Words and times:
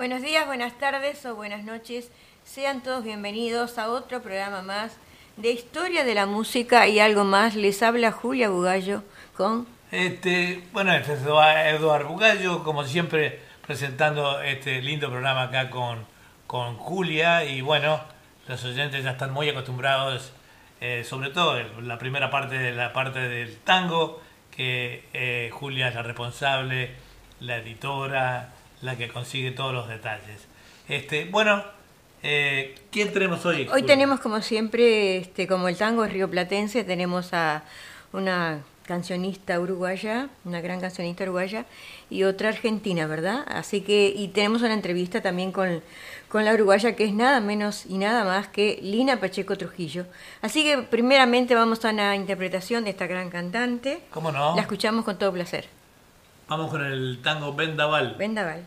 Buenos 0.00 0.22
días, 0.22 0.46
buenas 0.46 0.78
tardes 0.78 1.26
o 1.26 1.34
buenas 1.34 1.62
noches. 1.62 2.10
Sean 2.42 2.82
todos 2.82 3.04
bienvenidos 3.04 3.76
a 3.76 3.90
otro 3.90 4.22
programa 4.22 4.62
más 4.62 4.96
de 5.36 5.50
Historia 5.50 6.04
de 6.04 6.14
la 6.14 6.24
Música 6.24 6.88
y 6.88 7.00
algo 7.00 7.24
más. 7.24 7.54
Les 7.54 7.82
habla 7.82 8.10
Julia 8.10 8.48
Bugallo 8.48 9.02
con... 9.36 9.66
Este, 9.92 10.64
bueno, 10.72 10.94
este 10.94 11.12
es 11.12 11.20
Eduardo 11.20 12.08
Bugallo, 12.08 12.64
como 12.64 12.84
siempre, 12.84 13.40
presentando 13.66 14.40
este 14.40 14.80
lindo 14.80 15.10
programa 15.10 15.42
acá 15.42 15.68
con, 15.68 16.06
con 16.46 16.78
Julia. 16.78 17.44
Y 17.44 17.60
bueno, 17.60 18.00
los 18.48 18.64
oyentes 18.64 19.04
ya 19.04 19.10
están 19.10 19.34
muy 19.34 19.50
acostumbrados, 19.50 20.32
eh, 20.80 21.04
sobre 21.04 21.28
todo 21.28 21.62
la 21.82 21.98
primera 21.98 22.30
parte 22.30 22.56
de 22.56 22.72
la 22.72 22.94
parte 22.94 23.18
del 23.18 23.58
tango, 23.58 24.22
que 24.50 25.04
eh, 25.12 25.50
Julia 25.52 25.88
es 25.88 25.94
la 25.94 26.02
responsable, 26.02 26.92
la 27.40 27.58
editora, 27.58 28.54
la 28.82 28.96
que 28.96 29.08
consigue 29.08 29.50
todos 29.50 29.72
los 29.72 29.88
detalles. 29.88 30.46
Este, 30.88 31.24
bueno, 31.26 31.62
eh, 32.22 32.74
¿quién 32.90 33.12
tenemos 33.12 33.44
hoy? 33.46 33.68
Hoy 33.72 33.82
tenemos 33.82 34.20
como 34.20 34.42
siempre, 34.42 35.18
este, 35.18 35.46
como 35.46 35.68
el 35.68 35.76
tango 35.76 36.04
es 36.04 36.12
rioplatense, 36.12 36.84
tenemos 36.84 37.32
a 37.32 37.62
una 38.12 38.60
cancionista 38.90 39.60
uruguaya, 39.60 40.28
una 40.44 40.60
gran 40.60 40.80
cancionista 40.80 41.22
uruguaya, 41.22 41.64
y 42.10 42.24
otra 42.24 42.48
argentina, 42.48 43.06
¿verdad? 43.06 43.44
Así 43.46 43.82
que, 43.82 44.12
y 44.14 44.28
tenemos 44.28 44.62
una 44.62 44.74
entrevista 44.74 45.20
también 45.20 45.52
con, 45.52 45.80
con 46.28 46.44
la 46.44 46.52
uruguaya, 46.52 46.96
que 46.96 47.04
es 47.04 47.12
nada 47.12 47.40
menos 47.40 47.86
y 47.86 47.98
nada 47.98 48.24
más 48.24 48.48
que 48.48 48.80
Lina 48.82 49.20
Pacheco 49.20 49.56
Trujillo. 49.56 50.06
Así 50.42 50.64
que, 50.64 50.78
primeramente, 50.78 51.54
vamos 51.54 51.84
a 51.84 51.90
una 51.90 52.16
interpretación 52.16 52.82
de 52.82 52.90
esta 52.90 53.06
gran 53.06 53.30
cantante. 53.30 54.00
¿Cómo 54.10 54.32
no? 54.32 54.56
La 54.56 54.62
escuchamos 54.62 55.04
con 55.04 55.16
todo 55.16 55.32
placer. 55.32 55.68
Vamos 56.50 56.70
con 56.72 56.84
el 56.84 57.22
tango 57.22 57.54
Vendaval. 57.54 58.16
Vendaval. 58.18 58.66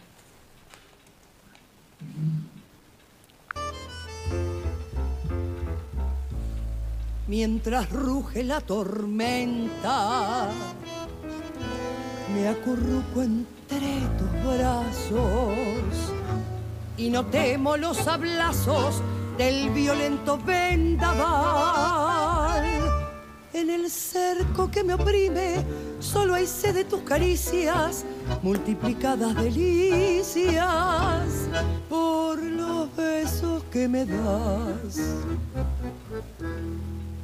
Mientras 7.27 7.91
ruge 7.91 8.45
la 8.45 8.62
tormenta, 8.62 10.48
me 12.34 12.48
acurruco 12.48 13.21
entre 13.21 13.99
tus 14.18 14.31
brazos 14.55 16.13
y 16.95 17.09
no 17.09 17.25
temo 17.25 17.75
los 17.75 18.07
ablazos 18.07 19.01
del 19.37 19.71
violento 19.71 20.37
vendaval. 20.37 21.84
En 23.54 23.70
el 23.70 23.90
cerco 23.91 24.71
que 24.71 24.84
me 24.84 24.96
oprime, 24.96 25.63
solo 25.99 26.34
hay 26.34 26.48
sed 26.48 26.73
de 26.73 26.85
tus 26.85 27.01
caricias, 27.01 28.04
multiplicadas 28.41 29.35
delicias 29.35 30.48
por 31.87 32.41
los 32.41 32.96
besos 32.96 33.63
que 33.65 33.87
me 33.87 34.05
das. 34.05 35.18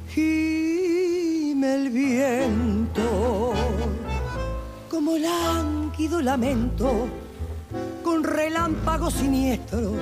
Gime 0.08 1.74
el 1.74 1.90
viento 1.90 3.52
como 4.88 5.18
lánguido 5.18 6.22
lamento 6.22 7.08
con 8.04 8.22
relámpagos 8.22 9.14
siniestros 9.14 9.98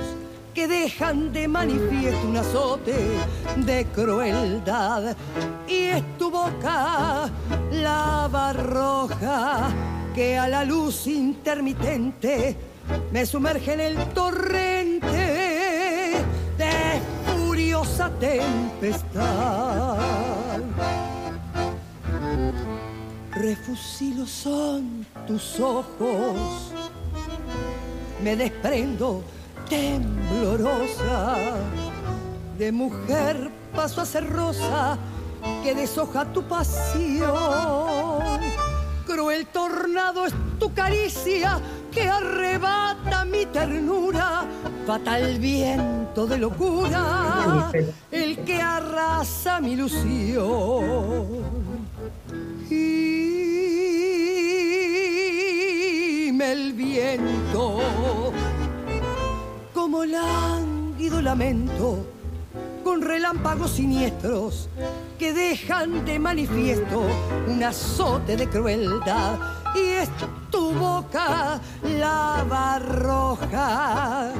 que 0.59 0.67
dejan 0.67 1.31
de 1.31 1.47
manifiesto 1.47 2.27
un 2.27 2.35
azote 2.35 2.97
de 3.55 3.85
crueldad. 3.95 5.15
Y 5.65 5.85
es 5.95 6.17
tu 6.17 6.29
boca 6.29 7.29
lava 7.71 8.51
roja 8.51 9.69
que 10.13 10.37
a 10.37 10.49
la 10.49 10.65
luz 10.65 11.07
intermitente 11.07 12.57
me 13.09 13.25
sumerge 13.25 13.71
en 13.71 13.79
el 13.79 13.95
torrente 14.09 15.15
de 16.57 16.75
furiosa 17.37 18.09
tempestad. 18.19 19.95
Refusilo 23.31 24.27
son 24.27 25.05
tus 25.25 25.57
ojos, 25.61 26.73
me 28.21 28.35
desprendo 28.35 29.23
temblorosa, 29.69 31.37
de 32.57 32.71
mujer 32.71 33.51
paso 33.75 34.01
a 34.01 34.05
ser 34.05 34.27
rosa 34.29 34.97
que 35.63 35.75
deshoja 35.75 36.25
tu 36.25 36.43
pasión. 36.43 37.29
Cruel 39.05 39.45
tornado 39.47 40.25
es 40.25 40.33
tu 40.59 40.73
caricia 40.73 41.59
que 41.91 42.09
arrebata 42.09 43.25
mi 43.25 43.45
ternura, 43.45 44.45
fatal 44.85 45.37
viento 45.39 46.27
de 46.27 46.37
locura, 46.37 47.71
el 48.11 48.39
que 48.39 48.61
arrasa 48.61 49.61
mi 49.61 49.73
ilusión. 49.73 51.25
Y 52.69 53.19
el 56.51 56.73
viento 56.73 58.28
como 59.89 60.05
lánguido 60.05 61.19
lamento, 61.19 62.05
con 62.83 63.01
relámpagos 63.01 63.71
siniestros 63.71 64.69
que 65.17 65.33
dejan 65.33 66.05
de 66.05 66.19
manifiesto 66.19 67.01
un 67.47 67.63
azote 67.63 68.37
de 68.37 68.47
crueldad. 68.47 69.39
Y 69.73 69.79
es 69.79 70.09
tu 70.51 70.73
boca 70.73 71.59
lava 71.83 72.77
roja 72.77 74.31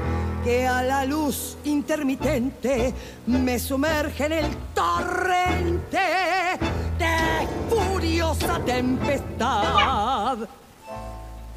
que 0.43 0.67
a 0.67 0.83
la 0.83 1.03
luz 1.05 1.57
intermitente 1.63 2.93
me 3.25 3.57
sumerge 3.57 4.25
en 4.27 4.33
el 4.33 4.55
torrente 4.75 5.97
de 6.99 7.47
furiosa 7.67 8.63
tempestad. 8.63 10.37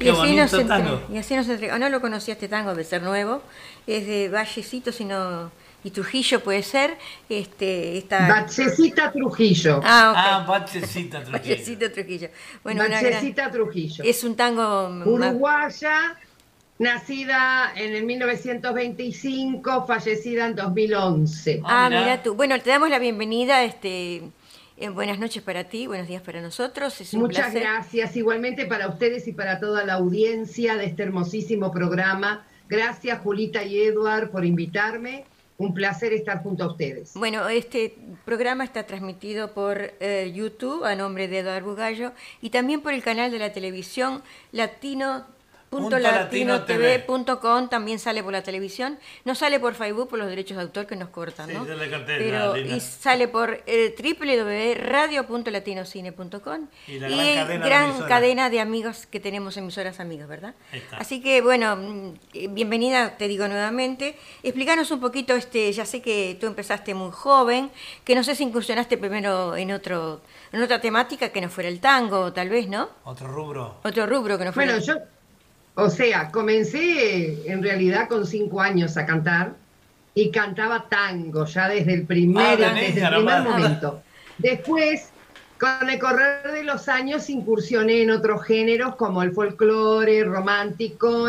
Y 0.03 0.09
así, 0.09 0.35
nos 0.35 0.53
entre, 0.53 0.83
y 1.11 1.17
así 1.17 1.35
nos 1.35 1.47
entregó. 1.49 1.77
No 1.77 1.89
lo 1.89 2.01
conocía 2.01 2.33
este 2.33 2.47
tango 2.47 2.75
de 2.75 2.83
ser 2.83 3.01
nuevo. 3.01 3.41
Es 3.87 4.05
de 4.05 4.29
Vallecito, 4.29 4.91
sino 4.91 5.51
y 5.83 5.91
Trujillo 5.91 6.41
puede 6.41 6.63
ser. 6.63 6.97
Este, 7.29 7.97
esta... 7.97 8.27
Bachecita 8.27 9.11
Trujillo. 9.11 9.81
Ah, 9.83 10.11
okay. 10.11 10.23
ah 10.25 10.45
Bachecita 10.47 11.19
Trujillo. 11.23 11.31
Bachecita 11.31 11.91
Trujillo. 11.91 12.29
Bueno, 12.63 12.83
Bachecita 12.83 13.51
Trujillo. 13.51 14.03
Es 14.03 14.23
un 14.23 14.35
tango... 14.35 14.87
Uruguaya, 15.05 16.17
nacida 16.79 17.73
en 17.75 17.95
el 17.95 18.05
1925, 18.05 19.85
fallecida 19.85 20.47
en 20.47 20.55
2011. 20.55 21.61
Ah, 21.65 21.87
mira. 21.89 22.01
mira 22.01 22.23
tú. 22.23 22.35
Bueno, 22.35 22.59
te 22.61 22.69
damos 22.69 22.89
la 22.89 22.99
bienvenida. 22.99 23.63
este 23.63 24.23
eh, 24.77 24.89
buenas 24.89 25.19
noches 25.19 25.43
para 25.43 25.65
ti, 25.65 25.87
buenos 25.87 26.07
días 26.07 26.21
para 26.21 26.41
nosotros. 26.41 27.13
Muchas 27.13 27.53
gracias, 27.53 28.15
igualmente 28.15 28.65
para 28.65 28.87
ustedes 28.87 29.27
y 29.27 29.33
para 29.33 29.59
toda 29.59 29.85
la 29.85 29.93
audiencia 29.93 30.75
de 30.75 30.85
este 30.85 31.03
hermosísimo 31.03 31.71
programa. 31.71 32.45
Gracias, 32.67 33.19
Julita 33.19 33.63
y 33.63 33.81
Eduard, 33.81 34.31
por 34.31 34.45
invitarme. 34.45 35.25
Un 35.59 35.75
placer 35.75 36.11
estar 36.13 36.41
junto 36.41 36.63
a 36.63 36.67
ustedes. 36.67 37.13
Bueno, 37.13 37.47
este 37.47 37.95
programa 38.25 38.63
está 38.63 38.87
transmitido 38.87 39.53
por 39.53 39.93
eh, 39.99 40.31
YouTube 40.33 40.83
a 40.83 40.95
nombre 40.95 41.27
de 41.27 41.39
Eduardo 41.39 41.69
Bugallo 41.69 42.11
y 42.41 42.49
también 42.49 42.81
por 42.81 42.93
el 42.93 43.03
canal 43.03 43.29
de 43.29 43.37
la 43.37 43.53
televisión 43.53 44.23
Latino 44.51 45.25
latinotv.com 45.79 47.69
también 47.69 47.99
sale 47.99 48.23
por 48.23 48.33
la 48.33 48.41
televisión. 48.43 48.99
No 49.25 49.35
sale 49.35 49.59
por 49.59 49.75
Facebook 49.75 50.09
por 50.09 50.17
los 50.19 50.27
derechos 50.27 50.57
de 50.57 50.63
autor 50.63 50.87
que 50.87 50.95
nos 50.95 51.09
cortan, 51.09 51.53
¿no? 51.53 51.65
Pero, 52.05 52.57
y 52.57 52.79
sale 52.79 53.27
por 53.27 53.61
eh, 53.65 53.93
www.radio.latinocine.com 53.97 56.67
y 56.87 56.99
la 56.99 57.45
gran, 57.45 58.01
cadena, 58.03 58.49
de 58.49 58.59
amigos 58.59 59.05
que 59.05 59.19
tenemos, 59.19 59.57
emisoras 59.57 59.99
amigas, 59.99 60.27
¿verdad? 60.27 60.55
Así 60.97 61.21
que, 61.21 61.41
bueno, 61.41 61.75
mm, 61.75 62.13
bienvenida, 62.53 63.17
te 63.17 63.27
digo 63.27 63.47
nuevamente. 63.47 64.15
Explícanos 64.43 64.91
un 64.91 64.99
poquito, 64.99 65.35
este, 65.35 65.71
ya 65.71 65.85
sé 65.85 66.01
que 66.01 66.37
tú 66.39 66.47
empezaste 66.47 66.93
muy 66.93 67.11
joven, 67.11 67.71
que 68.03 68.15
no 68.15 68.23
sé 68.23 68.35
si 68.35 68.43
incursionaste 68.43 68.97
primero 68.97 69.55
en 69.55 69.71
otro 69.71 70.21
en 70.53 70.61
otra 70.61 70.79
temática 70.79 71.29
que 71.29 71.41
no 71.41 71.49
fuera 71.49 71.67
el 71.67 71.79
tango, 71.79 72.31
tal 72.31 72.49
vez, 72.49 72.67
¿no? 72.67 72.89
Otro 73.03 73.27
rubro. 73.27 73.79
Otro 73.83 74.05
rubro 74.05 74.37
que 74.37 74.45
no 74.45 74.53
fuera. 74.53 74.73
Bueno, 74.73 74.85
yo 74.85 74.99
o 75.75 75.89
sea, 75.89 76.29
comencé 76.31 77.51
en 77.51 77.63
realidad 77.63 78.07
con 78.07 78.25
cinco 78.25 78.61
años 78.61 78.95
a 78.97 79.05
cantar 79.05 79.53
y 80.13 80.29
cantaba 80.29 80.87
tango 80.87 81.45
ya 81.45 81.67
desde 81.67 81.93
el 81.93 82.05
primer, 82.05 82.63
ah, 82.63 82.73
desde 82.73 83.03
el 83.03 83.15
primer 83.15 83.41
momento. 83.41 84.03
Después, 84.37 85.09
con 85.59 85.89
el 85.89 85.99
correr 85.99 86.51
de 86.51 86.63
los 86.63 86.87
años, 86.87 87.29
incursioné 87.29 88.03
en 88.03 88.11
otros 88.11 88.43
géneros 88.43 88.95
como 88.95 89.23
el 89.23 89.31
folclore 89.31 90.23
romántico, 90.23 91.27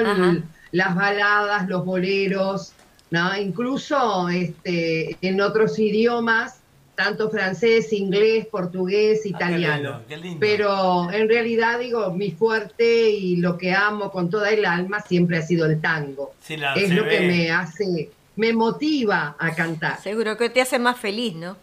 las 0.72 0.94
baladas, 0.94 1.68
los 1.68 1.84
boleros, 1.84 2.72
¿no? 3.10 3.36
incluso 3.38 4.28
este, 4.28 5.16
en 5.22 5.40
otros 5.40 5.78
idiomas 5.78 6.63
tanto 6.94 7.30
francés, 7.30 7.92
inglés, 7.92 8.46
portugués, 8.46 9.20
Ah, 9.24 9.28
italiano. 9.28 9.74
qué 9.76 9.82
lindo, 9.82 10.04
qué 10.08 10.16
lindo. 10.16 10.40
Pero 10.40 11.10
en 11.12 11.28
realidad 11.28 11.78
digo, 11.80 12.10
mi 12.12 12.30
fuerte 12.30 13.10
y 13.10 13.36
lo 13.36 13.58
que 13.58 13.72
amo 13.72 14.10
con 14.10 14.30
toda 14.30 14.50
el 14.50 14.64
alma 14.64 15.00
siempre 15.00 15.38
ha 15.38 15.42
sido 15.42 15.66
el 15.66 15.80
tango. 15.80 16.34
Sí, 16.40 16.56
la- 16.56 16.74
es 16.74 16.90
lo 16.90 17.04
ve. 17.04 17.10
que 17.10 17.20
me 17.26 17.50
hace, 17.50 18.10
me 18.36 18.52
motiva 18.52 19.36
a 19.38 19.54
cantar. 19.54 20.00
Seguro 20.00 20.36
que 20.36 20.50
te 20.50 20.60
hace 20.60 20.78
más 20.78 20.96
feliz, 20.98 21.34
¿no? 21.34 21.56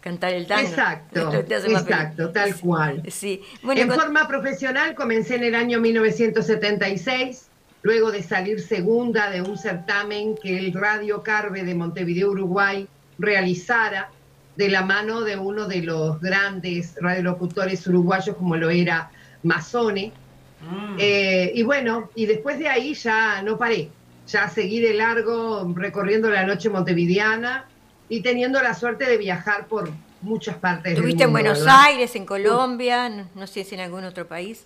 Cantar 0.00 0.32
el 0.32 0.46
tango. 0.48 0.68
Exacto, 0.68 1.32
exacto, 1.32 2.30
tal 2.30 2.56
cual. 2.56 3.02
Sí. 3.08 3.40
Bueno, 3.62 3.80
en 3.82 3.88
con- 3.88 3.96
forma 4.00 4.26
profesional 4.26 4.94
comencé 4.96 5.36
en 5.36 5.44
el 5.44 5.54
año 5.54 5.80
1976, 5.80 7.46
luego 7.82 8.10
de 8.10 8.22
salir 8.22 8.60
segunda 8.60 9.30
de 9.30 9.42
un 9.42 9.56
certamen 9.56 10.34
que 10.36 10.58
el 10.58 10.72
Radio 10.72 11.22
Carve 11.22 11.62
de 11.62 11.74
Montevideo, 11.74 12.30
Uruguay, 12.30 12.86
realizara 13.18 14.10
de 14.56 14.68
la 14.68 14.82
mano 14.82 15.22
de 15.22 15.36
uno 15.36 15.66
de 15.66 15.82
los 15.82 16.20
grandes 16.20 16.94
radiolocutores 17.00 17.86
uruguayos 17.86 18.36
como 18.36 18.56
lo 18.56 18.70
era 18.70 19.10
Mazzone. 19.42 20.12
Mm. 20.60 20.96
Eh, 20.98 21.52
y 21.54 21.62
bueno, 21.62 22.10
y 22.14 22.26
después 22.26 22.58
de 22.58 22.68
ahí 22.68 22.94
ya 22.94 23.42
no 23.42 23.58
paré, 23.58 23.90
ya 24.26 24.48
seguí 24.48 24.80
de 24.80 24.94
largo 24.94 25.72
recorriendo 25.74 26.30
la 26.30 26.44
noche 26.44 26.68
montevideana 26.68 27.66
y 28.08 28.20
teniendo 28.20 28.62
la 28.62 28.74
suerte 28.74 29.06
de 29.06 29.16
viajar 29.16 29.66
por 29.66 29.90
muchas 30.20 30.56
partes 30.56 30.84
del 30.84 30.92
Estuviste 30.94 31.24
en 31.24 31.30
mundo, 31.30 31.42
Buenos 31.42 31.58
¿verdad? 31.60 31.82
Aires, 31.86 32.14
en 32.14 32.26
Colombia, 32.26 33.08
no, 33.08 33.28
no 33.34 33.46
sé 33.46 33.64
si 33.64 33.74
en 33.74 33.80
algún 33.80 34.04
otro 34.04 34.26
país. 34.26 34.64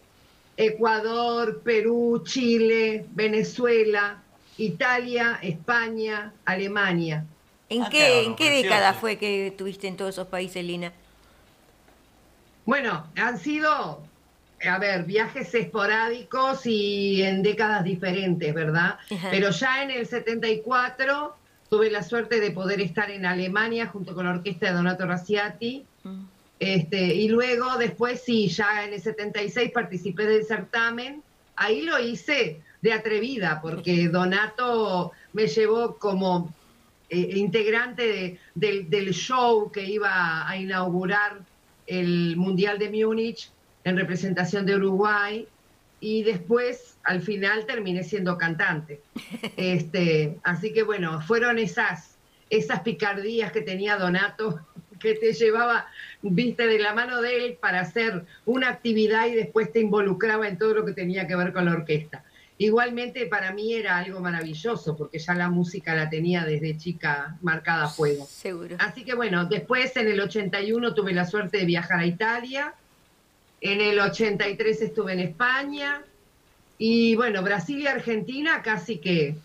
Ecuador, 0.57 1.61
Perú, 1.63 2.23
Chile, 2.25 3.07
Venezuela, 3.15 4.23
Italia, 4.59 5.39
España, 5.43 6.33
Alemania. 6.45 7.25
¿En 7.69 7.83
Ah, 7.83 7.89
qué, 7.91 7.99
claro, 7.99 8.15
¿en 8.21 8.37
qué 8.37 8.45
precioso. 8.47 8.63
década 8.63 8.95
fue 8.95 9.17
que 9.19 9.49
estuviste 9.49 9.89
en 9.89 9.97
todos 9.97 10.15
esos 10.15 10.29
países, 10.29 10.65
Lina? 10.65 10.93
Bueno, 12.65 13.07
han 13.17 13.39
sido, 13.39 14.03
a 14.69 14.79
ver, 14.79 15.05
viajes 15.05 15.55
esporádicos 15.55 16.67
y 16.67 17.23
en 17.23 17.43
décadas 17.43 17.85
diferentes, 17.85 18.53
¿verdad? 18.55 18.99
Ajá. 19.11 19.29
Pero 19.31 19.51
ya 19.51 19.83
en 19.83 19.91
el 19.91 20.07
74 20.07 21.37
tuve 21.71 21.91
la 21.91 22.03
suerte 22.03 22.41
de 22.41 22.51
poder 22.51 22.81
estar 22.81 23.11
en 23.11 23.27
Alemania 23.27 23.87
junto 23.87 24.15
con 24.15 24.27
la 24.27 24.33
orquesta 24.33 24.67
de 24.67 24.73
Donato 24.73 25.07
Raciati. 25.07 25.85
Mm. 26.05 26.25
Este, 26.59 26.99
y 27.15 27.29
luego, 27.29 27.77
después 27.77 28.23
sí, 28.25 28.49
ya 28.49 28.85
en 28.85 28.95
el 28.95 29.01
76 29.01 29.71
participé 29.73 30.25
del 30.27 30.45
certamen. 30.47 31.23
Ahí 31.57 31.83
lo 31.83 31.99
hice 31.99 32.61
de 32.83 32.93
atrevida, 32.93 33.61
porque 33.63 34.09
Donato 34.09 35.13
me 35.33 35.47
llevó 35.47 35.97
como 35.99 36.53
eh, 37.09 37.31
integrante 37.37 38.03
de- 38.03 38.39
del, 38.55 38.91
del 38.91 39.13
show 39.13 39.71
que 39.71 39.85
iba 39.85 40.49
a 40.49 40.57
inaugurar 40.57 41.39
el 41.87 42.37
Mundial 42.37 42.79
de 42.79 42.91
Múnich 42.91 43.51
en 43.85 43.97
representación 43.97 44.67
de 44.67 44.75
Uruguay. 44.77 45.47
Y 45.99 46.23
después, 46.25 46.99
al 47.05 47.23
final, 47.23 47.65
terminé 47.67 48.03
siendo 48.05 48.37
cantante. 48.37 49.01
Este, 49.57 50.37
así 50.43 50.73
que 50.73 50.83
bueno, 50.83 51.21
fueron 51.23 51.59
esas, 51.59 52.17
esas 52.51 52.81
picardías 52.81 53.51
que 53.53 53.63
tenía 53.63 53.97
Donato, 53.97 54.61
que 55.01 55.15
te 55.15 55.33
llevaba, 55.33 55.87
viste, 56.23 56.67
de 56.67 56.79
la 56.79 56.93
mano 56.95 57.23
de 57.23 57.37
él 57.47 57.59
para 57.61 57.81
hacer 57.81 58.25
una 58.45 58.69
actividad 58.69 59.27
y 59.27 59.35
después 59.35 59.73
te 59.73 59.81
involucraba 59.81 60.49
en 60.49 60.59
todo 60.59 60.75
lo 60.75 60.85
que 60.85 60.93
tenía 60.93 61.27
que 61.27 61.37
ver 61.37 61.53
con 61.53 61.65
la 61.65 61.73
orquesta. 61.73 62.25
Igualmente 62.59 63.27
para 63.27 63.53
mí 63.53 63.75
era 63.75 63.99
algo 63.99 64.21
maravilloso, 64.21 64.97
porque 64.97 65.19
ya 65.19 65.35
la 65.35 65.51
música 65.51 65.95
la 65.95 66.09
tenía 66.09 66.45
desde 66.45 66.79
chica 66.79 67.37
marcada 67.43 67.85
a 67.85 67.89
fuego. 67.89 68.27
Seguro. 68.27 68.77
Así 68.79 69.05
que 69.05 69.15
bueno, 69.15 69.45
después 69.45 69.95
en 69.97 70.09
el 70.09 70.21
81 70.21 70.95
tuve 70.95 71.13
la 71.13 71.27
suerte 71.27 71.59
de 71.59 71.65
viajar 71.67 72.01
a 72.01 72.07
Italia, 72.07 72.75
en 73.61 73.81
el 73.81 73.99
83 73.99 74.83
estuve 74.83 75.13
en 75.13 75.21
España 75.21 76.03
y 76.79 77.15
bueno, 77.15 77.43
Brasil 77.43 77.81
y 77.81 77.87
Argentina 77.87 78.63
casi 78.63 78.99
que 78.99 79.37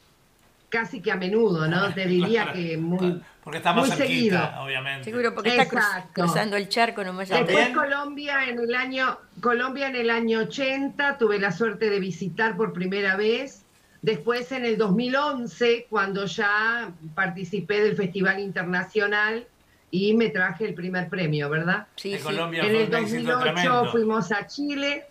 casi 0.71 1.01
que 1.01 1.12
a 1.12 1.15
menudo, 1.18 1.68
¿no? 1.68 1.94
Te 1.94 2.07
diría 2.07 2.44
Claro, 2.45 2.53
que 2.57 2.77
muy 2.77 3.21
Porque 3.44 3.57
está 3.57 3.73
más 3.73 3.88
muy 3.88 3.95
cerquita, 3.97 4.07
seguido. 4.47 4.63
obviamente. 4.63 5.03
Seguro 5.03 5.35
porque 5.35 5.50
está 5.50 5.63
Exacto. 5.63 6.09
cruzando 6.23 6.56
el 6.57 6.69
charco 6.69 7.03
nomás. 7.03 7.29
ya. 7.29 7.38
También. 7.38 7.57
Después 7.65 7.77
Colombia 7.89 8.47
en 8.47 8.57
el 8.59 8.73
año 8.73 9.18
Colombia 9.41 9.88
en 9.88 9.95
el 9.97 10.09
año 10.09 10.39
80 10.39 11.18
tuve 11.18 11.39
la 11.39 11.51
suerte 11.51 11.89
de 11.89 12.00
visitar 12.00 12.56
por 12.57 12.73
primera 12.73 13.15
vez. 13.18 13.63
Después 14.01 14.51
en 14.51 14.65
el 14.65 14.77
2011 14.77 15.85
cuando 15.89 16.25
ya 16.25 16.91
participé 17.13 17.81
del 17.83 17.95
Festival 17.95 18.39
Internacional 18.39 19.45
y 19.91 20.13
me 20.15 20.29
traje 20.29 20.65
el 20.65 20.74
primer 20.74 21.09
premio, 21.09 21.50
¿verdad? 21.50 21.85
Sí, 21.97 22.13
En 22.13 22.19
sí. 22.19 22.24
Colombia 22.24 22.63
En 22.63 22.69
fue 22.71 22.83
el 22.83 22.89
un 22.89 22.95
éxito 22.95 23.31
2008 23.33 23.41
tremendo. 23.44 23.91
fuimos 23.91 24.31
a 24.31 24.47
Chile, 24.47 25.06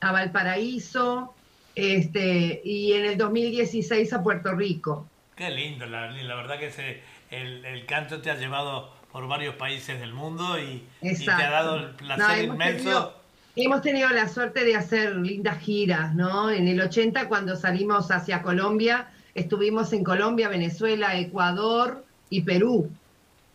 a 0.00 0.10
Valparaíso, 0.12 1.32
este, 1.76 2.60
y 2.64 2.94
en 2.94 3.04
el 3.04 3.16
2016 3.18 4.12
a 4.12 4.22
Puerto 4.22 4.52
Rico. 4.54 5.06
Qué 5.36 5.50
lindo, 5.50 5.86
la, 5.86 6.10
la 6.10 6.34
verdad 6.34 6.58
que 6.58 6.66
ese, 6.68 7.02
el, 7.30 7.64
el 7.64 7.86
canto 7.86 8.20
te 8.20 8.30
ha 8.30 8.34
llevado 8.36 8.90
por 9.12 9.28
varios 9.28 9.54
países 9.54 10.00
del 10.00 10.12
mundo 10.14 10.58
y, 10.58 10.82
y 11.02 11.14
te 11.24 11.30
ha 11.30 11.50
dado 11.50 11.76
el 11.76 11.90
placer 11.90 12.18
No, 12.26 12.32
hemos 12.32 12.54
inmenso. 12.54 12.82
tenido- 12.82 13.26
Hemos 13.58 13.80
tenido 13.80 14.10
la 14.10 14.28
suerte 14.28 14.64
de 14.66 14.76
hacer 14.76 15.16
lindas 15.16 15.58
giras, 15.60 16.14
¿no? 16.14 16.50
En 16.50 16.68
el 16.68 16.78
80, 16.78 17.26
cuando 17.26 17.56
salimos 17.56 18.10
hacia 18.10 18.42
Colombia, 18.42 19.08
estuvimos 19.34 19.94
en 19.94 20.04
Colombia, 20.04 20.50
Venezuela, 20.50 21.16
Ecuador 21.18 22.04
y 22.28 22.42
Perú. 22.42 22.90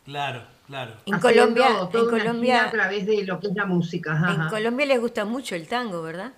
Claro, 0.06 0.42
claro. 0.66 0.94
En 1.06 1.20
Colombia, 1.20 1.68
toda 1.92 2.04
en 2.16 2.20
Colombia, 2.20 2.66
a 2.66 2.72
través 2.72 3.06
de 3.06 3.24
lo 3.26 3.40
que 3.40 3.50
es 3.50 3.54
la 3.54 3.66
música. 3.68 4.14
ajá, 4.14 4.46
en. 4.46 4.50
Colombia 4.50 4.88
les 4.88 5.00
gusta 5.00 5.24
mucho 5.26 5.54
el 5.54 5.68
tango, 5.68 6.02
¿verdad? 6.02 6.32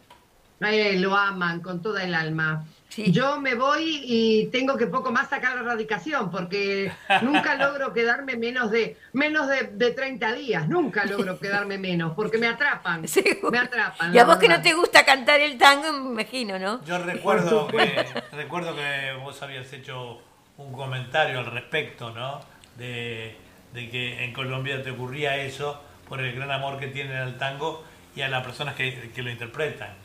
Eh, 0.70 1.00
lo 1.00 1.16
aman 1.16 1.62
con 1.62 1.82
toda 1.82 2.04
el 2.04 2.14
alma. 2.16 2.66
Sí. 2.90 3.12
Yo 3.12 3.42
me 3.42 3.56
voy 3.56 4.04
y 4.04 4.48
tengo 4.48 4.78
que 4.78 4.86
poco 4.86 5.12
más 5.12 5.28
sacar 5.28 5.56
la 5.56 5.64
radicación 5.64 6.30
porque 6.30 6.92
nunca 7.24 7.56
logro 7.58 7.92
quedarme 7.92 8.36
menos 8.36 8.70
de 8.70 8.98
menos 9.14 9.48
de, 9.48 9.64
de 9.74 9.92
30 9.92 10.34
días, 10.34 10.68
nunca 10.70 11.04
logro 11.06 11.40
quedarme 11.40 11.80
menos 11.80 12.14
porque 12.16 12.38
me 12.38 12.46
atrapan, 12.46 13.04
me 13.52 13.58
atrapan. 13.58 14.14
Y 14.14 14.20
a 14.20 14.26
vos 14.26 14.38
que 14.38 14.48
no 14.48 14.62
te 14.62 14.74
gusta 14.74 15.04
cantar 15.04 15.40
el 15.40 15.58
tango, 15.58 15.92
me 15.92 16.12
imagino, 16.12 16.60
¿no? 16.60 16.86
Yo 16.86 17.00
recuerdo 17.00 17.66
que, 17.68 18.06
recuerdo 18.32 18.76
que 18.76 19.14
vos 19.24 19.42
habías 19.42 19.74
hecho 19.74 20.22
un 20.58 20.72
comentario 20.72 21.40
al 21.40 21.48
respecto, 21.48 22.12
¿no? 22.12 22.42
De, 22.78 23.36
de 23.74 23.90
que 23.90 24.24
en 24.24 24.34
Colombia 24.34 24.84
te 24.84 24.92
ocurría 24.92 25.38
eso 25.38 25.82
por 26.08 26.22
el 26.22 26.36
gran 26.36 26.52
amor 26.52 26.80
que 26.80 26.88
tienen 26.88 27.18
al 27.18 27.40
tango 27.40 27.84
y 28.16 28.22
a 28.22 28.30
las 28.30 28.44
personas 28.44 28.76
que, 28.76 29.12
que 29.16 29.24
lo 29.24 29.32
interpretan. 29.32 30.03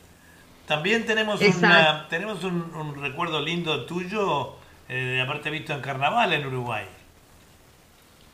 También 0.68 1.06
tenemos, 1.06 1.40
una, 1.40 2.06
tenemos 2.08 2.44
un, 2.44 2.72
un 2.74 3.00
recuerdo 3.00 3.40
lindo 3.40 3.86
tuyo 3.86 4.52
eh, 4.88 4.94
de 4.94 5.20
haberte 5.20 5.48
visto 5.50 5.72
en 5.72 5.80
carnaval 5.80 6.32
en 6.34 6.46
Uruguay. 6.46 6.84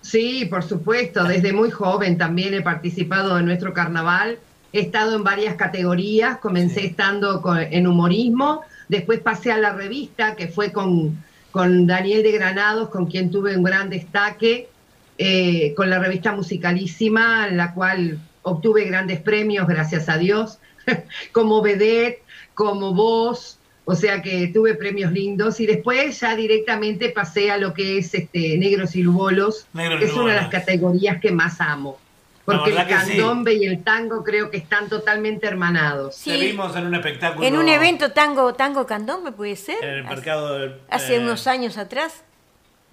Sí, 0.00 0.44
por 0.46 0.62
supuesto, 0.62 1.24
desde 1.24 1.52
muy 1.52 1.70
joven 1.70 2.18
también 2.18 2.52
he 2.54 2.60
participado 2.60 3.38
en 3.38 3.46
nuestro 3.46 3.72
carnaval, 3.72 4.38
he 4.72 4.80
estado 4.80 5.16
en 5.16 5.24
varias 5.24 5.54
categorías, 5.54 6.38
comencé 6.38 6.80
Sí. 6.80 6.86
estando 6.88 7.40
con- 7.40 7.58
en 7.60 7.86
humorismo, 7.86 8.62
después 8.88 9.20
pasé 9.20 9.52
a 9.52 9.56
la 9.56 9.72
revista 9.72 10.34
que 10.36 10.48
fue 10.48 10.72
con, 10.72 11.24
con 11.52 11.86
Daniel 11.86 12.22
de 12.22 12.32
Granados, 12.32 12.90
con 12.90 13.06
quien 13.06 13.30
tuve 13.30 13.56
un 13.56 13.62
gran 13.62 13.88
destaque, 13.88 14.68
eh, 15.16 15.72
con 15.76 15.88
la 15.88 16.00
revista 16.00 16.32
Musicalísima, 16.32 17.46
en 17.48 17.56
la 17.56 17.72
cual 17.72 18.18
obtuve 18.42 18.84
grandes 18.84 19.20
premios, 19.20 19.66
gracias 19.68 20.08
a 20.08 20.18
Dios, 20.18 20.58
como 21.32 21.62
vedette, 21.62 22.23
como 22.54 22.94
voz, 22.94 23.58
o 23.84 23.94
sea 23.94 24.22
que 24.22 24.48
tuve 24.48 24.74
premios 24.74 25.12
lindos 25.12 25.60
y 25.60 25.66
después 25.66 26.18
ya 26.20 26.34
directamente 26.34 27.10
pasé 27.10 27.50
a 27.50 27.58
lo 27.58 27.74
que 27.74 27.98
es 27.98 28.14
este 28.14 28.56
Negros 28.58 28.96
y 28.96 29.02
Lubolos, 29.02 29.66
Negros 29.74 29.96
y 30.00 30.04
que 30.04 30.10
es 30.10 30.16
una 30.16 30.32
de 30.34 30.40
las 30.40 30.48
categorías 30.48 31.20
que 31.20 31.30
más 31.32 31.60
amo. 31.60 31.98
Porque 32.46 32.70
el 32.72 32.76
sí. 32.76 32.84
candombe 32.88 33.54
y 33.54 33.64
el 33.64 33.82
tango 33.82 34.22
creo 34.22 34.50
que 34.50 34.58
están 34.58 34.90
totalmente 34.90 35.46
hermanados. 35.46 36.14
Sí. 36.16 36.30
Te 36.30 36.36
vimos 36.38 36.76
en 36.76 36.86
un 36.86 36.94
espectáculo. 36.94 37.46
En 37.46 37.56
un 37.56 37.66
evento 37.70 38.12
tango 38.12 38.52
tango 38.52 38.86
candombe, 38.86 39.32
¿puede 39.32 39.56
ser? 39.56 39.82
En 39.82 39.88
el 39.90 40.00
Hace- 40.06 40.14
mercado 40.14 40.58
del- 40.58 40.74
Hace 40.90 41.16
eh, 41.16 41.20
unos 41.20 41.46
años 41.46 41.78
atrás. 41.78 42.22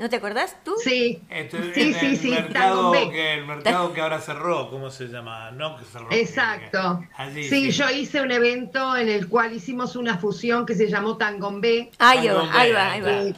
¿No 0.02 0.10
te 0.10 0.16
acordás 0.16 0.58
tú? 0.66 0.74
Sí, 0.84 1.22
Este, 1.30 1.74
sí, 1.76 1.82
en 1.82 1.94
sí, 1.94 2.06
el 2.08 2.18
sí, 2.18 2.30
mercado 2.32 2.92
que, 2.92 3.34
el 3.36 3.46
mercado 3.46 3.94
que 3.94 4.02
ahora 4.02 4.20
cerró, 4.20 4.70
¿cómo 4.72 4.90
se 4.90 5.08
llama? 5.08 5.52
No, 5.52 5.78
que 5.78 5.86
cerró. 5.86 6.08
Exacto. 6.12 7.04
Allí, 7.16 7.44
sí, 7.48 7.70
yo 7.70 7.88
hice 7.92 8.20
un 8.20 8.32
evento 8.32 8.98
en 8.98 9.10
el 9.10 9.28
cual 9.30 9.54
hicimos 9.54 9.96
una 9.96 10.18
fusión 10.18 10.66
que 10.66 10.74
se 10.74 10.88
llamó 10.90 11.18
Tangombé, 11.18 11.92
Ahí 12.00 12.28
va, 12.28 12.50
ahí 12.52 12.72
va, 12.72 12.92
ahí 12.94 13.02
va. 13.02 13.12
eh, 13.26 13.36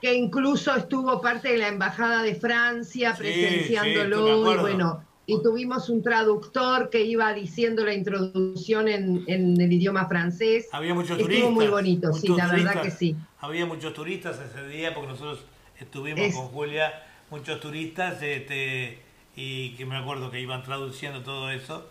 que 0.00 0.14
incluso 0.14 0.74
estuvo 0.76 1.20
parte 1.20 1.48
de 1.50 1.58
la 1.58 1.68
Embajada 1.68 2.22
de 2.22 2.34
Francia 2.36 3.16
Sí, 3.16 3.16
sí, 3.16 3.22
presenciándolo 3.22 4.52
y 4.54 4.58
bueno, 4.58 5.04
y 5.26 5.42
tuvimos 5.42 5.88
un 5.88 6.02
traductor 6.02 6.90
que 6.90 7.02
iba 7.02 7.32
diciendo 7.32 7.84
la 7.84 7.94
introducción 7.94 8.88
en, 8.88 9.24
en 9.26 9.60
el 9.60 9.72
idioma 9.72 10.06
francés. 10.06 10.68
Había 10.72 10.94
muchos 10.94 11.12
Estuvo 11.12 11.26
turistas. 11.26 11.50
muy 11.52 11.66
bonito, 11.68 12.12
sí, 12.12 12.28
la 12.28 12.46
verdad 12.48 12.82
que 12.82 12.90
sí. 12.90 13.16
Había 13.38 13.66
muchos 13.66 13.92
turistas 13.94 14.38
ese 14.40 14.66
día 14.68 14.92
porque 14.94 15.10
nosotros 15.10 15.44
estuvimos 15.84 16.20
Es- 16.20 16.34
con 16.34 16.48
Julia, 16.48 17.02
muchos 17.30 17.60
turistas, 17.60 18.22
este, 18.22 19.00
y 19.36 19.70
que 19.76 19.86
me 19.86 19.96
acuerdo 19.96 20.30
que 20.30 20.40
iban 20.40 20.62
traduciendo 20.62 21.22
todo 21.22 21.50
eso. 21.50 21.88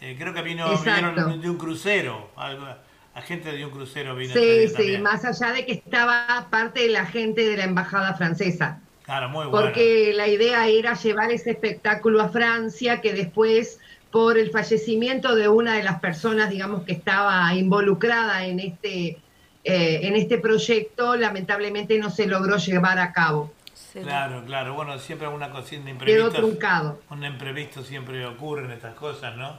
Eh, 0.00 0.16
creo 0.18 0.32
que 0.32 0.42
vino, 0.42 0.66
vinieron 0.78 1.40
de 1.40 1.50
un 1.50 1.58
crucero, 1.58 2.30
algo, 2.36 2.66
agente 3.14 3.52
de 3.52 3.64
un 3.64 3.70
crucero 3.70 4.14
vino. 4.16 4.34
Sí, 4.34 4.68
sí, 4.68 4.98
más 4.98 5.24
allá 5.24 5.52
de 5.52 5.66
que 5.66 5.72
estaba 5.72 6.48
parte 6.50 6.80
de 6.80 6.88
la 6.88 7.06
gente 7.06 7.44
de 7.44 7.56
la 7.56 7.64
embajada 7.64 8.14
francesa. 8.14 8.80
Claro, 9.02 9.28
muy 9.28 9.46
bueno. 9.46 9.50
Porque 9.66 10.12
la 10.14 10.28
idea 10.28 10.68
era 10.68 10.94
llevar 10.94 11.30
ese 11.32 11.50
espectáculo 11.50 12.22
a 12.22 12.28
Francia, 12.28 13.00
que 13.00 13.12
después, 13.12 13.78
por 14.10 14.38
el 14.38 14.50
fallecimiento 14.50 15.34
de 15.34 15.48
una 15.48 15.74
de 15.76 15.82
las 15.82 16.00
personas, 16.00 16.50
digamos, 16.50 16.84
que 16.84 16.92
estaba 16.92 17.52
involucrada 17.54 18.46
en 18.46 18.60
este, 18.60 19.18
eh, 19.64 20.00
en 20.02 20.16
este 20.16 20.38
proyecto, 20.38 21.16
lamentablemente 21.16 21.98
no 21.98 22.10
se 22.10 22.26
logró 22.26 22.56
llevar 22.56 22.98
a 22.98 23.12
cabo. 23.12 23.52
Claro, 23.92 24.44
claro. 24.44 24.74
Bueno, 24.74 24.98
siempre 24.98 25.26
una 25.28 25.50
cocina 25.50 25.90
imprevista. 25.90 26.30
Quedó 26.30 26.30
truncado. 26.30 27.00
Un 27.10 27.24
imprevisto 27.24 27.82
siempre 27.82 28.24
ocurre 28.24 28.64
en 28.64 28.70
estas 28.70 28.94
cosas, 28.94 29.36
¿no? 29.36 29.58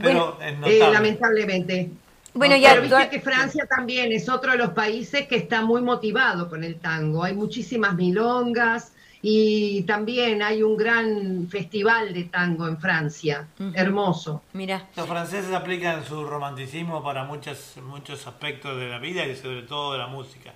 Pero 0.00 0.38
es 0.42 0.54
notable. 0.54 0.78
Eh, 0.78 0.90
lamentablemente. 0.92 1.90
Bueno, 2.34 2.56
ya 2.56 2.70
Pero 2.70 2.82
viste 2.82 3.10
que 3.10 3.20
Francia 3.20 3.66
también 3.66 4.12
es 4.12 4.28
otro 4.28 4.52
de 4.52 4.58
los 4.58 4.70
países 4.70 5.26
que 5.26 5.36
está 5.36 5.62
muy 5.62 5.82
motivado 5.82 6.48
con 6.48 6.64
el 6.64 6.78
tango. 6.78 7.24
Hay 7.24 7.34
muchísimas 7.34 7.94
milongas 7.94 8.92
y 9.22 9.82
también 9.82 10.42
hay 10.42 10.62
un 10.62 10.76
gran 10.76 11.46
festival 11.48 12.12
de 12.14 12.24
tango 12.24 12.66
en 12.66 12.78
Francia, 12.78 13.48
hermoso. 13.74 14.42
Mira, 14.52 14.88
los 14.96 15.06
franceses 15.06 15.52
aplican 15.52 16.04
su 16.04 16.24
romanticismo 16.24 17.02
para 17.02 17.24
muchos 17.24 17.76
muchos 17.82 18.26
aspectos 18.26 18.78
de 18.78 18.88
la 18.88 18.98
vida 18.98 19.26
y 19.26 19.36
sobre 19.36 19.62
todo 19.62 19.92
de 19.92 19.98
la 19.98 20.06
música. 20.06 20.52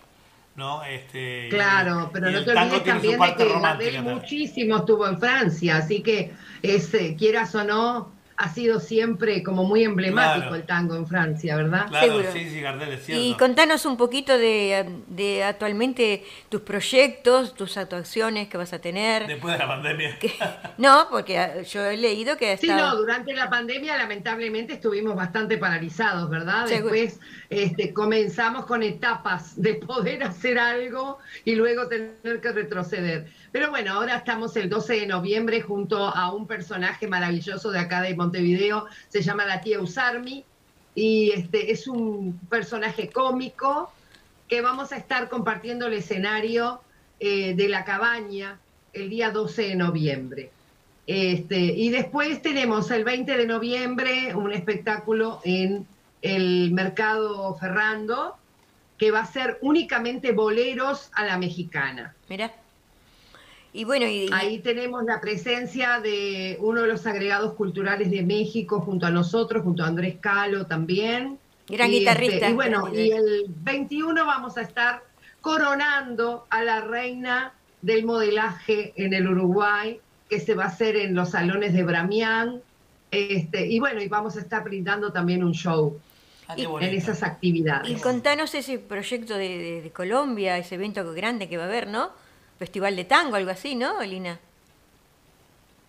¿no? 0.56 0.84
Este, 0.84 1.48
claro, 1.50 2.10
pero 2.12 2.30
no 2.30 2.44
te 2.44 2.52
olvides 2.52 2.84
también 2.84 3.18
de 3.18 3.34
que 3.34 3.60
Gardel 3.60 4.02
muchísimo 4.02 4.76
estuvo 4.76 5.06
en 5.06 5.18
Francia, 5.18 5.78
así 5.78 6.00
que 6.00 6.32
es, 6.62 6.94
eh, 6.94 7.16
quieras 7.18 7.54
o 7.56 7.64
no, 7.64 8.12
ha 8.36 8.52
sido 8.52 8.80
siempre 8.80 9.42
como 9.42 9.64
muy 9.64 9.84
emblemático 9.84 10.54
el 10.54 10.64
tango 10.64 10.96
en 10.96 11.06
Francia, 11.06 11.56
¿verdad? 11.56 11.86
Claro, 11.88 12.20
sí, 12.32 12.48
sí, 12.50 12.60
Gardel 12.60 12.92
es 12.92 13.04
cierto. 13.04 13.24
Y 13.24 13.34
contanos 13.34 13.86
un 13.86 13.96
poquito 13.96 14.36
de, 14.36 15.44
actualmente 15.46 16.24
tus 16.48 16.62
proyectos, 16.62 17.54
tus 17.54 17.76
actuaciones 17.76 18.48
que 18.48 18.56
vas 18.56 18.72
a 18.72 18.80
tener. 18.80 19.26
Después 19.26 19.54
de 19.54 19.58
la 19.58 19.68
pandemia. 19.68 20.18
no, 20.78 21.06
porque 21.10 21.38
ah, 21.38 21.62
yo 21.62 21.84
he 21.84 21.96
leído 21.96 22.36
que... 22.36 22.56
Sí, 22.56 22.68
no, 22.68 22.96
durante 22.96 23.32
la 23.34 23.48
pandemia 23.48 23.96
lamentablemente 23.96 24.74
estuvimos 24.74 25.14
bastante 25.14 25.56
paralizados, 25.56 26.28
¿verdad? 26.28 26.66
Después 26.66 27.20
este, 27.50 27.92
comenzamos 27.92 28.66
con 28.66 28.82
etapas 28.82 29.60
de 29.60 29.74
poder 29.74 30.24
hacer 30.24 30.58
algo 30.58 31.18
y 31.44 31.54
luego 31.54 31.86
tener 31.88 32.40
que 32.40 32.52
retroceder. 32.52 33.26
Pero 33.54 33.70
bueno, 33.70 33.92
ahora 33.92 34.16
estamos 34.16 34.56
el 34.56 34.68
12 34.68 34.94
de 34.94 35.06
noviembre 35.06 35.60
junto 35.60 36.08
a 36.08 36.32
un 36.32 36.48
personaje 36.48 37.06
maravilloso 37.06 37.70
de 37.70 37.78
acá 37.78 38.02
de 38.02 38.16
Montevideo, 38.16 38.86
se 39.06 39.22
llama 39.22 39.46
la 39.46 39.60
tía 39.60 39.80
Usarmi, 39.80 40.44
y 40.96 41.30
este, 41.30 41.70
es 41.70 41.86
un 41.86 42.36
personaje 42.50 43.10
cómico 43.10 43.92
que 44.48 44.60
vamos 44.60 44.90
a 44.90 44.96
estar 44.96 45.28
compartiendo 45.28 45.86
el 45.86 45.92
escenario 45.92 46.80
eh, 47.20 47.54
de 47.54 47.68
la 47.68 47.84
cabaña 47.84 48.58
el 48.92 49.08
día 49.08 49.30
12 49.30 49.68
de 49.68 49.76
noviembre. 49.76 50.50
Este, 51.06 51.56
y 51.56 51.90
después 51.90 52.42
tenemos 52.42 52.90
el 52.90 53.04
20 53.04 53.36
de 53.36 53.46
noviembre 53.46 54.34
un 54.34 54.52
espectáculo 54.52 55.40
en 55.44 55.86
el 56.22 56.72
Mercado 56.72 57.54
Ferrando, 57.54 58.34
que 58.98 59.12
va 59.12 59.20
a 59.20 59.26
ser 59.26 59.58
únicamente 59.60 60.32
boleros 60.32 61.10
a 61.14 61.24
la 61.24 61.38
mexicana. 61.38 62.16
Mira. 62.28 62.63
Y 63.76 63.82
bueno, 63.82 64.06
ahí 64.32 64.60
tenemos 64.60 65.02
la 65.02 65.20
presencia 65.20 65.98
de 65.98 66.56
uno 66.60 66.82
de 66.82 66.86
los 66.86 67.04
agregados 67.08 67.54
culturales 67.54 68.08
de 68.08 68.22
México 68.22 68.80
junto 68.80 69.04
a 69.04 69.10
nosotros, 69.10 69.64
junto 69.64 69.82
a 69.82 69.88
Andrés 69.88 70.18
Calo 70.20 70.66
también. 70.66 71.40
Gran 71.66 71.88
este, 71.88 71.98
guitarrista. 71.98 72.48
y 72.50 72.52
bueno, 72.52 72.88
y 72.94 73.10
el 73.10 73.46
21 73.48 74.24
vamos 74.24 74.56
a 74.58 74.62
estar 74.62 75.02
coronando 75.40 76.46
a 76.50 76.62
la 76.62 76.82
reina 76.82 77.52
del 77.82 78.04
modelaje 78.04 78.92
en 78.94 79.12
el 79.12 79.26
Uruguay, 79.26 79.98
que 80.30 80.38
se 80.38 80.54
va 80.54 80.64
a 80.64 80.68
hacer 80.68 80.94
en 80.94 81.16
los 81.16 81.30
salones 81.30 81.72
de 81.72 81.82
Bramián. 81.82 82.62
Este, 83.10 83.66
y 83.66 83.80
bueno, 83.80 84.00
y 84.00 84.06
vamos 84.06 84.36
a 84.36 84.40
estar 84.40 84.62
brindando 84.62 85.12
también 85.12 85.42
un 85.42 85.52
show. 85.52 85.98
Ah, 86.46 86.54
en 86.58 86.94
esas 86.94 87.22
actividades. 87.22 87.90
Y 87.90 87.94
contanos 87.94 88.54
ese 88.54 88.78
proyecto 88.78 89.34
de 89.34 89.90
Colombia, 89.94 90.58
ese 90.58 90.74
evento 90.74 91.10
grande 91.14 91.48
que 91.48 91.56
va 91.56 91.64
a 91.64 91.66
haber, 91.66 91.88
¿no? 91.88 92.10
Festival 92.58 92.96
de 92.96 93.04
tango, 93.04 93.36
algo 93.36 93.50
así, 93.50 93.74
¿no, 93.74 94.00
Lina? 94.02 94.38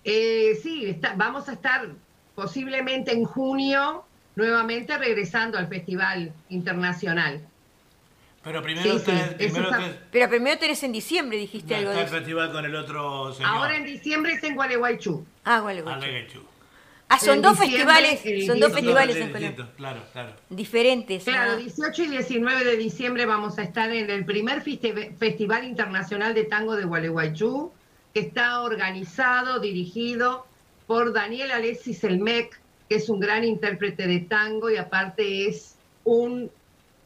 Eh, 0.03 0.59
sí, 0.61 0.99
vamos 1.15 1.49
a 1.49 1.53
estar 1.53 1.87
posiblemente 2.35 3.11
en 3.11 3.25
junio 3.25 4.05
nuevamente 4.35 4.97
regresando 4.97 5.57
al 5.57 5.67
Festival 5.67 6.31
Internacional. 6.49 7.41
Pero 8.43 8.61
primero, 8.61 9.01
Pero 10.11 10.29
primero 10.29 10.59
tenés 10.59 10.83
en 10.83 10.91
diciembre, 10.91 11.37
dijiste 11.37 11.75
algo. 11.75 11.89
Está 11.89 12.03
el 12.03 12.09
festival 12.09 12.51
con 12.51 12.63
el 12.63 12.75
otro 12.75 13.33
señor. 13.33 13.51
Ahora 13.51 13.75
en 13.75 13.85
diciembre 13.85 14.33
es 14.33 14.43
en 14.43 14.53
Gualeguaychú. 14.53 15.25
Ah, 15.43 15.61
Gualeguaychú. 15.61 16.43
Ah, 17.07 17.19
son 17.19 17.41
dos 17.41 17.57
festivales, 17.57 18.21
son 18.47 18.59
dos 18.59 18.73
festivales 18.73 19.15
en 19.17 19.31
Colombia. 19.31 19.67
Claro, 19.77 20.01
claro. 20.11 20.33
Diferentes. 20.49 21.23
Claro, 21.23 21.57
18 21.57 22.03
y 22.03 22.07
19 22.07 22.65
de 22.65 22.77
diciembre 22.77 23.25
vamos 23.25 23.59
a 23.59 23.63
estar 23.63 23.91
en 23.91 24.09
el 24.09 24.25
primer 24.25 24.61
Festival 24.61 25.65
Internacional 25.65 26.33
de 26.33 26.45
Tango 26.45 26.75
de 26.75 26.85
Gualeguaychú, 26.85 27.71
que 28.13 28.21
está 28.21 28.61
organizado, 28.61 29.59
dirigido 29.59 30.47
por 30.87 31.13
Daniel 31.13 31.51
Alexis 31.51 32.03
Elmec, 32.03 32.59
que 32.89 32.95
es 32.95 33.09
un 33.09 33.19
gran 33.19 33.43
intérprete 33.43 34.07
de 34.07 34.21
tango 34.21 34.71
y 34.71 34.77
aparte 34.77 35.47
es 35.47 35.75
un, 36.05 36.49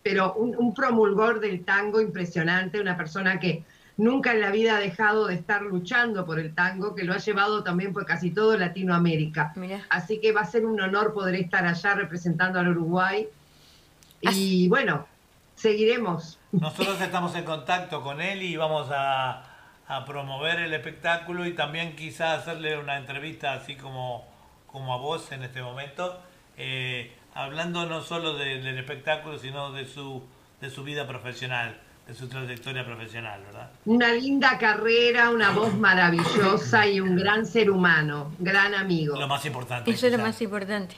pero 0.02 0.34
un, 0.36 0.56
un 0.56 0.74
promulgor 0.74 1.42
del 1.42 1.66
tango 1.66 2.00
impresionante, 2.00 2.80
una 2.80 2.96
persona 2.96 3.40
que 3.40 3.64
nunca 4.00 4.32
en 4.32 4.40
la 4.40 4.50
vida 4.50 4.78
ha 4.78 4.80
dejado 4.80 5.28
de 5.28 5.36
estar 5.36 5.62
luchando 5.62 6.26
por 6.26 6.40
el 6.40 6.56
tango, 6.56 6.96
que 6.96 7.04
lo 7.04 7.14
ha 7.14 7.18
llevado 7.18 7.64
también 7.64 7.92
por 7.92 8.06
casi 8.06 8.32
todo 8.32 8.58
Latinoamérica. 8.58 9.54
Así 9.90 10.22
que 10.22 10.32
va 10.32 10.42
a 10.42 10.46
ser 10.46 10.66
un 10.66 10.80
honor 10.80 11.14
poder 11.14 11.36
estar 11.36 11.66
allá 11.66 11.96
representando 11.96 12.60
al 12.60 12.70
Uruguay. 12.70 13.28
Y 14.22 14.70
bueno, 14.70 15.06
seguiremos. 15.56 16.40
Nosotros 16.54 17.00
estamos 17.02 17.36
en 17.36 17.44
contacto 17.44 18.02
con 18.02 18.22
él 18.22 18.42
y 18.42 18.56
vamos 18.56 18.88
a, 18.90 19.46
promover 20.06 20.60
el 20.60 20.74
espectáculo 20.74 21.48
y 21.48 21.54
también 21.54 21.96
quizás 21.96 22.42
hacerle 22.42 22.78
una 22.78 22.98
entrevista 22.98 23.54
así 23.54 23.76
como, 23.76 24.24
como 24.68 24.94
a 24.94 24.98
vos 24.98 25.32
en 25.32 25.42
este 25.42 25.64
momento, 25.64 26.22
eh, 26.58 27.12
hablando 27.34 27.88
no 27.88 28.02
solo 28.02 28.38
del 28.38 28.78
espectáculo, 28.78 29.40
sino 29.40 29.72
de 29.74 29.88
su, 29.88 30.24
de 30.62 30.70
su 30.70 30.84
vida 30.84 31.08
profesional 31.08 31.82
de 32.10 32.16
su 32.16 32.28
trayectoria 32.28 32.84
profesional, 32.84 33.40
¿verdad? 33.46 33.70
Una 33.86 34.12
linda 34.12 34.58
carrera, 34.58 35.30
una 35.30 35.52
voz 35.52 35.76
maravillosa 35.76 36.88
y 36.88 37.00
un 37.00 37.16
gran 37.16 37.46
ser 37.46 37.70
humano, 37.70 38.34
gran 38.40 38.74
amigo. 38.74 39.16
Lo 39.16 39.28
más 39.28 39.46
importante. 39.46 39.92
Eso 39.92 40.08
es 40.08 40.14
lo 40.14 40.18
más 40.18 40.42
importante. 40.42 40.96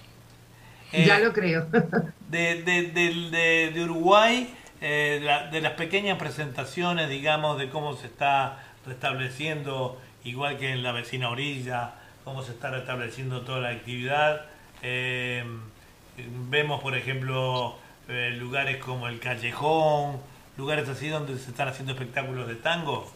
Eh, 0.94 1.04
ya 1.06 1.20
lo 1.20 1.34
creo. 1.34 1.68
de, 2.30 2.64
de, 2.64 3.72
de, 3.74 3.84
Uruguay, 3.84 4.54
eh, 4.80 5.50
de 5.52 5.60
las 5.60 5.74
pequeñas 5.74 6.18
presentaciones, 6.18 7.10
digamos, 7.10 7.60
de 7.60 7.70
cómo 7.70 7.94
se 7.98 8.08
está 8.08 8.64
restableciendo, 8.86 10.00
igual 10.24 10.58
que 10.58 10.72
en 10.72 10.82
la 10.82 10.94
vecina 10.94 11.30
orilla, 11.30 11.96
cómo 12.24 12.42
se 12.42 12.54
está 12.54 12.72
restableciendo 12.72 13.42
toda 13.42 13.60
la 13.60 13.70
actividad. 13.72 14.46
Eh, 14.82 15.44
vemos, 16.50 16.82
por 16.82 16.96
ejemplo, 16.96 17.76
lugares 18.08 18.78
como 18.78 19.10
el 19.10 19.20
Callejón, 19.20 20.31
lugares 20.62 20.88
así 20.88 21.10
donde 21.10 21.38
se 21.40 21.50
están 21.50 21.68
haciendo 21.68 21.94
espectáculos 21.94 22.48
de 22.48 22.56
tango? 22.56 23.12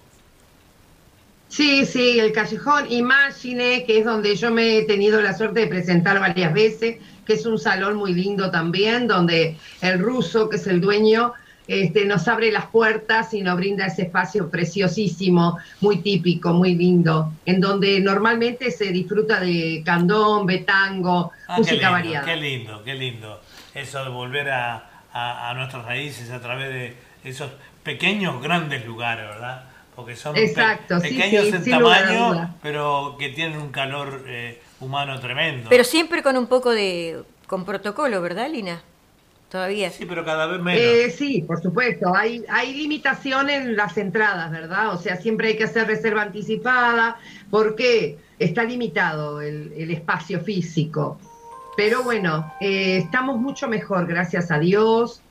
Sí, 1.48 1.86
sí, 1.86 2.20
el 2.20 2.34
Callejón 2.34 2.92
Imagine, 2.92 3.86
que 3.86 4.00
es 4.00 4.06
donde 4.06 4.36
yo 4.36 4.50
me 4.50 4.80
he 4.80 4.84
tenido 4.86 5.22
la 5.22 5.38
suerte 5.38 5.62
de 5.62 5.68
presentar 5.68 6.20
varias 6.20 6.52
veces, 6.54 6.98
que 7.26 7.34
es 7.34 7.46
un 7.46 7.60
salón 7.60 7.98
muy 7.98 8.16
lindo 8.16 8.50
también, 8.50 9.08
donde 9.08 9.58
el 9.82 10.00
ruso, 10.00 10.50
que 10.50 10.56
es 10.56 10.66
el 10.66 10.82
dueño, 10.82 11.34
este, 11.68 12.06
nos 12.06 12.28
abre 12.28 12.52
las 12.52 12.66
puertas 12.66 13.32
y 13.36 13.42
nos 13.42 13.58
brinda 13.58 13.86
ese 13.86 14.04
espacio 14.04 14.50
preciosísimo, 14.50 15.60
muy 15.82 15.98
típico, 16.00 16.52
muy 16.52 16.76
lindo, 16.76 17.32
en 17.46 17.62
donde 17.62 18.00
normalmente 18.00 18.72
se 18.72 18.86
disfruta 18.86 19.40
de 19.40 19.84
candón, 19.86 20.48
tango, 20.66 21.32
ah, 21.48 21.58
música 21.60 21.92
variada. 21.92 22.26
Qué 22.26 22.38
lindo, 22.38 22.84
qué 22.84 22.96
lindo. 22.96 23.40
Eso 23.76 24.04
de 24.04 24.10
volver 24.10 24.50
a 24.50 25.54
nuestras 25.56 25.86
raíces 25.86 26.32
a 26.32 26.42
través 26.42 26.70
de, 26.70 27.05
esos 27.26 27.52
pequeños, 27.84 28.42
grandes 28.42 28.86
lugares, 28.86 29.28
¿verdad? 29.28 29.66
Porque 29.96 30.16
son 30.16 30.34
pequeños 30.34 31.54
en 31.54 31.70
tamaño, 31.70 32.56
pero 32.62 33.16
que 33.18 33.30
tienen 33.30 33.60
un 33.60 33.72
calor 33.72 34.24
eh, 34.28 34.62
humano 34.80 35.20
tremendo. 35.20 35.70
Pero 35.70 35.84
siempre 35.84 36.22
con 36.22 36.38
un 36.38 36.48
poco 36.48 36.72
de, 36.72 37.24
con 37.48 37.66
protocolo, 37.66 38.22
¿verdad, 38.22 38.50
Lina? 38.50 38.82
todavía. 39.56 39.90
Sí, 39.90 40.06
pero 40.06 40.26
cada 40.26 40.48
vez 40.48 40.60
menos. 40.60 40.82
Eh, 40.82 41.10
sí, 41.10 41.42
por 41.42 41.62
supuesto. 41.62 42.14
Hay, 42.14 42.44
hay 42.50 42.74
limitación 42.74 43.50
en 43.50 43.78
las 43.78 43.98
entradas, 43.98 44.52
¿verdad? 44.52 44.94
O 44.94 44.98
sea, 44.98 45.16
siempre 45.16 45.50
hay 45.50 45.58
que 45.58 45.64
hacer 45.64 45.88
reserva 45.88 46.24
anticipada 46.24 47.18
porque 47.50 48.18
está 48.38 48.64
limitado 48.64 49.42
el, 49.42 49.72
el 49.78 49.92
espacio 49.92 50.42
físico. 50.42 51.20
Pero 51.78 52.04
bueno, 52.04 52.54
eh, 52.60 52.98
estamos 52.98 53.38
mucho 53.38 53.68
mejor, 53.68 54.08
gracias 54.08 54.52
a 54.52 54.60
Dios. 54.60 55.22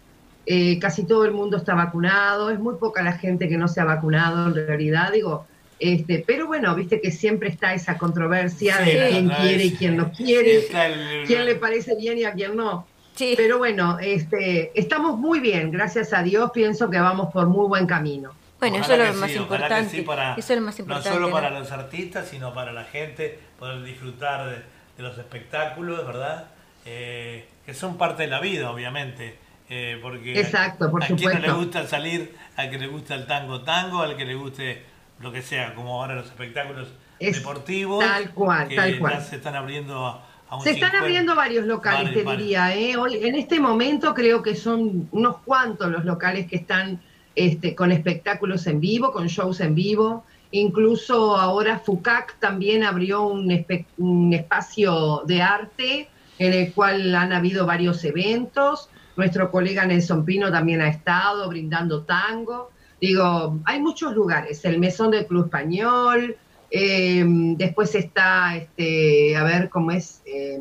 Eh, 0.47 0.79
casi 0.79 1.05
todo 1.07 1.25
el 1.25 1.33
mundo 1.33 1.57
está 1.57 1.75
vacunado. 1.75 2.51
Es 2.51 2.59
muy 2.59 2.75
poca 2.77 3.03
la 3.03 3.13
gente 3.15 3.49
que 3.49 3.57
no 3.57 3.69
se 3.69 3.81
ha 3.81 3.85
vacunado, 3.85 4.49
en 4.49 4.67
realidad. 4.67 5.13
Digo, 5.13 5.47
este, 5.79 6.23
pero 6.27 6.47
bueno, 6.47 6.75
viste 6.75 7.01
que 7.01 7.11
siempre 7.11 7.49
está 7.49 7.75
esa 7.75 7.99
controversia 7.99 8.79
Sí, 8.85 8.91
de 8.91 9.09
quién 9.11 9.29
quiere 9.31 9.65
y 9.65 9.73
quién 9.75 9.97
no 9.97 10.13
quiere, 10.13 10.67
el- 10.67 11.27
quién 11.27 11.45
le 11.45 11.55
parece 11.57 11.97
bien 11.97 12.19
y 12.19 12.25
a 12.25 12.33
quién 12.33 12.57
no. 12.57 12.87
Sí. 13.15 13.35
Pero 13.37 13.59
bueno, 13.59 13.99
este, 14.01 14.73
estamos 14.79 15.19
muy 15.19 15.39
bien, 15.41 15.71
gracias 15.71 16.13
a 16.13 16.23
Dios, 16.23 16.51
pienso 16.53 16.91
que 16.91 16.99
vamos 16.99 17.33
por 17.33 17.47
muy 17.47 17.67
buen 17.69 17.87
camino. 17.87 18.33
Bueno, 18.59 18.77
Ojalá 18.79 18.95
eso 18.95 19.03
es 19.11 19.15
lo 19.15 19.21
más 19.21 19.31
sí, 19.31 19.37
importante. 19.39 19.91
sí 19.97 20.03
para- 20.03 20.35
eso 20.35 20.53
es 20.53 20.59
lo 20.59 20.65
más 20.67 20.79
importante. 20.79 21.09
No 21.11 21.15
solo 21.15 21.27
¿no? 21.29 21.33
para 21.33 21.51
los 21.51 21.71
artistas, 21.71 22.29
sino 22.29 22.55
para 22.55 22.73
la 22.73 22.85
gente, 22.85 23.39
poder 23.59 23.83
disfrutar 23.85 24.49
de, 24.49 24.57
de 24.97 25.03
los 25.03 25.17
espectáculos, 25.19 26.05
¿verdad? 26.07 26.47
Eh, 26.87 27.47
que 27.67 27.75
son 27.75 27.97
parte 27.99 28.23
de 28.25 28.29
la 28.29 28.41
vida, 28.41 28.71
obviamente. 28.71 29.37
Eh, 29.69 29.99
porque 30.03 30.39
Exacto, 30.39 30.91
por 30.91 31.03
a 31.03 31.07
quien 31.07 31.33
no 31.33 31.39
le 31.39 31.53
gusta 31.53 31.87
salir, 31.87 32.35
al 32.57 32.71
que 32.71 32.79
le 32.79 32.87
gusta 32.87 33.15
el 33.15 33.27
tango, 33.27 33.63
tango, 33.63 34.03
al 34.03 34.17
que 34.17 34.25
le 34.25 34.35
guste 34.35 34.83
lo 35.21 35.33
que 35.33 35.43
sea, 35.43 35.75
como 35.75 36.01
ahora 36.01 36.17
los 36.17 36.27
espectáculos 36.27 36.89
Es 37.19 37.37
deportivos. 37.37 38.05
tal 38.05 38.31
cual, 38.31 38.69
que 38.69 38.77
tal 38.77 38.99
cual. 38.99 39.23
se 39.23 39.37
están 39.37 39.55
abriendo 39.57 40.07
a, 40.07 40.27
a 40.51 40.57
un 40.57 40.63
Se 40.63 40.71
están 40.71 40.91
50. 40.91 40.99
abriendo 40.99 41.35
varios 41.35 41.67
locales, 41.67 42.15
Varios, 42.15 42.25
te 42.25 42.37
diría. 42.37 42.75
¿eh? 42.77 42.97
Hoy, 42.97 43.19
en 43.23 43.35
este 43.37 43.59
momento 43.61 44.13
creo 44.13 44.43
que 44.43 44.55
son 44.55 45.09
unos 45.13 45.37
cuantos 45.39 45.91
los 45.91 46.05
locales 46.05 46.47
que 46.47 46.57
están 46.57 47.01
este, 47.35 47.75
con 47.75 47.91
espectáculos 47.91 48.67
en 48.67 48.81
vivo, 48.81 49.13
con 49.13 49.27
shows 49.29 49.61
en 49.61 49.75
vivo. 49.75 50.25
Incluso 50.51 51.37
ahora 51.37 51.79
FUCAC 51.81 52.39
también 52.39 52.85
abrió 52.85 53.23
un, 53.23 53.65
un 53.99 54.33
espacio 54.33 55.23
de 55.27 55.43
arte 55.43 56.09
en 56.39 56.53
el 56.53 56.73
cual 56.73 57.15
han 57.15 57.33
habido 57.33 57.67
varios 57.67 58.05
eventos. 58.05 58.89
Nuestro 59.17 59.51
colega 59.51 59.87
Nelson 59.87 60.25
Pino 60.25 60.51
también 60.51 60.81
ha 60.81 60.89
estado 60.89 61.49
brindando 61.49 62.03
tango. 62.03 62.71
Digo, 63.01 63.59
hay 63.65 63.81
muchos 63.81 64.15
lugares, 64.15 64.65
el 64.65 64.79
Mesón 64.79 65.11
del 65.11 65.27
Club 65.27 65.45
Español, 65.45 66.37
eh, 66.71 67.23
después 67.57 67.95
está, 67.95 68.57
este, 68.57 69.37
a 69.37 69.45
ver 69.45 69.69
cómo 69.69 69.91
es, 69.91 70.23
eh, 70.25 70.61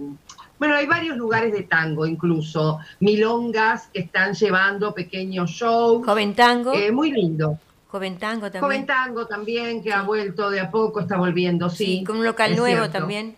bueno, 0.59 0.75
hay 0.75 0.85
varios 0.85 1.17
lugares 1.17 1.53
de 1.53 1.63
tango 1.63 2.05
incluso, 2.05 2.79
milongas 2.99 3.87
que 3.93 4.01
están 4.01 4.33
llevando 4.33 4.93
pequeños 4.93 5.51
shows, 5.51 6.05
Joven 6.05 6.35
Tango. 6.35 6.73
eh, 6.73 6.91
muy 6.91 7.11
lindo. 7.11 7.57
Joven 7.87 8.17
Tango 8.17 8.51
también. 8.51 8.61
Joven 8.61 8.85
Tango 8.85 9.27
también, 9.27 9.83
que 9.83 9.93
ha 9.93 10.01
vuelto 10.01 10.49
de 10.49 10.59
a 10.59 10.69
poco, 10.69 10.99
está 10.99 11.15
volviendo, 11.17 11.69
sí. 11.69 11.85
sí, 11.85 12.03
con 12.03 12.17
un 12.17 12.25
local 12.25 12.55
nuevo 12.55 12.81
cierto. 12.81 12.99
también. 12.99 13.35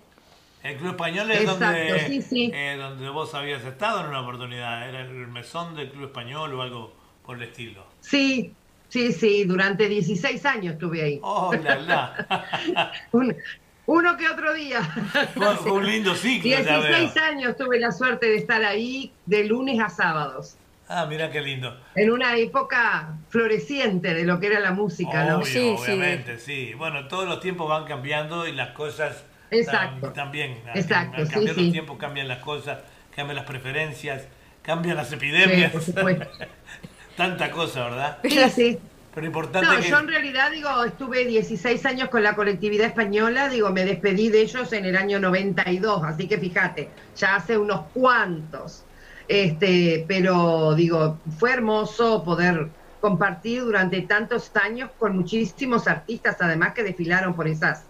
El 0.65 0.77
Club 0.77 0.89
Español 0.91 1.29
es 1.31 1.41
Exacto, 1.41 1.65
donde, 1.65 1.99
sí, 2.07 2.21
sí. 2.21 2.51
eh, 2.53 2.75
donde 2.77 3.09
vos 3.09 3.33
habías 3.35 3.63
estado 3.63 4.01
en 4.01 4.07
una 4.07 4.21
oportunidad. 4.21 4.89
Era 4.89 5.01
el 5.01 5.27
mesón 5.27 5.75
del 5.75 5.89
Club 5.91 6.05
Español 6.05 6.53
o 6.55 6.61
algo 6.61 6.93
por 7.25 7.37
el 7.37 7.43
estilo. 7.43 7.85
Sí, 8.01 8.51
sí, 8.89 9.11
sí, 9.13 9.43
durante 9.45 9.87
16 9.87 10.43
años 10.45 10.73
estuve 10.73 11.03
ahí. 11.03 11.19
¡Oh, 11.21 11.53
la, 11.53 11.75
la! 11.77 12.91
Un- 13.11 13.35
uno 13.87 14.17
que 14.17 14.27
otro 14.27 14.51
día. 14.55 14.81
Fue, 15.35 15.55
fue 15.57 15.71
un 15.73 15.85
lindo 15.85 16.15
ciclo, 16.15 16.49
ya 16.49 16.79
veo. 16.79 16.97
16 16.97 17.17
años 17.17 17.55
tuve 17.55 17.79
la 17.79 17.91
suerte 17.91 18.25
de 18.25 18.37
estar 18.37 18.63
ahí 18.65 19.11
de 19.27 19.43
lunes 19.43 19.79
a 19.79 19.89
sábados, 19.89 20.55
Ah, 20.87 21.05
mira 21.07 21.29
qué 21.31 21.41
lindo. 21.41 21.79
en 21.95 22.11
una 22.11 22.35
época 22.37 23.15
floreciente 23.29 24.13
de 24.15 24.23
lo 24.23 24.39
que 24.39 24.47
era 24.47 24.59
la 24.59 24.71
música, 24.71 25.25
¿no? 25.25 25.37
Obvio, 25.37 25.45
Sí, 25.45 25.75
sí. 25.77 25.91
obviamente, 25.91 26.37
sí. 26.39 26.73
Bueno, 26.75 27.07
todos 27.07 27.27
los 27.27 27.39
tiempos 27.39 27.69
van 27.69 27.85
cambiando 27.85 28.47
y 28.47 28.51
las 28.51 28.69
cosas 28.71 29.23
Exacto. 29.51 30.07
tam- 30.07 30.13
también. 30.13 30.61
Al- 30.71 30.77
Exacto, 30.79 31.17
al 31.17 31.27
sí, 31.27 31.33
cambiar 31.33 31.55
sí. 31.55 31.61
los 31.63 31.71
tiempos 31.71 31.97
cambian 31.97 32.27
las 32.27 32.39
cosas, 32.39 32.79
cambian 33.15 33.35
las 33.35 33.45
preferencias, 33.45 34.23
cambian 34.61 34.97
las 34.97 35.09
Sí, 35.09 35.15
epidemias. 35.15 35.71
por 35.71 35.81
supuesto. 35.81 36.25
Tanta 37.17 37.51
cosa, 37.51 37.85
¿verdad? 37.85 38.17
Pero 38.21 38.49
Sí, 38.49 38.49
sí. 38.49 38.79
Pero 39.13 39.27
importante 39.27 39.65
No, 39.73 39.77
que... 39.81 39.89
yo 39.89 39.97
en 39.99 40.07
realidad 40.09 40.51
digo, 40.51 40.83
estuve 40.83 41.25
16 41.25 41.85
años 41.85 42.09
con 42.09 42.21
la 42.21 42.35
colectividad 42.35 42.87
española, 42.87 43.47
digo, 43.47 43.69
me 43.69 43.85
despedí 43.85 44.27
de 44.27 44.41
ellos 44.41 44.73
en 44.73 44.83
el 44.83 44.97
año 44.97 45.21
92, 45.21 46.03
así 46.03 46.27
que 46.27 46.37
fíjate, 46.37 46.89
ya 47.15 47.35
hace 47.35 47.57
unos 47.57 47.83
cuantos. 47.93 48.83
Este, 49.29 50.03
pero 50.07 50.75
digo, 50.75 51.17
fue 51.39 51.53
hermoso 51.53 52.23
poder 52.25 52.67
compartir 52.99 53.61
durante 53.61 54.01
tantos 54.01 54.51
años 54.55 54.89
con 54.99 55.15
muchísimos 55.15 55.87
artistas, 55.87 56.35
además 56.41 56.73
que 56.73 56.83
desfilaron 56.83 57.33
por 57.35 57.47
esas, 57.47 57.85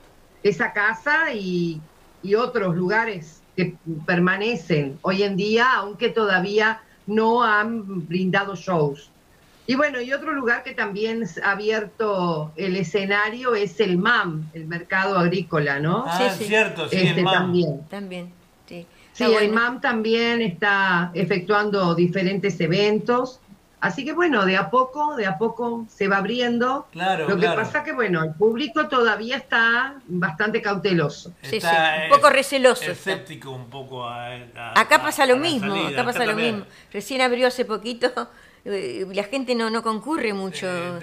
esa 0.50 0.74
casa 0.74 1.34
y, 1.34 1.82
y 2.24 2.36
otros 2.36 2.76
lugares 2.76 3.42
que 3.56 3.76
permanecen 4.06 4.98
hoy 5.02 5.24
en 5.24 5.36
día, 5.36 5.74
aunque 5.76 6.10
todavía 6.10 6.82
no 7.08 7.44
han 7.44 8.08
brindado 8.08 8.56
shows. 8.56 9.10
Y 9.68 9.74
bueno, 9.76 10.00
y 10.00 10.14
otro 10.14 10.34
lugar 10.34 10.64
que 10.64 10.74
también 10.74 11.24
ha 11.44 11.52
abierto 11.52 12.52
el 12.56 12.76
escenario 12.76 13.56
es 13.56 13.80
el 13.80 13.98
MAM, 13.98 14.48
el 14.54 14.68
mercado 14.68 15.18
agrícola, 15.18 15.80
¿no? 15.80 16.04
Ah, 16.08 16.18
Sí, 16.20 16.24
es 16.26 16.34
sí. 16.36 16.44
cierto, 16.46 16.88
sí, 16.90 16.98
este 16.98 17.20
el 17.20 17.24
MAM. 17.26 17.34
también. 17.34 17.82
También, 17.90 18.32
sí. 18.68 18.86
Sí, 19.14 19.24
el. 19.24 19.52
MAM 19.52 19.82
también 19.82 20.42
está 20.42 21.10
efectuando 21.16 21.96
diferentes 21.96 22.60
eventos. 22.60 23.40
Así 23.86 24.04
que 24.04 24.14
bueno, 24.14 24.46
de 24.46 24.58
a 24.58 24.70
poco, 24.72 25.16
de 25.16 25.28
a 25.28 25.38
poco 25.38 25.86
se 25.88 26.08
va 26.08 26.18
abriendo. 26.18 26.88
Claro, 26.92 27.28
Lo 27.30 27.36
que 27.36 27.42
claro. 27.42 27.62
pasa 27.62 27.84
que 27.84 27.94
bueno, 27.94 28.24
el 28.24 28.34
público 28.34 28.88
todavía 28.88 29.38
está 29.38 29.96
bastante 30.08 30.62
cauteloso. 30.62 31.34
Sí, 31.44 31.58
Está, 31.58 31.70
sí, 31.98 32.02
un 32.06 32.10
poco 32.18 32.30
receloso 32.32 32.82
está. 32.92 33.12
Escéptico 33.12 33.52
un 33.52 33.70
poco 33.70 34.04
a, 34.08 34.26
a- 34.34 34.80
Acá 34.80 35.02
pasa 35.02 35.26
lo 35.28 35.38
mismo, 35.38 35.76
salida. 35.76 35.90
acá 36.02 36.04
pasa 36.12 36.26
lo 36.26 36.36
mismo. 36.36 36.66
Recién 36.92 37.22
abrió 37.22 37.48
hace 37.48 37.64
poquito, 37.64 38.12
eh, 38.66 39.06
la 39.14 39.24
gente 39.26 39.54
no, 39.54 39.70
no 39.70 39.84
concurre 39.84 40.34
mucho. 40.34 40.66
Eh, 40.68 41.00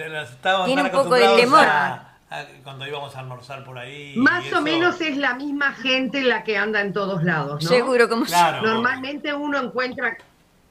Tiene 0.66 0.82
un 0.82 0.90
poco 0.90 1.14
de 1.14 1.28
temor. 1.36 1.64
a- 1.64 2.08
a 2.30 2.46
cuando 2.64 2.86
íbamos 2.86 3.14
a 3.14 3.20
almorzar 3.20 3.62
por 3.62 3.78
ahí. 3.78 4.14
Más 4.16 4.50
o 4.54 4.62
menos 4.62 5.00
es 5.02 5.18
la 5.18 5.34
misma 5.34 5.72
gente 5.74 6.22
la 6.22 6.42
que 6.42 6.56
anda 6.56 6.80
en 6.80 6.92
todos 6.94 7.22
lados, 7.22 7.62
¿no? 7.62 7.68
Seguro, 7.68 8.08
como 8.08 8.24
Claro. 8.24 8.62
Normalmente 8.62 9.34
uno 9.34 9.60
encuentra 9.60 10.16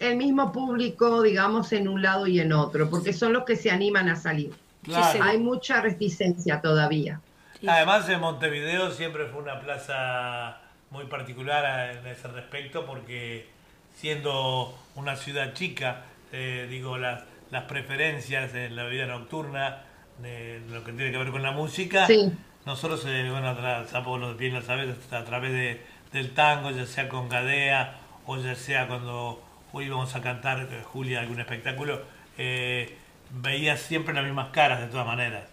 el 0.02 0.18
mismo 0.18 0.52
público, 0.52 1.22
digamos, 1.22 1.72
en 1.74 1.88
un 1.88 2.02
lado 2.02 2.28
y 2.28 2.40
en 2.40 2.54
otro, 2.54 2.90
porque 2.90 3.14
son 3.14 3.34
los 3.34 3.44
que 3.44 3.56
se 3.56 3.72
animan 3.72 4.10
a 4.10 4.16
salir. 4.16 4.52
Claro. 4.84 5.12
Sí, 5.12 5.20
Hay 5.22 5.38
mucha 5.38 5.80
reticencia 5.82 6.60
todavía. 6.60 7.22
Sí. 7.60 7.68
Además, 7.68 8.10
en 8.10 8.20
Montevideo 8.20 8.92
siempre 8.92 9.28
fue 9.28 9.42
una 9.42 9.60
plaza 9.62 10.58
muy 10.90 11.06
particular 11.06 11.96
en 11.96 12.08
ese 12.08 12.28
respecto, 12.28 12.86
porque 12.86 13.48
siendo 13.96 14.76
una 14.96 15.16
ciudad 15.16 15.54
chica, 15.54 16.04
eh, 16.32 16.68
digo, 16.70 16.98
las, 16.98 17.24
las 17.52 17.66
preferencias 17.66 18.54
en 18.56 18.76
la 18.76 18.86
vida 18.86 19.06
nocturna, 19.06 19.84
de 20.20 20.62
lo 20.70 20.84
que 20.84 20.94
tiene 20.94 21.12
que 21.12 21.18
ver 21.18 21.32
con 21.32 21.44
la 21.44 21.52
música, 21.52 22.08
Sí. 22.08 22.32
nosotros, 22.66 23.04
eh, 23.08 23.28
bueno, 23.30 23.56
vos 24.04 24.38
bien 24.38 24.54
lo 24.56 24.62
sabés, 24.62 24.90
a 25.12 25.24
través 25.24 25.52
de, 25.52 25.82
del 26.12 26.34
tango, 26.34 26.72
ya 26.72 26.86
sea 26.86 27.08
con 27.08 27.30
Gadea 27.30 27.98
o 28.26 28.38
ya 28.38 28.56
sea 28.56 28.88
cuando 28.88 29.42
hoy 29.74 29.86
íbamos 29.86 30.16
a 30.16 30.22
cantar, 30.22 30.68
eh, 30.72 30.82
Julia, 30.84 31.22
algún 31.22 31.40
espectáculo, 31.40 32.02
eh, 32.38 32.98
veías 33.32 33.80
siempre 33.80 34.14
las 34.14 34.24
mismas 34.24 34.50
caras 34.50 34.82
de 34.82 34.88
todas 34.88 35.06
maneras. 35.06 35.44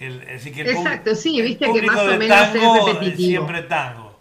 El, 0.00 0.26
así 0.34 0.50
que 0.52 0.62
el 0.62 0.74
pub- 0.74 0.86
Exacto, 0.86 1.14
sí, 1.14 1.38
el 1.38 1.46
viste 1.46 1.64
que 1.66 1.70
público 1.70 1.94
más 1.94 2.02
o 2.02 2.06
menos 2.18 2.22
es 2.22 2.52
tango, 2.52 2.76
eh, 2.76 2.92
repetitivo. 2.92 3.28
Siempre 3.28 3.62
tango. 3.62 4.18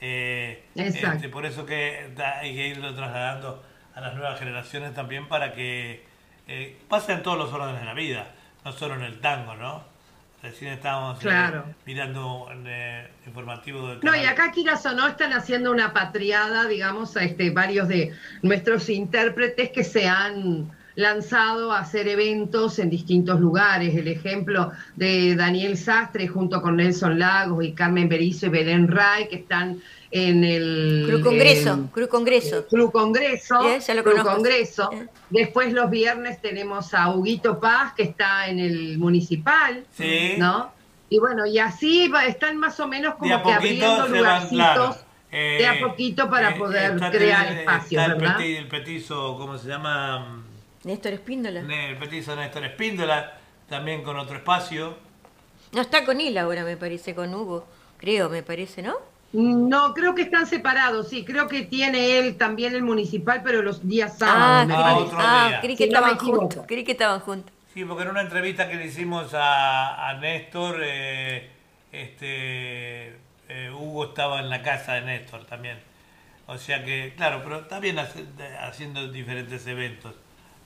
Eh, 0.00 0.64
Exacto. 0.74 1.16
este, 1.16 1.28
por 1.28 1.46
eso 1.46 1.64
que 1.64 2.10
hay 2.40 2.54
que 2.54 2.68
irlo 2.68 2.92
trasladando 2.94 3.62
a 3.94 4.00
las 4.00 4.14
nuevas 4.14 4.38
generaciones 4.38 4.94
también 4.94 5.28
para 5.28 5.52
que 5.54 6.04
eh, 6.48 6.76
pase 6.88 7.12
en 7.12 7.22
todos 7.22 7.38
los 7.38 7.52
órdenes 7.52 7.78
de 7.80 7.86
la 7.86 7.94
vida, 7.94 8.26
no 8.64 8.72
solo 8.72 8.94
en 8.96 9.02
el 9.02 9.20
tango, 9.20 9.54
¿no? 9.54 9.84
Recién 10.42 10.72
estábamos 10.72 11.24
eh, 11.24 11.62
mirando 11.86 12.48
eh, 12.66 13.08
informativo 13.26 13.94
No, 14.02 14.16
y 14.16 14.24
acá 14.24 14.50
quieras 14.50 14.84
o 14.86 14.92
no 14.92 15.06
están 15.06 15.32
haciendo 15.32 15.70
una 15.70 15.92
patriada, 15.92 16.66
digamos, 16.66 17.16
a 17.16 17.22
este, 17.22 17.50
varios 17.50 17.86
de 17.86 18.12
nuestros 18.42 18.88
intérpretes 18.88 19.70
que 19.70 19.84
se 19.84 20.08
han 20.08 20.68
lanzado 20.96 21.72
a 21.72 21.78
hacer 21.78 22.08
eventos 22.08 22.80
en 22.80 22.90
distintos 22.90 23.38
lugares. 23.40 23.94
El 23.94 24.08
ejemplo 24.08 24.72
de 24.96 25.36
Daniel 25.36 25.76
Sastre 25.76 26.26
junto 26.26 26.60
con 26.60 26.76
Nelson 26.76 27.20
Lagos 27.20 27.64
y 27.64 27.72
Carmen 27.72 28.08
Berizo 28.08 28.46
y 28.46 28.50
Belén 28.50 28.88
Ray, 28.88 29.28
que 29.28 29.36
están 29.36 29.80
en 30.14 30.44
el 30.44 31.04
Club 31.08 31.22
Congreso, 31.24 31.72
en- 31.72 31.86
Club 31.88 32.08
Congreso. 32.08 32.66
Club 32.68 32.92
Congreso, 32.92 33.78
ya 33.78 33.94
lo 33.94 34.04
Club. 34.04 34.22
Congreso. 34.22 34.90
Eh. 34.92 35.08
Después 35.30 35.72
los 35.72 35.88
viernes 35.90 36.40
tenemos 36.42 36.92
a 36.94 37.10
Huguito 37.14 37.58
Paz, 37.58 37.94
que 37.94 38.02
está 38.04 38.46
en 38.48 38.58
el 38.60 38.98
municipal, 38.98 39.84
Sí. 39.96 40.34
¿no? 40.38 40.70
Y 41.08 41.18
bueno, 41.18 41.46
y 41.46 41.58
así 41.58 42.08
va- 42.08 42.26
están 42.26 42.58
más 42.58 42.78
o 42.80 42.86
menos 42.88 43.14
como 43.14 43.42
que 43.42 43.52
abriendo 43.52 43.86
van, 43.86 44.12
lugarcitos 44.12 44.96
de 45.30 45.66
a 45.66 45.80
poquito 45.80 46.28
para 46.28 46.50
eh, 46.50 46.58
poder 46.58 46.92
está 46.92 47.10
crear 47.10 47.46
el- 47.52 47.58
espacios, 47.60 48.02
está 48.06 48.36
el, 48.42 48.56
el 48.56 48.68
petizo, 48.68 49.36
¿cómo 49.38 49.56
se 49.56 49.68
llama? 49.68 50.42
Néstor 50.84 51.12
Espíndola. 51.14 51.60
El 51.60 51.96
petizo 51.96 52.36
Néstor 52.36 52.64
Espíndola, 52.64 53.38
también 53.68 54.02
con 54.02 54.18
otro 54.18 54.36
espacio. 54.36 54.96
No, 55.72 55.80
está 55.80 56.04
con 56.04 56.20
él 56.20 56.36
ahora, 56.36 56.64
me 56.64 56.76
parece, 56.76 57.14
con 57.14 57.34
Hugo. 57.34 57.66
Creo, 57.96 58.28
me 58.28 58.42
parece, 58.42 58.82
¿no? 58.82 58.96
No, 59.32 59.94
creo 59.94 60.14
que 60.14 60.22
están 60.22 60.46
separados, 60.46 61.08
sí, 61.08 61.24
creo 61.24 61.48
que 61.48 61.62
tiene 61.62 62.18
él 62.18 62.36
también 62.36 62.74
el 62.74 62.82
municipal, 62.82 63.40
pero 63.42 63.62
los 63.62 63.86
días 63.88 64.12
Ah, 64.20 64.66
sábados, 64.66 64.76
Ah, 64.76 64.96
otro 64.98 65.18
ah, 65.20 65.58
creí 65.62 65.76
que 65.76 65.86
no 65.86 65.92
estaban 65.98 66.18
juntos. 66.18 66.64
Creí 66.68 66.84
que 66.84 66.92
estaban 66.92 67.20
juntos. 67.20 67.52
Sí, 67.72 67.84
porque 67.86 68.02
en 68.02 68.10
una 68.10 68.20
entrevista 68.20 68.68
que 68.68 68.74
le 68.76 68.86
hicimos 68.86 69.32
a, 69.32 70.08
a 70.10 70.14
Néstor, 70.18 70.80
eh, 70.84 71.48
este, 71.92 73.08
eh, 73.48 73.70
Hugo 73.74 74.06
estaba 74.06 74.40
en 74.40 74.50
la 74.50 74.62
casa 74.62 74.94
de 74.94 75.02
Néstor 75.02 75.44
también. 75.46 75.78
O 76.46 76.58
sea 76.58 76.84
que, 76.84 77.14
claro, 77.16 77.40
pero 77.42 77.60
está 77.60 77.80
bien 77.80 77.98
hace- 77.98 78.26
haciendo 78.60 79.10
diferentes 79.10 79.66
eventos. 79.66 80.14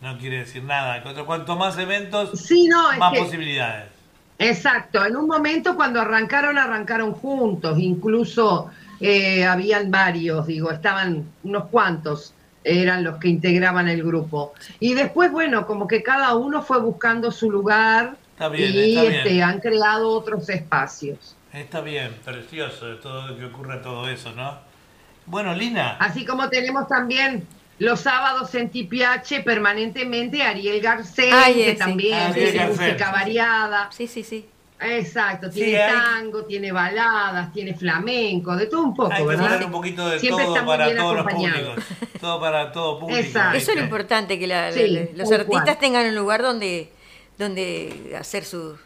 No 0.01 0.19
quiere 0.19 0.39
decir 0.41 0.65
nada. 0.65 1.03
Cuanto 1.25 1.55
más 1.57 1.79
eventos, 1.79 2.39
Sí, 2.41 2.67
no, 2.67 2.91
es 2.91 2.99
más 2.99 3.13
que- 3.13 3.19
posibilidades. 3.21 3.93
Exacto, 4.39 5.05
en 5.05 5.17
un 5.17 5.27
momento 5.27 5.77
cuando 5.77 6.01
arrancaron, 6.01 6.59
arrancaron 6.59 7.13
juntos, 7.13 7.79
incluso 7.79 8.71
eh, 9.01 9.45
habían 9.45 9.91
varios, 9.91 10.47
digo, 10.47 10.71
estaban 10.71 11.25
unos 11.43 11.67
cuantos, 11.67 12.35
eran 12.63 13.05
los 13.05 13.17
que 13.19 13.29
integraban 13.29 13.89
el 13.89 14.03
grupo. 14.03 14.53
Y 14.81 14.95
después, 14.95 15.31
bueno, 15.31 15.67
como 15.67 15.87
que 15.87 16.03
cada 16.03 16.35
uno 16.35 16.63
fue 16.63 16.81
buscando 16.81 17.31
su 17.31 17.51
lugar 17.51 18.17
Está 18.33 18.49
bien, 18.49 18.73
y 18.75 18.89
está 18.91 19.03
bien. 19.03 19.15
este, 19.15 19.43
han 19.43 19.61
creado 19.61 20.11
otros 20.11 20.49
espacios. 20.51 21.37
Está 21.53 21.81
bien, 21.81 22.15
precioso 22.25 22.87
de 22.87 22.97
todo 22.97 23.37
que 23.39 23.47
ocurra 23.47 23.81
todo 23.81 24.09
eso, 24.11 24.33
¿no? 24.33 24.59
Bueno, 25.25 25.55
Lina, 25.55 25.97
Así 25.99 26.25
como 26.25 26.49
tenemos 26.51 26.87
también 26.87 27.47
los 27.79 28.01
sábados 28.01 28.55
en 28.55 28.71
TPH 28.71 29.43
permanentemente 29.45 30.43
Ariel 30.43 30.81
Garcés, 30.81 31.33
Ay, 31.33 31.55
que 31.55 31.73
sí. 31.73 31.77
también 31.79 32.15
Ariel 32.15 32.51
tiene 32.51 32.59
Garcés. 32.67 32.81
música 32.81 33.11
variada. 33.13 33.89
Sí, 33.93 34.07
sí, 34.07 34.23
sí. 34.23 34.47
Exacto, 34.79 35.51
Sí, 35.51 35.61
tiene 35.61 35.83
hay- 35.83 35.93
tango, 35.95 36.45
tiene 36.45 36.71
baladas, 36.71 37.51
tiene 37.53 37.73
flamenco, 37.75 38.55
de 38.57 38.67
todo 38.67 38.83
un 38.83 38.95
poco, 38.95 39.11
hay 39.11 39.23
que 39.23 39.27
¿verdad? 39.29 39.63
un 39.65 39.73
poquito 39.73 40.07
de 40.09 40.19
Siempre 40.21 40.45
todo 40.45 40.67
para 40.67 40.85
bien 40.87 40.99
todos 40.99 41.17
los 41.17 41.27
públicos. 41.33 41.85
Todo 42.21 42.41
para 42.41 42.73
todo 42.73 43.01
público. 43.01 43.19
Exacto. 43.21 43.57
Eso 43.57 43.71
es 43.71 43.77
lo 43.79 43.83
importante, 43.85 44.39
que 44.39 44.47
la- 44.47 44.71
Sí, 44.73 44.87
la- 44.89 45.01
los 45.15 45.31
tal 45.31 45.41
artistas 45.41 45.65
cual. 45.65 45.79
tengan 45.79 46.07
un 46.07 46.15
lugar 46.15 46.43
donde, 46.43 46.93
donde 47.39 48.15
hacer 48.19 48.45
su, 48.45 48.77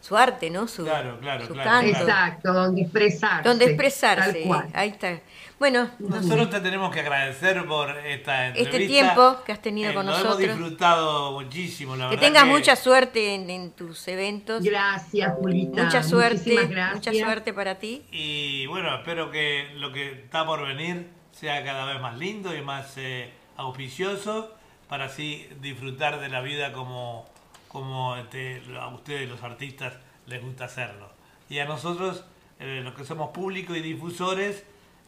su 0.00 0.16
arte, 0.16 0.48
¿no? 0.48 0.66
Su, 0.66 0.84
Claro, 0.84 1.18
claro, 1.20 1.46
su 1.46 1.52
claro, 1.52 1.70
canto. 1.70 1.90
claro. 1.90 2.04
Exacto, 2.06 2.52
donde 2.54 2.82
expresarse. 2.82 3.48
Donde 3.48 3.64
Tal 3.66 3.74
expresarse. 3.74 4.40
cual. 4.46 4.68
Ahí 4.72 4.88
está. 4.90 5.18
Bueno, 5.58 5.88
Nosotros 6.00 6.50
te 6.50 6.60
tenemos 6.60 6.92
que 6.92 7.00
agradecer 7.00 7.64
por 7.66 7.88
esta 7.98 8.48
entrevista. 8.48 8.76
Este 8.76 8.86
tiempo 8.88 9.36
que 9.46 9.52
has 9.52 9.62
tenido 9.62 9.90
Eh, 9.90 9.94
con 9.94 10.04
lo 10.04 10.12
nosotros. 10.12 10.40
hemos 10.40 10.56
disfrutado 10.58 11.32
muchísimo, 11.32 11.94
la 11.96 12.10
que 12.10 12.16
verdad. 12.16 12.26
tengas 12.26 12.46
mucha 12.46 12.76
suerte 12.76 13.34
en, 13.34 13.48
en 13.48 13.70
tus 13.70 14.06
eventos. 14.08 14.62
Gracias, 14.64 15.32
Julita. 15.38 15.84
Mucha 15.84 16.02
suerte, 16.02 16.34
Muchísimas 16.36 16.70
gracias. 16.70 16.94
mucha 17.14 17.24
suerte 17.24 17.52
para 17.54 17.78
ti. 17.78 18.02
Y 18.10 18.66
bueno, 18.66 18.94
espero 18.96 19.30
que 19.30 19.70
lo 19.76 19.92
que 19.92 20.12
está 20.24 20.44
por 20.44 20.66
venir 20.66 21.08
sea 21.30 21.64
cada 21.64 21.84
vez 21.84 22.00
más 22.02 22.18
lindo 22.18 22.54
y 22.54 22.60
más 22.60 22.92
eh, 22.96 23.32
auspicioso 23.56 24.52
para 24.88 25.06
así 25.06 25.48
disfrutar 25.60 26.20
de 26.20 26.28
la 26.28 26.40
vida 26.40 26.72
como, 26.72 27.26
como 27.68 28.16
este, 28.16 28.60
a 28.78 28.88
ustedes 28.88 29.28
los 29.28 29.42
artistas 29.42 29.94
les 30.26 30.42
gusta 30.42 30.64
hacerlo. 30.64 31.10
Y 31.48 31.60
a 31.60 31.64
nosotros, 31.64 32.24
eh, 32.58 32.80
los 32.82 32.94
que 32.94 33.04
somos 33.04 33.30
público 33.30 33.74
y 33.74 33.80
difusores, 33.82 34.64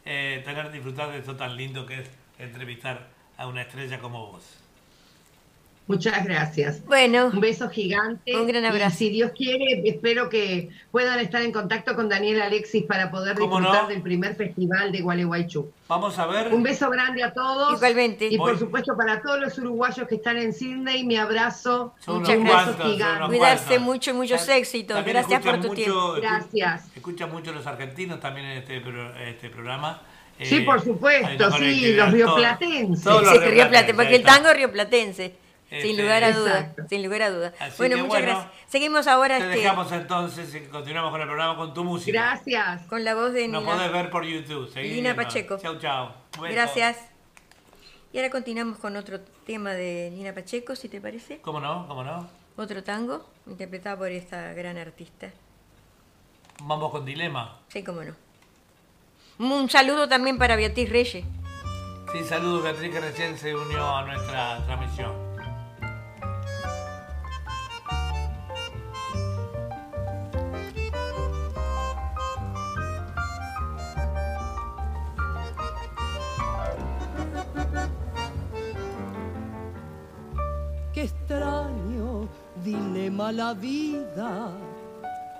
eh, 0.07 0.41
tener 0.45 0.71
disfrutar 0.71 1.11
de 1.11 1.19
esto 1.19 1.35
tan 1.35 1.57
lindo 1.57 1.85
que 1.85 1.99
es 1.99 2.09
entrevistar 2.39 3.09
a 3.37 3.47
una 3.47 3.61
estrella 3.61 3.99
como 3.99 4.31
vos. 4.31 4.66
Muchas 5.87 6.25
gracias. 6.25 6.83
Bueno, 6.85 7.27
Un 7.27 7.39
beso 7.39 7.69
gigante. 7.69 8.35
Un 8.35 8.45
gran 8.45 8.65
abrazo. 8.65 8.95
Y 8.95 8.97
si 8.97 9.09
Dios 9.09 9.31
quiere, 9.33 9.83
espero 9.85 10.27
que 10.27 10.67
puedan 10.91 11.17
estar 11.19 11.41
en 11.41 11.53
contacto 11.53 11.95
con 11.95 12.09
Daniel 12.09 12.41
Alexis 12.41 12.83
para 12.83 13.09
poder 13.09 13.37
¿Cómo 13.37 13.57
disfrutar 13.57 13.83
no? 13.83 13.89
del 13.89 14.01
primer 14.01 14.35
festival 14.35 14.91
de 14.91 14.99
Gualeguaychú. 15.01 15.71
Vamos 15.87 16.19
a 16.19 16.25
ver. 16.27 16.53
Un 16.53 16.61
beso 16.61 16.89
grande 16.89 17.23
a 17.23 17.33
todos. 17.33 17.75
Igualmente. 17.77 18.27
Y 18.29 18.37
por 18.37 18.59
supuesto 18.59 18.97
para 18.97 19.21
todos 19.21 19.39
los 19.39 19.57
uruguayos 19.59 20.05
que 20.09 20.15
están 20.15 20.37
en 20.37 20.51
Sydney, 20.51 21.05
mi 21.05 21.15
abrazo. 21.15 21.93
Son 21.99 22.19
Muchas 22.19 22.37
gracias. 22.37 23.27
Cuidarse 23.27 23.79
mucho, 23.79 24.13
muchos 24.13 24.45
éxitos. 24.49 24.97
también 24.97 25.15
Gracias 25.17 25.41
por 25.41 25.53
tu 25.61 25.67
mucho- 25.69 25.73
tiempo. 25.73 26.13
Gracias. 26.21 26.83
Escuchan 26.97 27.31
mucho 27.31 27.53
los 27.53 27.65
argentinos 27.65 28.19
también 28.19 28.45
en 28.47 28.57
este, 28.57 28.81
pro- 28.81 29.15
este 29.15 29.49
programa. 29.49 30.01
Sí, 30.41 30.57
Eh, 30.57 30.61
por 30.65 30.79
hay 30.79 30.85
supuesto, 30.85 31.51
sí, 31.57 31.93
los 31.93 32.11
rioplatenses. 32.11 33.03
todos 33.03 33.23
los 33.23 33.31
rioplatenses, 33.31 33.67
Platense, 33.69 33.93
porque 33.95 34.15
el 34.17 34.23
tango 34.23 34.49
es 34.49 34.57
rioplatense, 34.57 35.33
Este, 35.69 35.81
sin 35.81 36.01
lugar 36.01 36.23
a 36.23 36.31
dudas, 36.31 36.61
Exacto. 36.61 36.83
sin 36.89 37.03
lugar 37.03 37.21
a 37.23 37.29
dudas. 37.29 37.53
Así 37.59 37.73
Bueno, 37.77 37.95
que 37.97 38.01
muchas 38.03 38.21
bueno, 38.21 38.39
gracias. 38.39 38.61
Seguimos 38.71 39.07
ahora 39.07 39.37
Te 39.37 39.43
este, 39.45 39.57
dejamos 39.57 39.91
entonces 39.91 40.55
y 40.55 40.61
continuamos 40.67 41.11
con 41.11 41.19
el 41.21 41.27
programa 41.27 41.57
con 41.57 41.73
tu 41.73 41.83
música. 41.83 42.19
Gracias. 42.21 42.83
con 42.87 43.03
la 43.03 43.15
voz 43.15 43.33
de 43.33 43.47
Nos 43.49 43.63
Nina. 43.63 43.75
podés 43.75 43.91
ver 43.91 44.09
por 44.09 44.23
YouTube. 44.23 44.71
Seguí 44.71 44.87
Lina 44.89 45.13
viendo. 45.13 45.23
Pacheco. 45.23 45.57
Chau, 45.57 45.77
chau. 45.77 46.11
Gracias. 46.41 46.97
Y 48.13 48.17
ahora 48.17 48.29
continuamos 48.29 48.77
con 48.79 48.95
otro 48.95 49.19
tema 49.45 49.71
de 49.73 50.09
Nina 50.13 50.33
Pacheco, 50.33 50.75
si 50.75 50.87
te 50.87 51.01
parece. 51.01 51.39
¿Cómo 51.41 51.59
no? 51.59 51.85
¿Cómo 51.87 52.03
no? 52.03 52.29
Otro 52.55 52.81
tango, 52.83 53.29
interpretado 53.45 53.97
por 53.97 54.07
esta 54.09 54.53
gran 54.53 54.77
artista. 54.77 55.29
Vamos 56.63 56.91
con 56.91 57.03
Dilema. 57.05 57.59
Sí, 57.67 57.83
cómo 57.83 58.01
no. 58.03 58.15
Un 59.39 59.69
saludo 59.69 60.07
también 60.07 60.37
para 60.37 60.55
Beatriz 60.55 60.89
Reyes. 60.89 61.25
Sí, 62.13 62.23
saludos 62.23 62.63
Beatriz 62.63 62.89
que 62.91 62.99
recién 63.01 63.37
se 63.37 63.53
unió 63.53 63.85
a 63.97 64.05
nuestra 64.05 64.65
transmisión. 64.65 65.26
Qué 80.97 81.03
extraño 81.03 82.27
dilema 82.65 83.31
la 83.31 83.53
vida. 83.53 84.49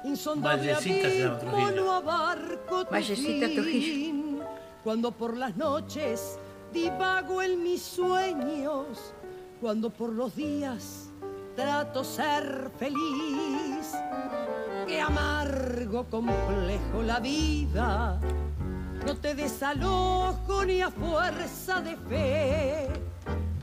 Insondable 0.03 0.71
Vallecita 0.71 1.09
se 1.09 1.19
llama 1.19 1.35
abismo 1.35 1.51
Trujillo. 1.51 1.83
no 1.83 1.91
abarco 1.93 2.85
tu 2.85 2.91
Vallecita, 2.91 3.47
fin. 3.63 4.39
Cuando 4.83 5.11
por 5.11 5.35
las 5.35 5.57
noches 5.57 6.37
divago 6.71 7.41
en 7.41 7.63
mis 7.63 7.81
sueños, 7.81 9.15
cuando 9.59 9.89
por 9.89 10.11
los 10.13 10.35
días 10.35 11.09
trato 11.55 12.03
ser 12.03 12.69
feliz. 12.77 13.95
Qué 14.85 15.01
amargo, 15.01 16.05
complejo 16.05 17.01
la 17.03 17.19
vida. 17.19 18.19
No 19.07 19.17
te 19.17 19.33
desalojo 19.33 20.65
ni 20.67 20.81
a 20.81 20.91
fuerza 20.91 21.81
de 21.81 21.97
fe. 21.97 22.89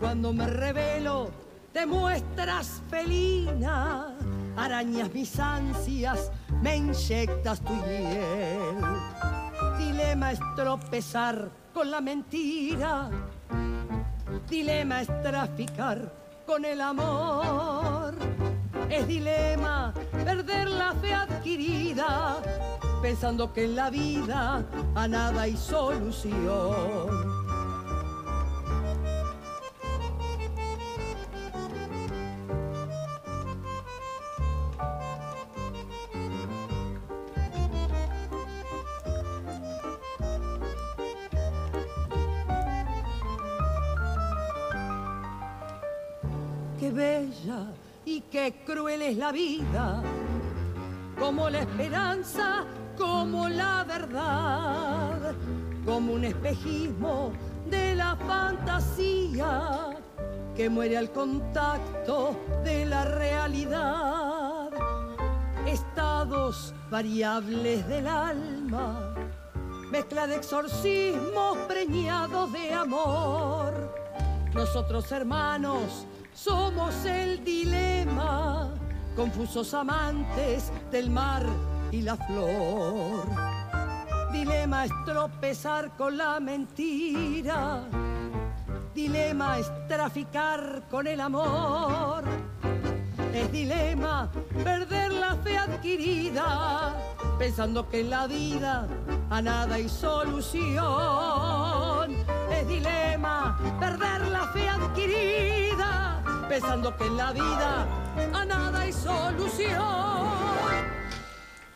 Cuando 0.01 0.33
me 0.33 0.49
revelo, 0.49 1.44
te 1.75 1.85
muestras 1.85 2.81
felina. 2.89 4.17
Arañas 4.57 5.13
mis 5.13 5.39
ansias, 5.41 6.31
me 6.63 6.77
inyectas 6.77 7.61
tu 7.61 7.75
hiel. 7.85 8.79
Dilema 9.77 10.31
es 10.33 10.39
tropezar 10.55 11.51
con 11.75 11.91
la 11.91 12.01
mentira. 12.01 13.11
Dilema 14.49 15.03
es 15.03 15.09
traficar 15.23 16.13
con 16.47 16.65
el 16.65 16.81
amor. 16.81 18.15
Es 18.89 19.09
dilema 19.09 19.93
perder 20.25 20.69
la 20.69 20.93
fe 20.93 21.13
adquirida, 21.13 22.37
pensando 23.03 23.53
que 23.53 23.65
en 23.65 23.75
la 23.75 23.91
vida 23.91 24.65
a 24.95 25.09
nada 25.09 25.43
hay 25.43 25.57
solución. 25.57 27.34
Cruel 48.53 49.03
es 49.03 49.17
la 49.17 49.33
vida, 49.33 50.03
como 51.19 51.49
la 51.51 51.61
esperanza, 51.61 52.65
como 52.97 53.49
la 53.49 53.85
verdad, 53.85 55.35
como 55.85 56.13
un 56.13 56.25
espejismo 56.25 57.33
de 57.71 57.95
la 57.95 58.17
fantasía 58.17 59.91
que 60.55 60.69
muere 60.69 60.99
al 60.99 61.11
contacto 61.11 62.37
de 62.65 62.85
la 62.87 63.05
realidad. 63.05 64.71
Estados 65.67 66.75
variables 66.91 67.87
del 67.89 68.07
alma 68.07 69.15
mezcla 69.95 70.27
de 70.27 70.35
exorcismos 70.35 71.57
preñados 71.69 72.53
de 72.53 72.73
amor. 72.73 73.95
Nosotros 74.53 75.13
hermanos 75.13 76.07
somos 76.35 77.05
el 77.07 77.43
dilema, 77.45 78.69
confusos 79.17 79.73
amantes 79.73 80.71
del 80.91 81.11
mar 81.11 81.45
y 81.91 82.03
la 82.03 82.17
flor. 82.17 83.25
Dilema 84.33 84.85
es 84.85 84.93
tropezar 85.07 85.97
con 85.97 86.17
la 86.17 86.41
mentira, 86.41 87.83
dilema 88.95 89.59
es 89.59 89.71
traficar 89.89 90.83
con 90.91 91.07
el 91.07 91.21
amor. 91.21 92.25
Es 93.33 93.51
dilema 93.51 94.31
perder 94.63 95.13
la 95.13 95.35
fe 95.37 95.59
adquirida, 95.59 96.95
pensando 97.37 97.89
que 97.89 98.01
en 98.01 98.11
la 98.11 98.27
vida 98.29 98.87
a 99.29 99.43
nada 99.43 99.75
hay 99.75 99.89
solución. 99.89 100.85
Es 102.49 102.69
dilema 102.69 103.59
perder 103.81 104.29
la 104.29 104.47
fe 104.53 104.69
adquirida, 104.69 105.74
pensando 106.49 106.97
que 106.97 107.05
en 107.07 107.17
la 107.17 107.33
vida 107.33 107.87
a 108.33 108.45
nada 108.45 108.81
hay 108.81 108.93
solución. 108.93 109.83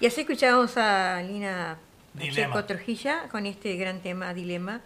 Y 0.00 0.06
así 0.06 0.20
escuchábamos 0.22 0.76
a 0.76 1.22
Lina. 1.22 1.78
Pacheco 2.18 2.64
Trujilla 2.64 3.28
con 3.30 3.46
este 3.46 3.76
gran 3.76 4.00
tema, 4.00 4.34
Dilema, 4.34 4.80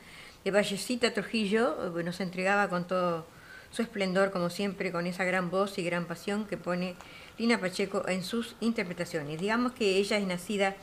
de 0.45 0.51
Vallecita 0.51 1.14
Trujillo, 1.14 1.99
eh, 1.99 2.03
nos 2.03 2.21
entregaba 2.21 2.68
con 2.68 2.87
todo 2.87 3.27
su 3.71 3.81
esplendor, 3.81 4.31
como 4.31 4.51
siempre, 4.51 4.92
con 4.92 5.07
esa 5.07 5.25
gran 5.25 5.51
voz 5.51 5.79
y 5.79 5.83
gran 5.83 6.05
pasión 6.05 6.45
que 6.45 6.59
pone 6.59 6.95
Lina 7.38 7.59
Pacheco 7.59 8.07
en 8.07 8.23
sus 8.23 8.55
interpretaciones. 8.61 9.40
Digamos 9.40 9.73
que 9.73 9.97
ella 9.97 10.18
es 10.18 10.27
nacida 10.27 10.77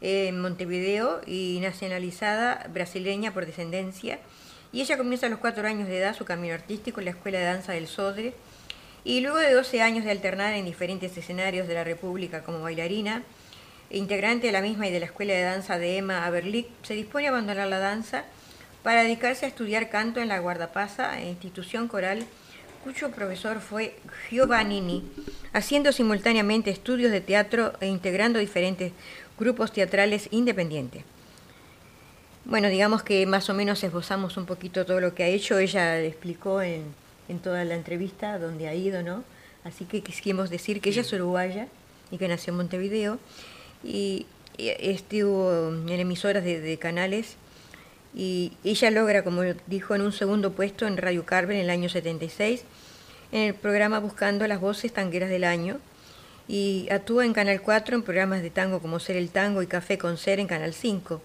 en 0.00 0.40
Montevideo 0.40 1.20
y 1.26 1.58
nacionalizada 1.60 2.66
brasileña 2.72 3.34
por 3.34 3.44
descendencia, 3.44 4.18
y 4.72 4.80
ella 4.80 4.96
comienza 4.96 5.26
a 5.26 5.30
los 5.30 5.38
cuatro 5.38 5.66
años 5.66 5.86
de 5.88 5.98
edad 5.98 6.16
su 6.16 6.24
camino 6.24 6.54
artístico 6.54 7.00
en 7.00 7.06
la 7.06 7.10
Escuela 7.12 7.38
de 7.38 7.44
Danza 7.44 7.72
del 7.72 7.86
Sodre, 7.86 8.34
y 9.04 9.20
luego 9.20 9.38
de 9.38 9.52
12 9.52 9.82
años 9.82 10.04
de 10.04 10.10
alternar 10.10 10.54
en 10.54 10.64
diferentes 10.64 11.16
escenarios 11.16 11.68
de 11.68 11.74
la 11.74 11.84
República 11.84 12.42
como 12.42 12.60
bailarina, 12.60 13.22
integrante 13.90 14.46
de 14.46 14.52
la 14.52 14.62
misma 14.62 14.86
y 14.86 14.92
de 14.92 15.00
la 15.00 15.06
Escuela 15.06 15.34
de 15.34 15.42
Danza 15.42 15.78
de 15.78 15.98
Emma 15.98 16.24
Aberlich, 16.24 16.68
se 16.82 16.94
dispone 16.94 17.26
a 17.26 17.30
abandonar 17.30 17.68
la 17.68 17.78
danza 17.78 18.24
para 18.82 19.02
dedicarse 19.02 19.44
a 19.44 19.48
estudiar 19.48 19.90
canto 19.90 20.20
en 20.20 20.28
la 20.28 20.38
Guardapasa, 20.38 21.20
institución 21.20 21.88
coral 21.88 22.24
cuyo 22.82 23.10
profesor 23.12 23.60
fue 23.60 23.96
Giovannini, 24.28 25.04
haciendo 25.52 25.92
simultáneamente 25.92 26.70
estudios 26.70 27.12
de 27.12 27.20
teatro 27.20 27.74
e 27.80 27.86
integrando 27.86 28.38
diferentes 28.38 28.92
grupos 29.38 29.72
teatrales 29.72 30.28
independientes. 30.32 31.04
Bueno, 32.44 32.68
digamos 32.68 33.02
que 33.04 33.24
más 33.26 33.48
o 33.50 33.54
menos 33.54 33.84
esbozamos 33.84 34.36
un 34.36 34.46
poquito 34.46 34.84
todo 34.84 35.00
lo 35.00 35.14
que 35.14 35.22
ha 35.22 35.28
hecho, 35.28 35.58
ella 35.58 36.00
explicó 36.00 36.60
en, 36.60 36.82
en 37.28 37.38
toda 37.38 37.64
la 37.64 37.74
entrevista 37.74 38.38
donde 38.38 38.68
ha 38.68 38.74
ido, 38.74 39.02
¿no? 39.02 39.22
Así 39.64 39.84
que 39.84 40.02
quisimos 40.02 40.50
decir 40.50 40.80
que 40.80 40.90
ella 40.90 41.02
es 41.02 41.12
uruguaya 41.12 41.68
y 42.10 42.18
que 42.18 42.26
nació 42.26 42.50
en 42.52 42.56
Montevideo 42.56 43.18
y, 43.84 44.26
y 44.58 44.68
estuvo 44.68 45.68
en 45.68 45.88
emisoras 45.88 46.42
de, 46.42 46.60
de 46.60 46.78
canales 46.78 47.36
y 48.14 48.52
ella 48.64 48.90
logra, 48.90 49.22
como 49.22 49.42
dijo, 49.68 49.94
en 49.94 50.02
un 50.02 50.12
segundo 50.12 50.52
puesto 50.52 50.86
en 50.86 50.96
Radio 50.96 51.24
Carmen 51.24 51.56
en 51.58 51.64
el 51.64 51.70
año 51.70 51.88
76, 51.88 52.64
en 53.30 53.40
el 53.42 53.54
programa 53.54 54.00
Buscando 54.00 54.46
las 54.46 54.60
Voces 54.60 54.92
Tangueras 54.92 55.30
del 55.30 55.44
Año, 55.44 55.78
y 56.48 56.88
actúa 56.90 57.24
en 57.24 57.32
Canal 57.32 57.62
4 57.62 57.94
en 57.96 58.02
programas 58.02 58.42
de 58.42 58.50
tango 58.50 58.80
como 58.80 58.98
Ser 58.98 59.16
el 59.16 59.30
Tango 59.30 59.62
y 59.62 59.66
Café 59.68 59.96
con 59.96 60.18
Ser 60.18 60.40
en 60.40 60.48
Canal 60.48 60.74
5. 60.74 61.22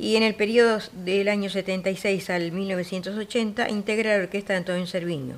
Y 0.00 0.16
en 0.16 0.22
el 0.22 0.34
periodo 0.34 0.78
del 0.94 1.28
año 1.28 1.50
76 1.50 2.30
al 2.30 2.52
1980 2.52 3.68
integra 3.68 4.16
la 4.16 4.22
orquesta 4.22 4.54
de 4.54 4.60
Antonio 4.60 4.86
Cerviño 4.86 5.36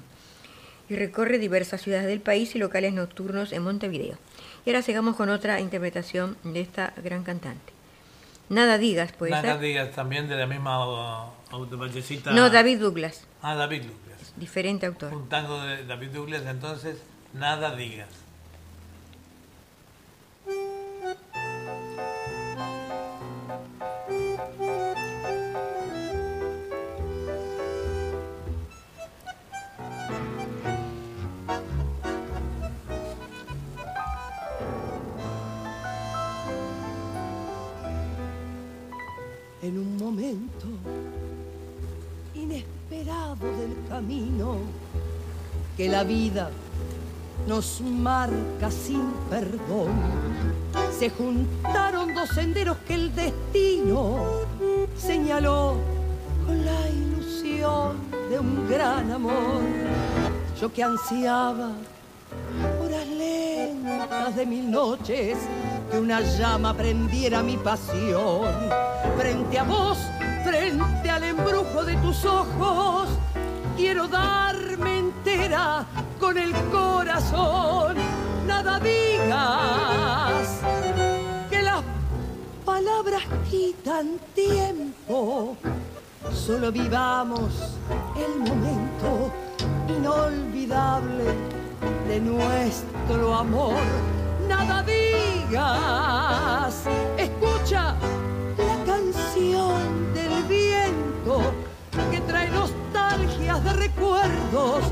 y 0.88 0.94
recorre 0.94 1.38
diversas 1.38 1.82
ciudades 1.82 2.06
del 2.06 2.20
país 2.20 2.54
y 2.54 2.58
locales 2.60 2.92
nocturnos 2.92 3.52
en 3.52 3.64
Montevideo. 3.64 4.18
Y 4.64 4.70
ahora 4.70 4.82
sigamos 4.82 5.16
con 5.16 5.30
otra 5.30 5.58
interpretación 5.60 6.36
de 6.44 6.60
esta 6.60 6.92
gran 7.02 7.24
cantante. 7.24 7.72
Nada 8.48 8.78
digas, 8.78 9.10
puede 9.12 9.32
Nada 9.32 9.54
ser. 9.54 9.60
digas 9.60 9.90
también 9.96 10.28
de 10.28 10.36
la 10.36 10.46
misma 10.46 11.26
uh, 11.52 11.66
de 11.66 11.74
Vallecita. 11.76 12.30
No, 12.32 12.48
David 12.48 12.78
Douglas, 12.78 13.26
Ah, 13.40 13.56
David 13.56 13.82
Lucas. 13.84 14.32
diferente 14.36 14.86
autor. 14.86 15.12
Un 15.12 15.28
tango 15.28 15.60
de 15.62 15.84
David 15.86 16.10
Douglas, 16.10 16.42
entonces, 16.46 16.98
nada 17.32 17.74
digas. 17.74 18.08
En 39.62 39.78
un 39.78 39.96
momento 39.96 40.66
inesperado 42.34 43.46
del 43.58 43.76
camino 43.88 44.56
que 45.76 45.88
la 45.88 46.02
vida 46.02 46.50
nos 47.46 47.80
marca 47.80 48.70
sin 48.70 49.12
perdón. 49.30 49.90
Se 50.98 51.10
juntaron 51.10 52.12
dos 52.12 52.28
senderos 52.30 52.76
que 52.88 52.94
el 52.94 53.14
destino 53.14 54.16
señaló 54.98 55.76
con 56.44 56.64
la 56.64 56.90
ilusión 56.90 57.96
de 58.30 58.40
un 58.40 58.68
gran 58.68 59.12
amor. 59.12 59.62
Yo 60.60 60.72
que 60.72 60.82
ansiaba 60.82 61.70
horas 62.82 63.08
lentas 63.08 64.34
de 64.34 64.44
mil 64.44 64.70
noches 64.70 65.38
que 65.92 65.98
una 66.00 66.22
llama 66.22 66.74
prendiera 66.74 67.42
mi 67.42 67.58
pasión. 67.58 68.48
Frente 69.18 69.58
a 69.58 69.62
vos, 69.62 69.98
frente 70.42 71.10
al 71.10 71.22
embrujo 71.22 71.84
de 71.84 71.96
tus 71.96 72.24
ojos, 72.24 73.08
quiero 73.76 74.08
darme 74.08 75.00
entera 75.00 75.84
con 76.18 76.38
el 76.38 76.52
corazón. 76.72 77.96
Nada 78.46 78.80
digas 78.80 80.60
que 81.50 81.60
las 81.60 81.82
palabras 82.64 83.22
quitan 83.50 84.18
tiempo. 84.34 85.58
Solo 86.32 86.72
vivamos 86.72 87.76
el 88.16 88.40
momento 88.40 89.30
inolvidable 89.88 91.24
de 92.08 92.20
nuestro 92.20 93.34
amor. 93.34 94.21
Nada 94.52 94.82
digas, 94.82 96.74
escucha 97.16 97.94
la 98.58 98.84
canción 98.84 100.12
del 100.12 100.42
viento 100.42 101.54
que 102.10 102.20
trae 102.20 102.50
nostalgias 102.50 103.64
de 103.64 103.72
recuerdos 103.72 104.84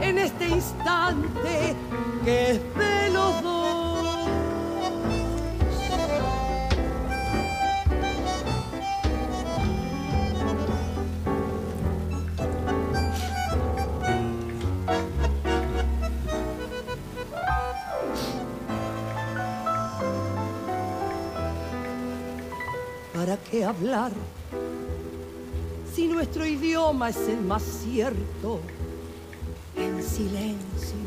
en 0.00 0.16
este 0.16 0.48
instante 0.48 1.76
que 2.24 2.52
es 2.52 2.60
de 2.74 3.10
los 3.12 3.42
dos. 3.42 3.91
¿Para 23.22 23.36
qué 23.36 23.64
hablar 23.64 24.10
si 25.94 26.08
nuestro 26.08 26.44
idioma 26.44 27.10
es 27.10 27.28
el 27.28 27.40
más 27.40 27.62
cierto? 27.62 28.58
En 29.76 30.02
silencio, 30.02 31.06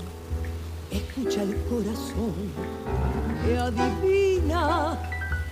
escucha 0.89 1.43
el 1.43 1.57
corazón 1.63 2.33
que 3.43 3.57
adivina 3.57 4.97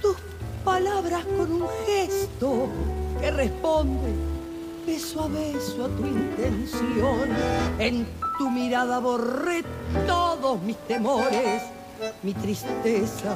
tus 0.02 0.16
palabras 0.64 1.26
con 1.38 1.52
un 1.52 1.68
gesto 1.86 2.70
que 3.20 3.30
responde 3.30 4.14
beso 4.88 5.24
a 5.24 5.28
beso 5.28 5.84
a 5.84 5.90
tu 5.90 6.06
intención. 6.06 7.28
En 7.78 8.08
tu 8.38 8.50
mirada 8.50 9.00
borré 9.00 9.66
todos 10.08 10.62
mis 10.62 10.78
temores, 10.88 11.62
mi 12.22 12.34
tristeza, 12.34 13.36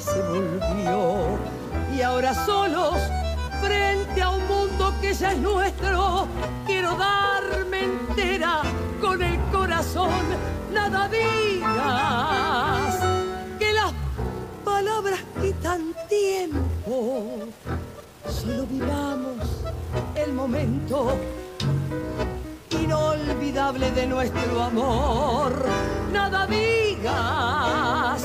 se 0.00 0.20
volvió. 0.20 1.38
Y 1.96 2.02
ahora 2.02 2.34
solos, 2.34 2.96
frente 3.62 4.20
a 4.20 4.30
un 4.30 4.44
mundo 4.48 4.92
que 5.00 5.14
ya 5.14 5.32
es 5.32 5.38
nuestro, 5.38 6.26
quiero 6.66 6.96
darme 6.96 7.84
entera 7.84 8.62
con 9.00 9.22
el 9.22 9.38
corazón. 9.52 10.10
Nada 10.74 11.08
digas 11.08 12.96
que 13.60 13.72
las 13.72 13.92
palabras 14.64 15.20
quitan 15.40 15.94
tiempo. 16.08 17.46
vivamos 18.68 19.38
el 20.16 20.32
momento 20.32 21.16
inolvidable 22.70 23.92
de 23.92 24.06
nuestro 24.08 24.62
amor. 24.62 25.64
Nada 26.12 26.44
digas, 26.46 28.24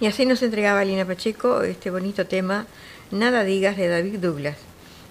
Y 0.00 0.06
así 0.06 0.26
nos 0.26 0.42
entregaba 0.42 0.84
Lina 0.84 1.06
Pacheco 1.06 1.62
este 1.62 1.90
bonito 1.90 2.26
tema, 2.26 2.66
Nada 3.10 3.42
digas 3.44 3.76
de 3.76 3.88
David 3.88 4.18
Douglas. 4.18 4.56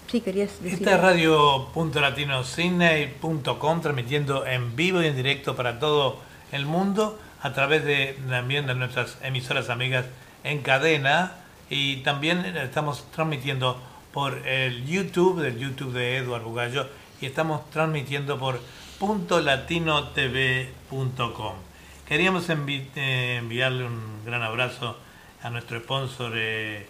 Sí, 0.08 0.22
querías 0.22 0.62
decir. 0.62 0.80
Esta 0.80 0.96
es 0.96 1.02
radio.latinosidney.com 1.02 3.82
transmitiendo 3.82 4.46
en 4.46 4.76
vivo 4.76 5.02
y 5.02 5.08
en 5.08 5.16
directo 5.16 5.56
para 5.56 5.80
todo 5.80 6.20
el 6.52 6.66
mundo 6.66 7.18
a 7.42 7.54
través 7.54 7.86
de 7.86 8.20
también 8.30 8.68
de 8.68 8.76
nuestras 8.76 9.18
emisoras 9.24 9.70
amigas 9.70 10.06
en 10.44 10.62
cadena 10.62 11.38
y 11.70 11.98
también 11.98 12.46
estamos 12.46 13.06
transmitiendo 13.12 13.82
por 14.14 14.48
el 14.48 14.86
YouTube, 14.86 15.42
del 15.42 15.58
YouTube 15.58 15.94
de 15.94 16.18
Eduardo 16.18 16.50
Bugallo 16.50 16.88
y 17.20 17.26
estamos 17.26 17.68
transmitiendo 17.72 18.38
por 18.38 18.60
.latinotv.com. 19.00 21.65
Queríamos 22.08 22.48
eh, 22.50 23.38
enviarle 23.40 23.84
un 23.84 24.24
gran 24.24 24.44
abrazo 24.44 24.96
a 25.42 25.50
nuestro 25.50 25.80
sponsor 25.80 26.34
eh, 26.36 26.86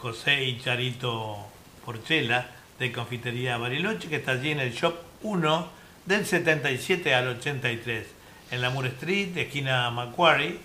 José 0.00 0.44
y 0.44 0.58
Charito 0.58 1.36
Porchela 1.84 2.48
de 2.78 2.90
Confitería 2.90 3.58
Bariloche, 3.58 4.08
que 4.08 4.16
está 4.16 4.32
allí 4.32 4.52
en 4.52 4.60
el 4.60 4.72
Shop 4.72 4.94
1 5.24 5.68
del 6.06 6.24
77 6.24 7.14
al 7.14 7.28
83, 7.28 8.06
en 8.50 8.62
la 8.62 8.70
Moore 8.70 8.88
Street, 8.88 9.36
esquina 9.36 9.90
Macquarie. 9.90 10.56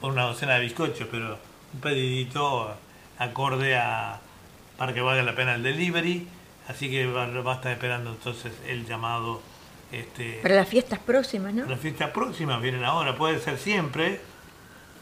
por 0.00 0.12
una 0.12 0.24
docena 0.24 0.54
de 0.54 0.60
bizcochos, 0.60 1.08
pero 1.10 1.38
un 1.74 1.80
pedidito 1.80 2.74
acorde 3.18 3.76
a 3.76 4.20
para 4.76 4.92
que 4.92 5.00
valga 5.00 5.22
la 5.22 5.34
pena 5.34 5.54
el 5.54 5.62
delivery, 5.62 6.28
así 6.68 6.90
que 6.90 7.06
va, 7.06 7.26
va 7.26 7.52
a 7.52 7.56
estar 7.56 7.72
esperando 7.72 8.10
entonces 8.10 8.52
el 8.66 8.86
llamado 8.86 9.40
este, 9.92 10.40
Para 10.42 10.56
las 10.56 10.68
fiestas 10.68 10.98
próximas, 10.98 11.54
¿no? 11.54 11.66
las 11.66 11.80
fiestas 11.80 12.10
próximas 12.10 12.60
vienen 12.60 12.84
ahora, 12.84 13.16
puede 13.16 13.38
ser 13.40 13.58
siempre. 13.58 14.20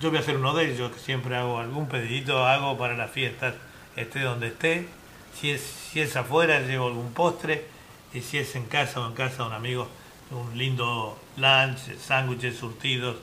Yo 0.05 0.11
voy 0.11 0.19
a 0.19 0.21
hacer 0.21 0.37
uno 0.37 0.53
de 0.53 0.71
ellos, 0.71 0.93
que 0.93 0.99
siempre 0.99 1.35
hago 1.35 1.59
algún 1.59 1.89
pedidito, 1.89 2.45
hago 2.45 2.77
para 2.77 2.95
las 2.95 3.11
fiestas, 3.11 3.55
esté 3.97 4.21
donde 4.21 4.49
esté. 4.49 4.87
Si 5.35 5.51
es, 5.51 5.63
si 5.63 6.01
es 6.03 6.15
afuera, 6.15 6.61
llevo 6.61 6.89
algún 6.89 7.15
postre. 7.15 7.65
Y 8.13 8.21
si 8.21 8.37
es 8.37 8.55
en 8.55 8.67
casa 8.67 9.01
o 9.01 9.07
en 9.07 9.15
casa 9.15 9.45
de 9.45 9.49
un 9.49 9.55
amigo, 9.55 9.89
un 10.31 10.59
lindo 10.59 11.19
lunch, 11.39 11.97
sándwiches 11.99 12.55
surtidos. 12.55 13.17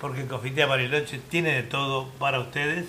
Porque 0.00 0.26
Confitería 0.26 0.66
Bariloche 0.66 1.20
tiene 1.20 1.52
de 1.52 1.62
todo 1.62 2.08
para 2.18 2.40
ustedes. 2.40 2.86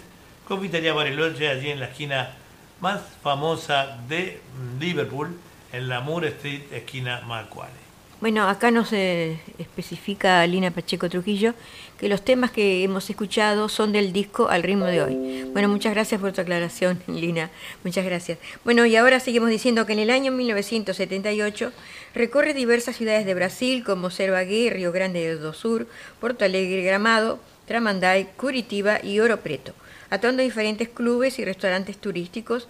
Confitería 0.48 0.96
Bariloche, 0.96 1.48
allí 1.48 1.70
en 1.70 1.80
la 1.80 1.90
esquina 1.90 2.34
más 2.82 3.02
famosa 3.22 4.00
de 4.10 4.42
Liverpool, 4.80 5.38
en 5.72 5.88
la 5.88 6.02
Moore 6.02 6.30
Street, 6.30 6.64
esquina 6.72 7.22
Macquarie. 7.28 7.86
Bueno, 8.22 8.48
acá 8.48 8.72
nos 8.72 8.92
especifica 8.92 10.48
Lina 10.48 10.72
Pacheco 10.72 11.10
Trujillo 11.10 11.54
que 12.00 12.10
los 12.10 12.24
temas 12.24 12.52
que 12.52 12.84
hemos 12.84 13.10
escuchado 13.10 13.70
son 13.70 13.92
del 13.92 14.12
disco 14.12 14.50
Al 14.50 14.64
ritmo 14.64 14.86
de 14.86 15.02
hoy. 15.02 15.44
Bueno, 15.54 15.70
muchas 15.70 15.94
gracias 15.94 16.20
por 16.20 16.34
tu 16.34 16.42
aclaración, 16.42 17.02
Lina. 17.08 17.52
Muchas 17.84 18.06
gracias. 18.06 18.38
Bueno, 18.64 18.86
y 18.86 18.96
ahora 18.96 19.20
seguimos 19.20 19.50
diciendo 19.50 19.86
que 19.86 19.94
en 19.94 20.00
el 20.00 20.10
año 20.10 20.32
1978 20.32 21.72
recorre 22.14 22.54
diversas 22.54 22.98
ciudades 22.98 23.26
de 23.26 23.34
Brasil 23.34 23.84
como 23.84 24.10
Cervagué, 24.10 24.70
Río 24.70 24.92
Grande 24.92 25.36
do 25.36 25.54
Sur, 25.54 25.88
Porto 26.20 26.44
Alegre, 26.46 26.84
Gramado, 26.84 27.40
Tramanday, 27.66 28.30
Curitiba 28.36 29.00
y 29.04 29.20
Oro 29.20 29.42
Preto, 29.42 29.74
actuando 30.10 30.42
en 30.42 30.50
diferentes 30.50 30.90
clubes 30.90 31.40
y 31.40 31.46
restaurantes 31.46 31.98
turísticos 31.98 32.68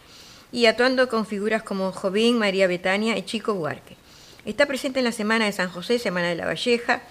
y 0.51 0.67
actuando 0.67 1.09
con 1.09 1.25
figuras 1.25 1.63
como 1.63 1.91
Jovín, 1.91 2.37
María 2.37 2.67
Betania 2.67 3.17
y 3.17 3.23
Chico 3.23 3.55
Buarque. 3.55 3.97
Está 4.45 4.67
presente 4.67 4.99
en 4.99 5.05
la 5.05 5.11
Semana 5.11 5.45
de 5.45 5.51
San 5.51 5.69
José, 5.69 5.97
Semana 5.97 6.29
de 6.29 6.35
la 6.35 6.45
Valleja, 6.45 7.01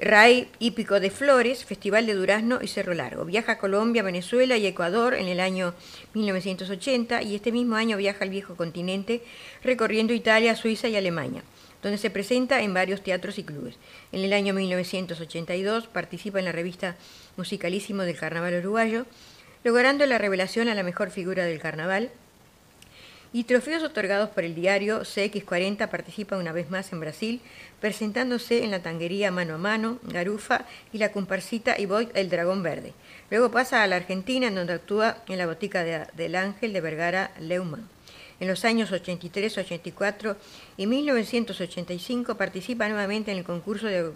RAI 0.00 0.48
Hípico 0.58 0.98
de 0.98 1.10
Flores, 1.10 1.66
Festival 1.66 2.06
de 2.06 2.14
Durazno 2.14 2.60
y 2.62 2.68
Cerro 2.68 2.94
Largo. 2.94 3.26
Viaja 3.26 3.52
a 3.52 3.58
Colombia, 3.58 4.02
Venezuela 4.02 4.56
y 4.56 4.66
Ecuador 4.66 5.12
en 5.12 5.28
el 5.28 5.40
año 5.40 5.74
1980 6.14 7.22
y 7.22 7.34
este 7.34 7.52
mismo 7.52 7.76
año 7.76 7.98
viaja 7.98 8.24
al 8.24 8.30
viejo 8.30 8.56
continente 8.56 9.22
recorriendo 9.62 10.14
Italia, 10.14 10.56
Suiza 10.56 10.88
y 10.88 10.96
Alemania, 10.96 11.42
donde 11.82 11.98
se 11.98 12.08
presenta 12.08 12.62
en 12.62 12.72
varios 12.72 13.02
teatros 13.02 13.38
y 13.38 13.44
clubes. 13.44 13.76
En 14.10 14.24
el 14.24 14.32
año 14.32 14.54
1982 14.54 15.86
participa 15.88 16.38
en 16.38 16.46
la 16.46 16.52
revista 16.52 16.96
Musicalísimo 17.36 18.04
del 18.04 18.16
Carnaval 18.16 18.54
Uruguayo, 18.54 19.04
logrando 19.64 20.06
la 20.06 20.16
revelación 20.16 20.68
a 20.68 20.74
la 20.74 20.82
mejor 20.82 21.10
figura 21.10 21.44
del 21.44 21.60
carnaval 21.60 22.10
y 23.32 23.44
trofeos 23.44 23.82
otorgados 23.84 24.30
por 24.30 24.42
el 24.44 24.54
diario 24.56 25.02
CX40 25.02 25.88
participa 25.88 26.36
una 26.36 26.52
vez 26.52 26.68
más 26.70 26.92
en 26.92 26.98
Brasil, 27.00 27.40
presentándose 27.80 28.64
en 28.64 28.72
la 28.72 28.82
tanguería 28.82 29.30
Mano 29.30 29.54
a 29.54 29.58
Mano, 29.58 29.98
Garufa 30.02 30.66
y 30.92 30.98
la 30.98 31.12
comparsita 31.12 31.78
y 31.78 31.86
Boy 31.86 32.08
El 32.14 32.28
Dragón 32.28 32.62
Verde. 32.62 32.92
Luego 33.30 33.50
pasa 33.50 33.82
a 33.82 33.86
la 33.86 33.96
Argentina, 33.96 34.48
en 34.48 34.56
donde 34.56 34.72
actúa 34.72 35.18
en 35.28 35.38
la 35.38 35.46
botica 35.46 35.84
de- 35.84 36.06
del 36.16 36.34
Ángel 36.34 36.72
de 36.72 36.80
Vergara 36.80 37.30
Leumann. 37.38 37.88
En 38.40 38.48
los 38.48 38.64
años 38.64 38.90
83, 38.90 39.58
84 39.58 40.36
y 40.78 40.86
1985 40.86 42.36
participa 42.36 42.88
nuevamente 42.88 43.30
en 43.30 43.38
el 43.38 43.44
concurso 43.44 43.86
de 43.86 44.12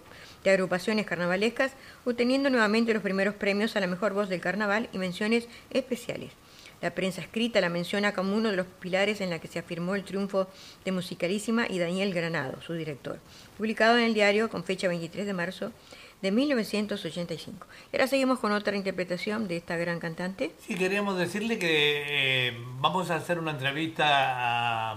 agrupaciones 0.50 1.06
carnavalescas, 1.06 1.72
obteniendo 2.06 2.48
nuevamente 2.50 2.94
los 2.94 3.02
primeros 3.02 3.34
premios 3.34 3.76
a 3.76 3.80
la 3.80 3.86
mejor 3.86 4.14
voz 4.14 4.28
del 4.30 4.40
carnaval 4.40 4.88
y 4.92 4.98
menciones 4.98 5.46
especiales. 5.70 6.30
La 6.80 6.94
prensa 6.94 7.20
escrita 7.20 7.60
la 7.60 7.68
menciona 7.68 8.12
como 8.12 8.36
uno 8.36 8.50
de 8.50 8.56
los 8.56 8.66
pilares 8.66 9.20
en 9.20 9.30
la 9.30 9.38
que 9.38 9.48
se 9.48 9.58
afirmó 9.58 9.94
el 9.94 10.04
triunfo 10.04 10.48
de 10.84 10.92
Musicalísima 10.92 11.66
y 11.68 11.78
Daniel 11.78 12.12
Granado, 12.12 12.60
su 12.62 12.74
director, 12.74 13.18
publicado 13.56 13.98
en 13.98 14.04
el 14.04 14.14
diario 14.14 14.50
con 14.50 14.64
fecha 14.64 14.88
23 14.88 15.26
de 15.26 15.32
marzo 15.32 15.72
de 16.20 16.30
1985. 16.30 17.66
Y 17.92 17.96
ahora 17.96 18.06
seguimos 18.06 18.38
con 18.38 18.52
otra 18.52 18.76
interpretación 18.76 19.46
de 19.46 19.58
esta 19.58 19.76
gran 19.76 20.00
cantante. 20.00 20.52
Sí, 20.58 20.74
queríamos 20.74 21.18
decirle 21.18 21.58
que 21.58 22.48
eh, 22.48 22.56
vamos 22.80 23.10
a 23.10 23.16
hacer 23.16 23.38
una 23.38 23.50
entrevista 23.50 24.92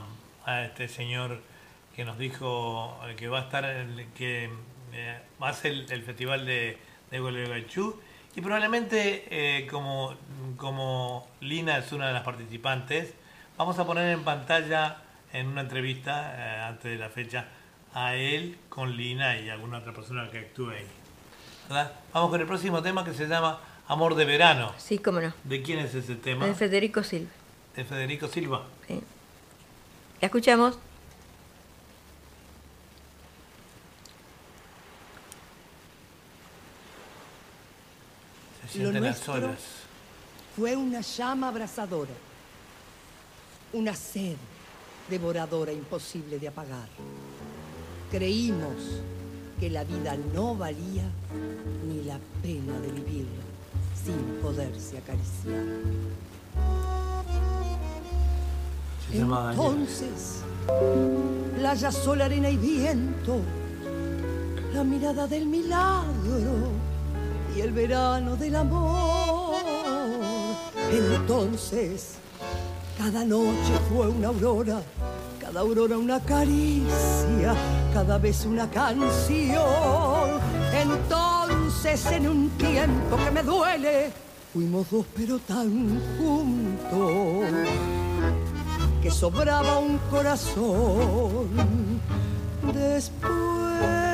a, 0.45 0.65
este 0.65 0.87
señor 0.87 1.41
que 1.95 2.05
nos 2.05 2.17
dijo 2.17 2.97
que 3.17 3.27
va 3.27 3.39
a 3.39 3.43
estar, 3.43 3.65
que 4.15 4.49
eh, 4.93 5.19
ser 5.53 5.71
el, 5.71 5.91
el 5.91 6.03
festival 6.03 6.45
de, 6.45 6.77
de 7.11 7.19
Gualeguaychú 7.19 7.99
y 8.37 8.41
probablemente 8.41 9.25
eh, 9.31 9.65
como, 9.65 10.13
como 10.57 11.27
Lina 11.41 11.79
es 11.79 11.91
una 11.91 12.05
de 12.05 12.13
las 12.13 12.21
participantes, 12.21 13.15
vamos 13.57 13.79
a 13.79 13.85
poner 13.87 14.11
en 14.11 14.23
pantalla 14.23 14.97
en 15.33 15.47
una 15.47 15.61
entrevista 15.61 16.35
eh, 16.37 16.61
antes 16.61 16.91
de 16.91 16.99
la 16.99 17.09
fecha 17.09 17.47
a 17.95 18.13
él 18.13 18.59
con 18.69 18.95
Lina 18.95 19.39
y 19.39 19.49
alguna 19.49 19.79
otra 19.79 19.91
persona 19.91 20.29
que 20.29 20.37
actúe 20.37 20.69
ahí. 20.69 20.85
¿verdad? 21.67 21.91
Vamos 22.13 22.29
con 22.29 22.39
el 22.39 22.45
próximo 22.45 22.83
tema 22.83 23.03
que 23.03 23.15
se 23.15 23.27
llama 23.27 23.59
Amor 23.87 24.13
de 24.13 24.25
Verano. 24.25 24.71
Sí, 24.77 24.99
cómo 24.99 25.19
no. 25.19 25.33
¿De 25.43 25.63
quién 25.63 25.79
es 25.79 25.95
ese 25.95 26.13
tema? 26.13 26.45
De 26.45 26.53
Federico 26.53 27.01
Silva. 27.01 27.31
De 27.75 27.85
Federico 27.85 28.27
Silva. 28.27 28.65
Sí. 28.87 29.01
¿La 30.21 30.27
escuchamos? 30.27 30.77
Lo 38.75 38.91
las 38.91 39.01
nuestro 39.01 39.33
olas. 39.33 39.59
Fue 40.55 40.75
una 40.75 41.01
llama 41.01 41.49
abrasadora, 41.49 42.13
una 43.73 43.93
sed 43.93 44.35
devoradora 45.09 45.71
imposible 45.71 46.39
de 46.39 46.47
apagar. 46.47 46.87
Creímos 48.11 49.01
que 49.59 49.69
la 49.69 49.83
vida 49.83 50.17
no 50.33 50.55
valía 50.55 51.09
ni 51.87 52.03
la 52.03 52.19
pena 52.41 52.79
de 52.79 52.91
vivirla 52.91 53.43
sin 54.03 54.17
poderse 54.41 54.97
acariciar. 54.97 55.65
Entonces, 59.13 60.41
playa, 61.57 61.91
sol, 61.91 62.21
arena 62.21 62.49
y 62.49 62.57
viento, 62.57 63.39
la 64.73 64.83
mirada 64.83 65.27
del 65.27 65.45
milagro 65.45 66.71
y 67.57 67.61
el 67.61 67.71
verano 67.71 68.35
del 68.35 68.55
amor. 68.55 69.55
Entonces, 70.91 72.15
cada 72.97 73.25
noche 73.25 73.73
fue 73.89 74.07
una 74.07 74.27
aurora, 74.27 74.81
cada 75.41 75.61
aurora 75.61 75.97
una 75.97 76.19
caricia, 76.19 77.55
cada 77.93 78.19
vez 78.19 78.45
una 78.45 78.69
canción. 78.69 80.39
Entonces, 80.71 82.05
en 82.11 82.27
un 82.27 82.49
tiempo 82.51 83.17
que 83.17 83.31
me 83.31 83.41
duele, 83.41 84.11
fuimos 84.53 84.89
dos 84.91 85.05
pero 85.15 85.39
tan 85.39 85.99
juntos 86.19 87.45
que 89.01 89.09
sobraba 89.09 89.79
un 89.79 89.97
corazón. 90.11 91.49
Después, 92.71 94.06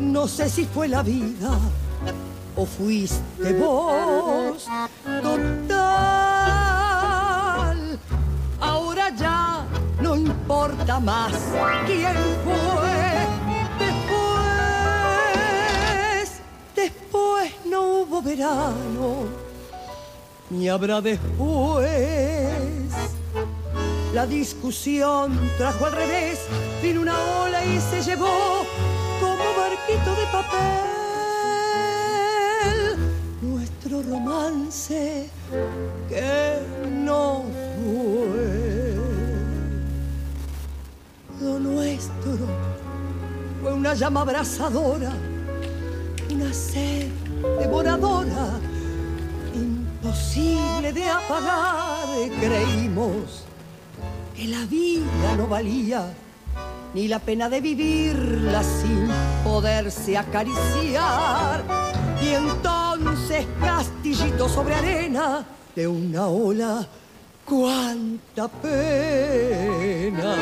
no 0.00 0.28
sé 0.28 0.48
si 0.48 0.64
fue 0.64 0.88
la 0.88 1.02
vida 1.02 1.58
o 2.56 2.64
fuiste 2.66 3.52
vos. 3.54 4.66
Total, 5.22 5.76
ahora 8.60 9.14
ya 9.16 9.64
no 10.00 10.16
importa 10.16 10.98
más 11.00 11.32
quién 11.86 12.16
fue. 12.44 13.16
Después, 13.78 14.70
después 16.74 17.52
no 17.66 18.00
hubo 18.00 18.22
verano, 18.22 19.26
ni 20.50 20.68
habrá 20.68 21.00
después. 21.00 21.86
La 24.14 24.26
discusión 24.26 25.38
trajo 25.58 25.84
al 25.84 25.92
revés, 25.92 26.38
vino 26.82 27.02
una 27.02 27.18
ola 27.42 27.62
y 27.66 27.78
se 27.80 28.02
llevó 28.02 28.64
como 29.20 29.44
barquito 29.56 30.10
de 30.14 30.26
papel 30.32 30.96
nuestro 33.42 34.02
romance 34.02 35.28
que 36.08 36.58
no 36.90 37.44
fue. 37.76 38.96
Lo 41.40 41.58
nuestro 41.58 42.38
fue 43.62 43.72
una 43.72 43.94
llama 43.94 44.22
abrasadora, 44.22 45.12
una 46.30 46.52
sed 46.52 47.08
devoradora, 47.60 48.58
imposible 49.54 50.92
de 50.92 51.08
apagar. 51.08 52.30
Creímos 52.40 53.44
que 54.34 54.48
la 54.48 54.64
vida 54.66 55.36
no 55.36 55.46
valía 55.46 56.12
ni 56.94 57.08
la 57.08 57.18
pena 57.18 57.48
de 57.48 57.60
vivirla 57.60 58.62
sin 58.62 59.08
poderse 59.44 60.16
acariciar. 60.16 61.64
Y 62.22 62.28
entonces 62.28 63.46
castillito 63.60 64.48
sobre 64.48 64.74
arena 64.74 65.44
de 65.74 65.86
una 65.86 66.26
ola, 66.26 66.86
cuánta 67.44 68.48
pena. 68.48 70.36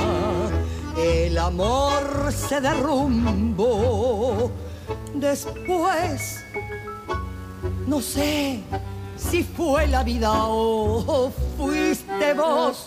El 0.97 1.37
amor 1.39 2.33
se 2.33 2.61
derrumbó. 2.61 4.51
Después, 5.15 6.45
no 7.87 8.01
sé 8.01 8.63
si 9.17 9.43
fue 9.43 9.87
la 9.89 10.05
vida 10.05 10.31
o 10.33 11.33
fuiste 11.57 12.35
vos. 12.35 12.87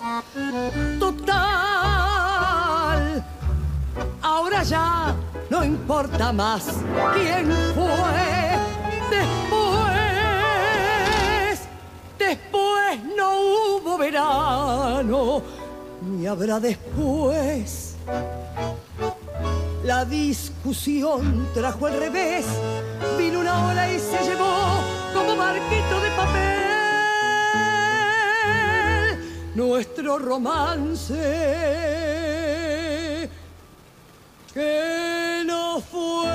Total, 0.99 1.96
ahora 4.37 4.61
ya 4.61 5.15
no 5.49 5.65
importa 5.65 6.31
más 6.31 6.65
quién 7.15 7.51
fue. 7.73 8.59
Después, 9.09 9.97
después 12.19 13.03
no 13.17 13.41
hubo 13.41 13.97
verano, 13.97 15.41
ni 16.01 16.27
habrá 16.27 16.59
después. 16.59 17.95
La 19.83 20.05
discusión 20.05 21.49
trajo 21.55 21.87
al 21.87 21.97
revés, 21.97 22.45
vino 23.17 23.39
una 23.39 23.69
ola 23.69 23.91
y 23.91 23.97
se 23.99 24.23
llevó 24.23 24.83
como 25.13 25.35
barquito 25.35 25.99
de 26.01 26.11
papel 26.11 26.67
nuestro 29.55 30.19
romance 30.19 32.36
que 34.57 35.43
no 35.45 35.79
fue. 35.79 36.31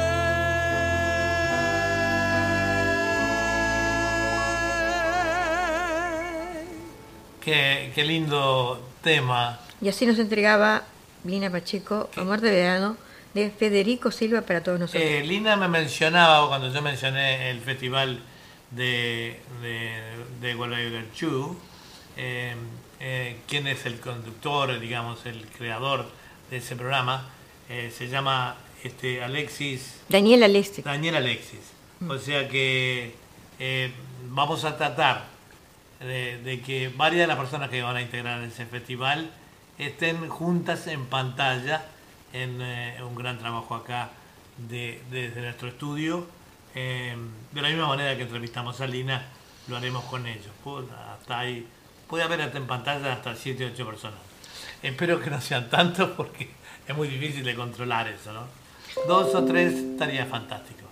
Qué, 7.41 7.91
qué 7.93 8.05
lindo 8.05 8.81
tema. 9.03 9.59
Y 9.81 9.89
así 9.89 10.07
nos 10.07 10.21
entregaba 10.21 10.85
Lina 11.25 11.51
Pacheco, 11.51 12.11
Amor 12.15 12.41
de 12.41 12.53
Verano, 12.53 12.97
de 13.35 13.51
Federico 13.51 14.13
Silva 14.13 14.43
para 14.43 14.63
todos 14.63 14.79
nosotros. 14.79 15.03
Eh, 15.03 15.25
Lina 15.25 15.57
me 15.57 15.67
mencionaba 15.67 16.47
cuando 16.47 16.73
yo 16.73 16.81
mencioné 16.81 17.51
el 17.51 17.61
festival 17.61 18.21
de, 18.71 19.41
de, 19.63 20.01
de 20.41 20.55
Gualeguaychú, 20.55 21.57
eh, 22.17 22.55
eh, 23.01 23.39
quién 23.49 23.67
es 23.67 23.85
el 23.85 23.99
conductor, 23.99 24.79
digamos, 24.79 25.27
el 25.27 25.45
creador 25.59 26.07
de 26.51 26.59
ese 26.59 26.77
programa, 26.77 27.29
eh, 27.73 27.91
se 27.97 28.09
llama 28.09 28.57
este, 28.85 29.23
Alexis 29.25 30.01
Daniel 30.09 30.43
Aleste. 30.43 30.83
Daniel 30.83 31.17
Alexis. 31.17 31.61
O 32.09 32.19
sea 32.19 32.49
que 32.49 33.15
eh, 33.59 33.93
vamos 34.29 34.65
a 34.65 34.77
tratar 34.77 35.25
de, 36.01 36.39
de 36.43 36.61
que 36.61 36.89
varias 36.95 37.23
de 37.23 37.27
las 37.29 37.37
personas 37.39 37.71
que 37.71 37.81
van 37.83 37.97
a 37.97 38.03
integrar 38.03 38.43
ese 38.43 38.67
festival 38.67 39.31
estén 39.79 40.29
juntas 40.29 40.87
en 40.89 41.07
pantalla 41.07 41.87
en 42.33 42.61
eh, 42.61 42.97
un 43.03 43.15
gran 43.15 43.39
trabajo 43.39 43.75
acá 43.75 44.11
de- 44.69 45.01
desde 45.11 45.41
nuestro 45.41 45.69
estudio. 45.69 46.27
Eh, 46.75 47.15
de 47.53 47.63
la 47.63 47.69
misma 47.69 47.87
manera 47.87 48.17
que 48.17 48.23
entrevistamos 48.23 48.81
a 48.81 48.87
Lina, 48.87 49.27
lo 49.69 49.77
haremos 49.77 50.05
con 50.05 50.27
ellos. 50.27 50.51
Pu- 50.65 50.85
Hasta 51.13 51.39
ahí, 51.39 51.67
puede 52.09 52.25
haber 52.25 52.41
hasta 52.43 52.59
en 52.59 52.67
pantalla 52.67 53.13
hasta 53.13 53.37
7 53.37 53.65
o 53.67 53.69
8 53.69 53.87
personas. 53.87 54.19
Espero 54.83 55.21
que 55.21 55.31
no 55.31 55.41
sean 55.41 55.71
tantos 55.71 56.11
porque 56.17 56.51
es 56.93 56.99
muy 56.99 57.09
difícil 57.09 57.45
de 57.45 57.55
controlar 57.55 58.09
eso, 58.09 58.33
¿no? 58.33 58.47
Dos 59.09 59.35
o 59.35 59.45
tres 59.45 59.73
estaría 59.73 60.27
fantástico. 60.27 60.83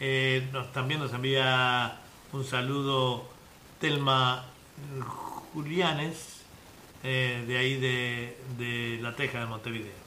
Eh, 0.00 0.48
también 0.72 1.00
nos 1.00 1.12
envía 1.12 1.98
un 2.32 2.44
saludo 2.44 3.24
Telma 3.80 4.46
Julianes, 5.52 6.42
eh, 7.02 7.44
de 7.46 7.58
ahí 7.58 7.76
de, 7.76 8.98
La 9.02 9.14
Teja 9.14 9.40
de 9.40 9.46
Montevideo. 9.46 10.04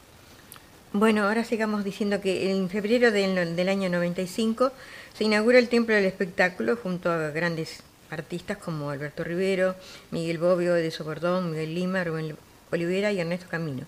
Bueno, 0.93 1.27
ahora 1.27 1.43
sigamos 1.43 1.83
diciendo 1.83 2.21
que 2.21 2.51
en 2.51 2.69
febrero 2.69 3.11
del, 3.11 3.55
del 3.55 3.69
año 3.69 3.89
95 3.89 4.71
se 5.13 5.23
inaugura 5.25 5.59
el 5.59 5.67
Templo 5.67 5.95
del 5.95 6.05
Espectáculo 6.05 6.77
junto 6.77 7.11
a 7.11 7.29
grandes 7.29 7.83
artistas 8.09 8.57
como 8.57 8.89
Alberto 8.89 9.23
Rivero, 9.25 9.75
Miguel 10.11 10.37
Bobbio, 10.37 10.73
de 10.73 10.89
Sobordón, 10.91 11.51
Miguel 11.51 11.75
Lima, 11.75 12.03
Rubén 12.05 12.37
Olivera 12.71 13.11
y 13.11 13.19
Ernesto 13.19 13.47
Camino. 13.49 13.85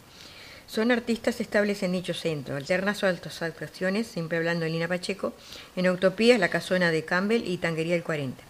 Son 0.69 0.91
artistas 0.91 1.41
estables 1.41 1.81
en 1.81 1.93
dicho 1.93 2.13
centro, 2.13 2.55
alternas 2.55 2.99
sus 2.99 3.09
altas 3.09 3.41
actuaciones, 3.41 4.05
siempre 4.05 4.37
hablando 4.37 4.65
de 4.65 4.69
Lina 4.69 4.87
Pacheco, 4.87 5.33
en 5.75 5.89
Utopías, 5.89 6.39
La 6.39 6.49
Casona 6.49 6.91
de 6.91 7.03
Campbell 7.03 7.41
y 7.43 7.57
Tanguería 7.57 7.95
del 7.95 8.03
40. 8.03 8.43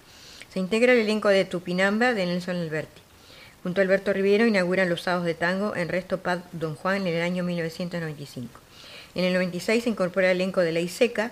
Se 0.54 0.60
integra 0.60 0.92
el 0.92 1.00
elenco 1.00 1.30
de 1.30 1.46
Tupinamba 1.46 2.14
de 2.14 2.26
Nelson 2.26 2.58
Alberti. 2.58 3.02
Junto 3.64 3.80
a 3.80 3.86
Alberto 3.86 4.12
Rivero 4.12 4.46
inauguran 4.46 4.90
los 4.90 5.04
sábados 5.04 5.26
de 5.26 5.34
tango 5.34 5.78
en 5.78 5.88
Resto 5.88 6.18
Paz 6.18 6.40
Don 6.52 6.76
Juan 6.76 7.08
en 7.08 7.16
el 7.16 7.22
año 7.22 7.46
1995. 7.46 8.50
En 9.16 9.24
el 9.24 9.34
96 9.34 9.86
se 9.86 9.90
incorpora 9.90 10.30
el 10.30 10.42
elenco 10.42 10.60
de 10.60 10.74
La 10.74 10.82
Iseca, 10.82 11.32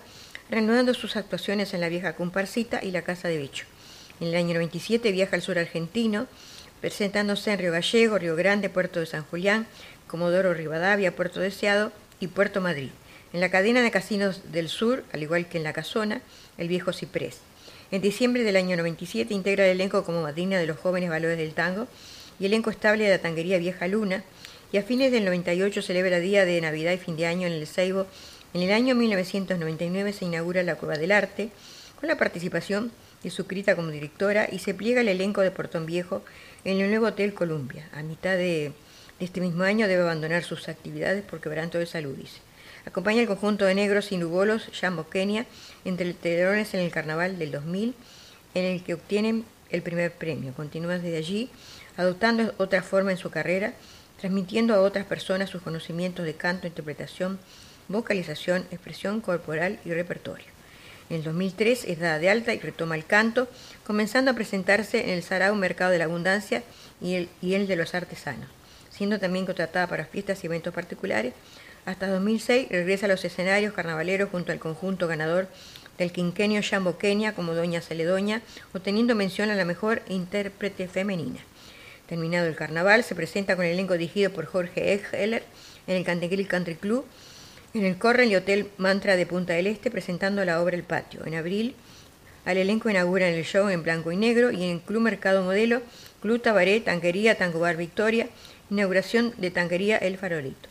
reanudando 0.50 0.94
sus 0.94 1.18
actuaciones 1.18 1.74
en 1.74 1.82
la 1.82 1.90
vieja 1.90 2.16
comparsita 2.16 2.80
y 2.82 2.92
la 2.92 3.02
Casa 3.02 3.28
de 3.28 3.38
Becho. 3.38 3.66
En 4.22 4.30
el 4.30 4.36
año 4.36 4.54
97 4.54 5.12
viaja 5.12 5.36
al 5.36 5.42
sur 5.42 5.60
argentino, 5.60 6.28
presentándose 6.80 7.52
en 7.52 7.60
Río 7.60 7.72
Gallego, 7.74 8.18
Río 8.20 8.38
Grande, 8.38 8.70
Puerto 8.70 9.02
de 9.02 9.06
San 9.06 9.24
Julián, 9.24 9.68
Comodoro 10.08 10.54
Rivadavia, 10.54 11.16
Puerto 11.16 11.40
Deseado 11.40 11.92
y 12.20 12.28
Puerto 12.28 12.62
Madrid. 12.62 12.90
En 13.34 13.42
la 13.42 13.52
cadena 13.52 13.82
de 13.82 13.92
casinos 13.92 14.52
del 14.52 14.70
sur, 14.70 15.04
al 15.12 15.22
igual 15.22 15.48
que 15.48 15.58
en 15.58 15.64
la 15.64 15.74
Casona, 15.74 16.22
el 16.58 16.68
viejo 16.68 16.94
Ciprés. 16.94 17.40
En 17.92 18.02
diciembre 18.02 18.44
del 18.44 18.56
año 18.56 18.76
97 18.78 19.34
integra 19.34 19.66
el 19.66 19.72
elenco 19.72 20.04
como 20.04 20.22
madrina 20.22 20.58
de 20.58 20.68
los 20.68 20.78
jóvenes 20.78 21.10
valores 21.10 21.38
del 21.38 21.54
tango 21.54 21.88
y 22.40 22.46
elenco 22.46 22.70
estable 22.70 23.06
de 23.06 23.12
la 23.12 23.22
tanguería 23.22 23.58
Vieja 23.58 23.88
Luna, 23.88 24.24
y 24.72 24.78
a 24.78 24.84
fines 24.84 25.12
del 25.12 25.26
98 25.26 25.82
celebra 25.82 26.20
Día 26.20 26.46
de 26.46 26.60
Navidad 26.60 26.92
y 26.92 26.98
Fin 26.98 27.16
de 27.16 27.26
Año 27.26 27.48
en 27.48 27.54
el 27.54 27.68
Seibo. 27.68 28.06
En 28.54 28.62
el 28.62 28.72
año 28.72 28.96
1999 28.96 30.14
se 30.14 30.26
inaugura 30.26 30.64
la 30.64 30.76
Cueva 30.76 30.98
del 30.98 31.12
Arte, 31.12 31.52
con 32.00 32.10
la 32.10 32.18
participación 32.18 32.92
de 33.24 33.30
suscrita 33.30 33.76
como 33.76 33.90
directora 33.90 34.48
y 34.52 34.60
se 34.60 34.74
pliega 34.74 35.02
el 35.02 35.08
elenco 35.08 35.42
de 35.42 35.52
Portón 35.52 35.86
Viejo 35.86 36.22
en 36.66 36.80
el 36.80 36.90
nuevo 36.90 37.08
Hotel 37.08 37.34
Columbia. 37.34 37.90
A 37.94 38.04
mitad 38.04 38.36
de, 38.36 38.74
este 39.20 39.42
mismo 39.42 39.64
año 39.64 39.88
debe 39.88 40.04
abandonar 40.04 40.44
sus 40.44 40.70
actividades 40.70 41.24
por 41.24 41.42
quebranto 41.42 41.78
de 41.78 41.86
salud, 41.86 42.16
dice. 42.16 42.40
Acompaña 42.86 43.22
el 43.22 43.28
conjunto 43.28 43.66
de 43.66 43.76
negros 43.76 44.06
sin 44.06 44.24
ubolos 44.24 44.70
Jambo 44.74 45.10
Kenia 45.10 45.46
entre 45.84 46.14
telones 46.14 46.74
en 46.74 46.80
el 46.80 46.92
carnaval 46.92 47.38
del 47.38 47.52
2000, 47.52 47.96
en 48.54 48.66
el 48.66 48.84
que 48.84 48.94
obtienen 48.94 49.46
el 49.70 49.82
primer 49.82 50.14
premio. 50.14 50.54
Continúa 50.54 50.98
desde 50.98 51.18
allí, 51.18 51.50
adoptando 51.98 52.54
otra 52.58 52.84
forma 52.84 53.12
en 53.12 53.18
su 53.18 53.30
carrera, 53.30 53.74
transmitiendo 54.20 54.74
a 54.74 54.82
otras 54.82 55.06
personas 55.06 55.50
sus 55.50 55.62
conocimientos 55.62 56.26
de 56.26 56.36
canto, 56.36 56.68
interpretación, 56.68 57.40
vocalización, 57.88 58.66
expresión 58.72 59.22
corporal 59.22 59.80
y 59.84 59.92
repertorio. 59.92 60.48
En 61.10 61.18
el 61.18 61.24
2003 61.24 61.86
es 61.86 62.00
dada 62.00 62.20
de 62.20 62.30
alta 62.30 62.54
y 62.54 62.60
retoma 62.60 62.96
el 62.96 63.06
canto, 63.06 63.48
comenzando 63.86 64.32
a 64.32 64.34
presentarse 64.34 65.04
en 65.04 65.10
el 65.10 65.24
Sarao 65.24 65.56
Mercado 65.56 65.92
de 65.92 66.00
la 66.00 66.06
Abundancia 66.06 66.64
y 67.02 67.30
y 67.42 67.54
el 67.54 67.68
de 67.68 67.76
los 67.76 67.96
Artesanos, 67.96 68.50
siendo 68.98 69.20
también 69.20 69.46
contratada 69.46 69.88
para 69.88 70.06
fiestas 70.06 70.44
y 70.44 70.48
eventos 70.48 70.74
particulares. 70.74 71.34
Hasta 71.86 72.08
2006 72.08 72.68
regresa 72.70 73.06
a 73.06 73.10
los 73.10 73.24
escenarios 73.24 73.74
carnavaleros 73.74 74.30
junto 74.30 74.52
al 74.52 74.60
conjunto 74.60 75.08
ganador 75.08 75.48
del 75.98 76.12
quinquenio 76.12 76.62
Jambo 76.68 76.98
Kenia 76.98 77.34
como 77.34 77.54
Doña 77.54 77.82
Celedoña, 77.82 78.42
obteniendo 78.74 79.16
mención 79.16 79.50
a 79.50 79.56
la 79.56 79.66
mejor 79.66 80.02
intérprete 80.10 80.88
femenina. 80.88 81.40
Terminado 82.08 82.48
el 82.48 82.56
carnaval, 82.56 83.04
se 83.04 83.16
presenta 83.16 83.56
con 83.56 83.66
el 83.66 83.74
elenco 83.74 83.94
dirigido 83.94 84.32
por 84.32 84.46
Jorge 84.46 85.02
Heller 85.12 85.44
en 85.88 85.96
el 85.96 86.04
Cantegril 86.04 86.48
Country 86.48 86.76
Club, 86.76 87.06
en 87.74 87.86
el 87.86 87.98
Corren 87.98 88.32
y 88.32 88.36
Hotel 88.36 88.70
Mantra 88.78 89.16
de 89.16 89.26
Punta 89.26 89.54
del 89.54 89.68
Este, 89.68 89.92
presentando 89.92 90.44
la 90.46 90.62
obra 90.62 90.76
El 90.76 90.84
Patio. 90.84 91.26
En 91.26 91.36
abril, 91.36 91.76
al 92.46 92.58
elenco 92.58 92.90
inaugura 92.90 93.28
en 93.28 93.36
el 93.36 93.44
show 93.44 93.68
en 93.70 93.84
blanco 93.84 94.12
y 94.12 94.18
negro 94.18 94.52
y 94.52 94.64
en 94.64 94.72
el 94.72 94.80
Club 94.80 95.02
Mercado 95.02 95.44
Modelo, 95.44 95.82
Club 96.22 96.42
Tabaré, 96.42 96.80
Tanquería, 96.80 97.38
Tango 97.38 97.60
Bar 97.60 97.76
Victoria, 97.76 98.30
inauguración 98.70 99.34
de 99.38 99.52
Tanquería 99.52 99.98
El 99.98 100.18
Farolito. 100.18 100.70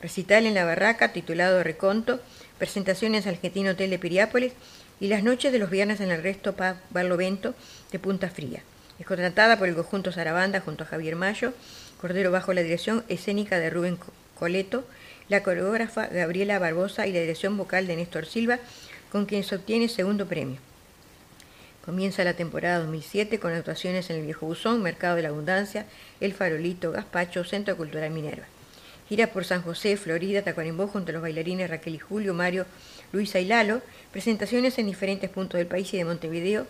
Recital 0.00 0.46
en 0.46 0.54
la 0.54 0.64
Barraca, 0.64 1.12
titulado 1.12 1.62
Reconto, 1.62 2.20
presentaciones 2.58 3.26
al 3.26 3.34
Argentino 3.34 3.70
Hotel 3.70 3.90
de 3.90 3.98
Piriápolis 3.98 4.52
y 5.00 5.08
las 5.08 5.22
noches 5.22 5.52
de 5.52 5.58
los 5.58 5.70
viernes 5.70 6.00
en 6.00 6.10
el 6.10 6.22
Resto 6.22 6.54
Pub 6.54 6.76
Barlovento 6.90 7.54
de 7.90 7.98
Punta 7.98 8.30
Fría. 8.30 8.62
Es 8.98 9.06
contratada 9.06 9.58
por 9.58 9.68
el 9.68 9.74
conjunto 9.74 10.12
Sarabanda 10.12 10.60
junto 10.60 10.84
a 10.84 10.86
Javier 10.86 11.16
Mayo, 11.16 11.52
Cordero 12.00 12.30
bajo 12.30 12.52
la 12.52 12.62
dirección 12.62 13.04
escénica 13.08 13.58
de 13.58 13.70
Rubén 13.70 13.98
Coleto, 14.38 14.86
la 15.28 15.42
coreógrafa 15.42 16.06
Gabriela 16.06 16.58
Barbosa 16.58 17.06
y 17.06 17.12
la 17.12 17.20
dirección 17.20 17.56
vocal 17.56 17.86
de 17.86 17.96
Néstor 17.96 18.26
Silva, 18.26 18.58
con 19.10 19.26
quien 19.26 19.42
se 19.42 19.56
obtiene 19.56 19.88
segundo 19.88 20.26
premio. 20.26 20.58
Comienza 21.84 22.24
la 22.24 22.32
temporada 22.32 22.78
2007 22.78 23.38
con 23.38 23.52
actuaciones 23.52 24.08
en 24.08 24.16
el 24.16 24.24
Viejo 24.24 24.46
Buzón, 24.46 24.82
Mercado 24.82 25.16
de 25.16 25.22
la 25.22 25.28
Abundancia, 25.28 25.84
El 26.18 26.32
Farolito, 26.32 26.92
Gaspacho, 26.92 27.44
Centro 27.44 27.76
Cultural 27.76 28.10
Minerva. 28.10 28.46
Gira 29.06 29.26
por 29.26 29.44
San 29.44 29.60
José, 29.60 29.98
Florida, 29.98 30.40
Tacuarembó 30.40 30.86
junto 30.86 31.10
a 31.10 31.12
los 31.12 31.20
bailarines 31.20 31.68
Raquel 31.68 31.96
y 31.96 31.98
Julio, 31.98 32.32
Mario, 32.32 32.64
Luisa 33.12 33.38
y 33.38 33.44
Lalo. 33.44 33.82
Presentaciones 34.12 34.78
en 34.78 34.86
diferentes 34.86 35.28
puntos 35.28 35.58
del 35.58 35.66
país 35.66 35.92
y 35.92 35.98
de 35.98 36.06
Montevideo, 36.06 36.66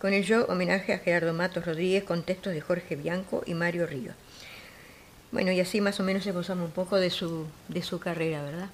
con 0.00 0.12
el 0.14 0.24
show 0.24 0.44
homenaje 0.48 0.94
a 0.94 0.98
Gerardo 0.98 1.32
Matos 1.32 1.64
Rodríguez 1.64 2.02
con 2.02 2.24
textos 2.24 2.52
de 2.52 2.60
Jorge 2.60 2.96
Bianco 2.96 3.44
y 3.46 3.54
Mario 3.54 3.86
Río. 3.86 4.14
Bueno, 5.30 5.52
y 5.52 5.60
así 5.60 5.80
más 5.80 6.00
o 6.00 6.02
menos 6.02 6.26
esbozamos 6.26 6.64
un 6.64 6.72
poco 6.72 6.96
de 6.96 7.10
su, 7.10 7.46
de 7.68 7.82
su 7.82 8.00
carrera, 8.00 8.42
¿verdad? 8.42 8.70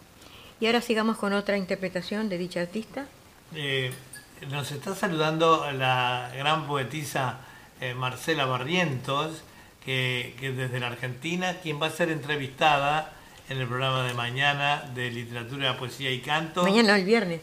Y 0.58 0.66
ahora 0.66 0.80
sigamos 0.80 1.18
con 1.18 1.34
otra 1.34 1.58
interpretación 1.58 2.30
de 2.30 2.38
dicha 2.38 2.62
artista. 2.62 3.06
Eh, 3.54 3.92
nos 4.50 4.70
está 4.70 4.94
saludando 4.94 5.70
la 5.72 6.30
gran 6.36 6.66
poetisa 6.66 7.38
eh, 7.80 7.94
Marcela 7.94 8.46
Barrientos, 8.46 9.42
que, 9.84 10.34
que, 10.40 10.52
desde 10.52 10.80
la 10.80 10.88
Argentina, 10.88 11.56
quien 11.62 11.80
va 11.80 11.86
a 11.86 11.90
ser 11.90 12.10
entrevistada 12.10 13.12
en 13.48 13.58
el 13.58 13.66
programa 13.66 14.04
de 14.04 14.14
mañana 14.14 14.90
de 14.94 15.10
literatura, 15.10 15.76
poesía 15.76 16.10
y 16.10 16.20
canto. 16.20 16.62
Mañana, 16.62 16.96
el 16.96 17.04
viernes. 17.04 17.40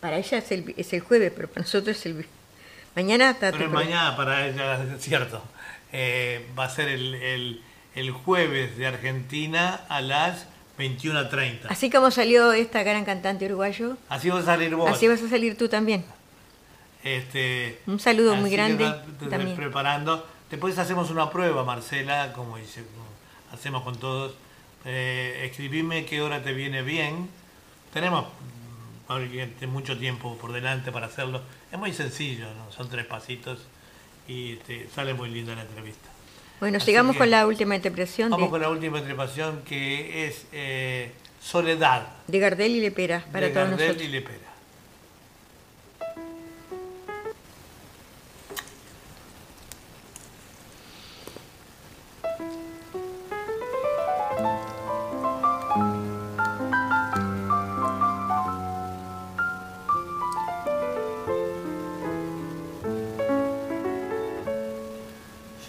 Para 0.00 0.18
ella 0.18 0.38
es 0.38 0.52
el, 0.52 0.74
es 0.76 0.92
el 0.92 1.00
jueves, 1.00 1.32
pero 1.34 1.48
para 1.48 1.62
nosotros 1.62 1.96
es 1.96 2.06
el 2.06 2.26
mañana. 2.94 3.30
Está 3.30 3.52
pero 3.52 3.70
mañana 3.70 4.16
para 4.16 4.46
ella, 4.46 4.82
es 4.94 5.02
cierto. 5.02 5.42
Eh, 5.92 6.46
va 6.58 6.64
a 6.64 6.70
ser 6.70 6.88
el, 6.88 7.14
el, 7.14 7.62
el 7.94 8.10
jueves 8.10 8.76
de 8.76 8.86
Argentina 8.86 9.80
a 9.88 10.00
las 10.00 10.46
21.30. 10.78 11.66
Así 11.68 11.90
como 11.90 12.10
salió 12.10 12.52
esta 12.52 12.82
gran 12.82 13.04
cantante 13.04 13.46
uruguayo. 13.46 13.96
Así 14.08 14.28
vas 14.30 14.42
a 14.42 14.46
salir 14.46 14.74
vos. 14.74 14.90
Así 14.90 15.08
vas 15.08 15.22
a 15.22 15.28
salir 15.28 15.56
tú 15.56 15.68
también. 15.68 16.04
Este, 17.04 17.80
Un 17.86 18.00
saludo 18.00 18.34
muy 18.34 18.50
grande. 18.50 18.92
Que 19.20 19.26
también. 19.26 19.54
Preparando. 19.54 20.26
Después 20.50 20.78
hacemos 20.78 21.10
una 21.10 21.30
prueba, 21.30 21.62
Marcela, 21.62 22.32
como 22.32 22.56
dice, 22.56 22.82
hacemos 23.52 23.82
con 23.82 23.96
todos. 23.96 24.34
Eh, 24.86 25.42
escribime 25.44 26.04
qué 26.06 26.22
hora 26.22 26.42
te 26.42 26.52
viene 26.52 26.82
bien. 26.82 27.28
Tenemos 27.92 28.26
mucho 29.68 29.98
tiempo 29.98 30.36
por 30.38 30.52
delante 30.52 30.90
para 30.92 31.06
hacerlo. 31.06 31.42
Es 31.70 31.78
muy 31.78 31.92
sencillo, 31.92 32.46
¿no? 32.54 32.72
son 32.72 32.88
tres 32.88 33.04
pasitos 33.06 33.60
y 34.26 34.52
este, 34.54 34.88
sale 34.94 35.14
muy 35.14 35.28
linda 35.30 35.54
la 35.54 35.62
entrevista. 35.62 36.08
Bueno, 36.60 36.78
Así 36.78 36.86
sigamos 36.86 37.16
con 37.16 37.30
la 37.30 37.46
última 37.46 37.76
interpretación. 37.76 38.30
Vamos 38.30 38.46
de... 38.46 38.50
con 38.50 38.60
la 38.62 38.70
última 38.70 38.98
interpretación 38.98 39.62
que 39.62 40.26
es 40.26 40.46
eh, 40.52 41.12
Soledad. 41.42 42.06
De 42.26 42.38
Gardel 42.38 42.76
y 42.76 42.80
Lepera, 42.80 43.24
para 43.30 43.48
de 43.48 43.52
todos 43.52 43.70
Gardel 43.70 43.88
nosotros. 43.88 44.08
y 44.08 44.12
Lepera. 44.12 44.43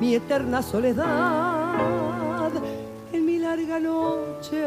mi 0.00 0.14
eterna 0.14 0.62
soledad. 0.62 2.52
En 3.12 3.24
mi 3.26 3.38
larga 3.38 3.78
noche 3.80 4.62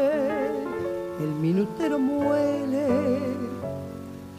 el 1.20 1.32
minutero 1.40 1.98
muele 1.98 3.20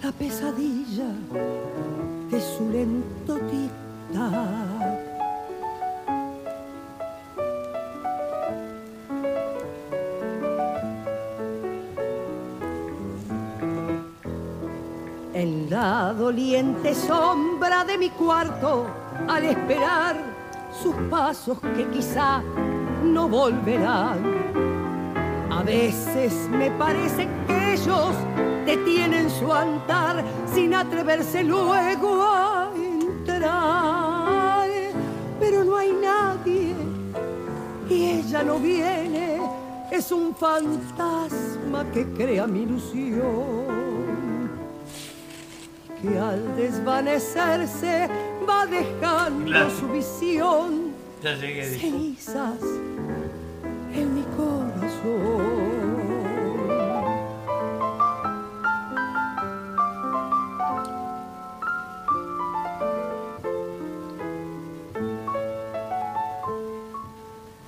la 0.03 0.11
pesadilla 0.11 1.09
de 2.29 2.41
su 2.41 2.69
lento 2.69 3.37
tic-tac. 3.49 4.99
En 15.33 15.69
la 15.69 16.13
doliente 16.13 16.93
sombra 16.93 17.83
de 17.83 17.97
mi 17.97 18.09
cuarto, 18.11 18.85
al 19.27 19.45
esperar 19.45 20.32
sus 20.83 20.95
pasos 21.09 21.57
que 21.77 21.89
quizá 21.91 22.43
no 23.03 23.29
volverán. 23.29 24.19
A 25.49 25.63
veces 25.63 26.33
me 26.49 26.69
parece 26.71 27.25
que 27.47 27.73
ellos 27.75 28.13
detienen 28.65 29.29
su 29.29 29.53
andar 29.53 30.21
sin 30.53 30.73
atreverse 30.73 31.41
luego 31.41 32.21
a 32.21 32.69
entrar. 32.75 34.67
Pero 35.39 35.63
no 35.63 35.77
hay 35.77 35.93
nadie 35.93 36.75
y 37.89 38.03
ella 38.19 38.43
no 38.43 38.59
viene, 38.59 39.39
es 39.89 40.11
un 40.11 40.35
fantasma 40.35 41.85
que 41.93 42.05
crea 42.13 42.45
mi 42.45 42.63
ilusión 42.63 43.83
que 46.01 46.19
al 46.19 46.55
desvanecerse 46.57 48.09
va 48.45 48.65
dejando 48.65 49.69
su 49.69 49.87
visión. 49.87 50.93
Ya 51.21 51.35
llegué, 51.35 51.63
cenizas 51.65 52.59
en 53.93 54.15
mi 54.15 54.23
corazón. 54.35 55.83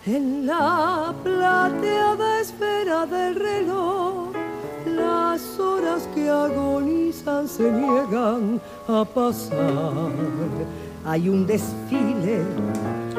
En 0.07 0.45
la 0.45 1.13
plateada 1.23 2.41
esfera 2.41 3.05
del 3.07 3.36
reloj, 3.36 4.34
las 4.86 5.59
horas 5.59 6.07
que 6.13 6.30
agonizan 6.30 7.05
se 7.47 7.71
niegan 7.71 8.59
a 8.87 9.05
pasar. 9.05 10.11
Hay 11.05 11.29
un 11.29 11.45
desfile 11.45 12.43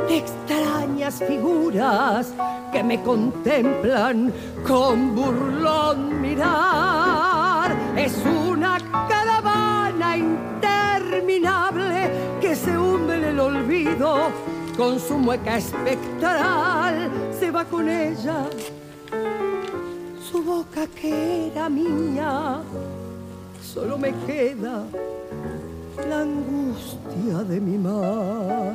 de 0.08 0.16
extrañas 0.16 1.22
figuras 1.26 2.32
que 2.72 2.82
me 2.82 3.00
contemplan 3.02 4.32
con 4.66 5.14
burlón 5.14 6.20
mirar. 6.20 7.76
Es 7.96 8.16
una 8.26 8.78
caravana 9.08 10.16
interminable 10.16 12.10
que 12.40 12.56
se 12.56 12.76
hunde 12.76 13.16
en 13.16 13.24
el 13.24 13.38
olvido 13.40 14.30
con 14.76 14.98
su 14.98 15.16
mueca 15.16 15.58
espectral. 15.58 17.10
Se 17.38 17.50
va 17.50 17.64
con 17.64 17.88
ella 17.88 18.46
su 20.30 20.42
boca 20.42 20.86
que 20.88 21.46
era 21.46 21.68
mía. 21.68 22.60
Solo 23.76 23.98
me 23.98 24.10
queda 24.24 24.86
la 26.08 26.20
angustia 26.20 27.44
de 27.46 27.60
mi 27.60 27.76
mal. 27.76 28.72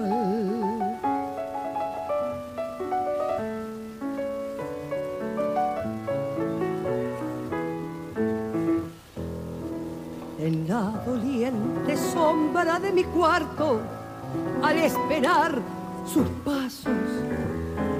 En 10.37 10.67
la 10.67 10.93
doliente 11.03 11.97
sombra 11.97 12.79
de 12.79 12.91
mi 12.91 13.03
cuarto, 13.03 13.79
al 14.61 14.77
esperar 14.77 15.59
sus 16.05 16.27
pasos, 16.45 16.93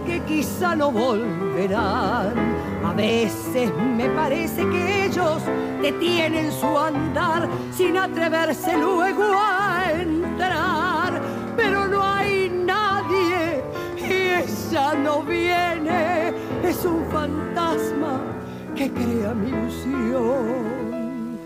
que 0.06 0.20
quizá 0.22 0.76
no 0.76 0.92
volverán. 0.92 2.34
A 2.84 2.94
veces 2.94 3.72
me 3.98 4.10
parece 4.10 4.68
que 4.70 5.06
ellos 5.06 5.42
detienen 5.82 6.52
su 6.52 6.78
andar 6.78 7.48
sin 7.72 7.98
atreverse 7.98 8.78
luego 8.78 9.24
a 9.34 9.92
entrar, 9.94 11.22
pero 11.56 11.88
no 11.88 12.04
hay 12.04 12.50
nadie 12.50 13.64
y 13.98 14.12
ella 14.12 14.94
no 14.96 15.22
viene, 15.22 16.34
es 16.64 16.84
un 16.86 17.06
fantasma 17.12 18.20
que 18.76 18.92
crea 18.92 19.34
mi 19.34 19.50
ilusión 19.50 21.38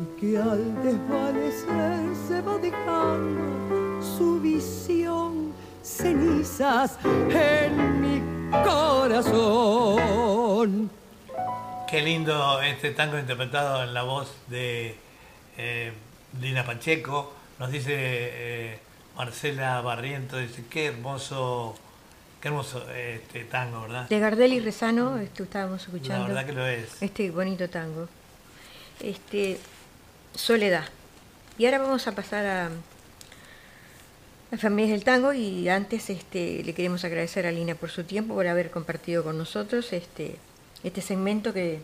y 0.00 0.20
que 0.20 0.38
al 0.38 0.82
desvanecer 0.82 2.16
se 2.26 2.40
va 2.42 2.58
dejando 2.58 4.02
su 4.02 4.40
visión 4.40 5.47
cenizas 5.88 6.98
en 7.30 8.00
mi 8.00 8.20
corazón. 8.64 10.10
Qué 11.88 12.02
lindo 12.02 12.60
este 12.60 12.90
tango 12.90 13.18
interpretado 13.18 13.82
en 13.82 13.94
la 13.94 14.02
voz 14.02 14.30
de 14.48 14.94
eh, 15.56 15.92
Lina 16.40 16.66
Pacheco. 16.66 17.32
Nos 17.58 17.70
dice 17.72 17.94
eh, 17.96 18.78
Marcela 19.16 19.80
Barriento, 19.80 20.36
dice, 20.36 20.64
qué 20.68 20.84
hermoso, 20.86 21.74
qué 22.42 22.48
hermoso 22.48 22.88
este 22.90 23.44
tango, 23.44 23.80
¿verdad? 23.82 24.08
De 24.08 24.20
Gardel 24.20 24.52
y 24.52 24.60
Rezano 24.60 25.16
esto 25.18 25.44
estábamos 25.44 25.82
escuchando. 25.82 26.28
La 26.28 26.34
verdad 26.34 26.46
que 26.46 26.52
lo 26.52 26.66
es. 26.66 27.02
Este 27.02 27.30
bonito 27.30 27.70
tango. 27.70 28.08
Este, 29.00 29.58
Soledad. 30.34 30.84
Y 31.56 31.64
ahora 31.64 31.78
vamos 31.78 32.06
a 32.06 32.12
pasar 32.12 32.44
a 32.46 32.68
las 34.50 34.60
familias 34.60 34.92
del 34.92 35.04
tango 35.04 35.32
y 35.32 35.68
antes 35.68 36.08
este, 36.10 36.62
le 36.64 36.72
queremos 36.72 37.04
agradecer 37.04 37.46
a 37.46 37.52
Lina 37.52 37.74
por 37.74 37.90
su 37.90 38.04
tiempo, 38.04 38.34
por 38.34 38.46
haber 38.46 38.70
compartido 38.70 39.22
con 39.22 39.36
nosotros 39.36 39.92
este, 39.92 40.36
este 40.82 41.00
segmento 41.02 41.52
que, 41.52 41.80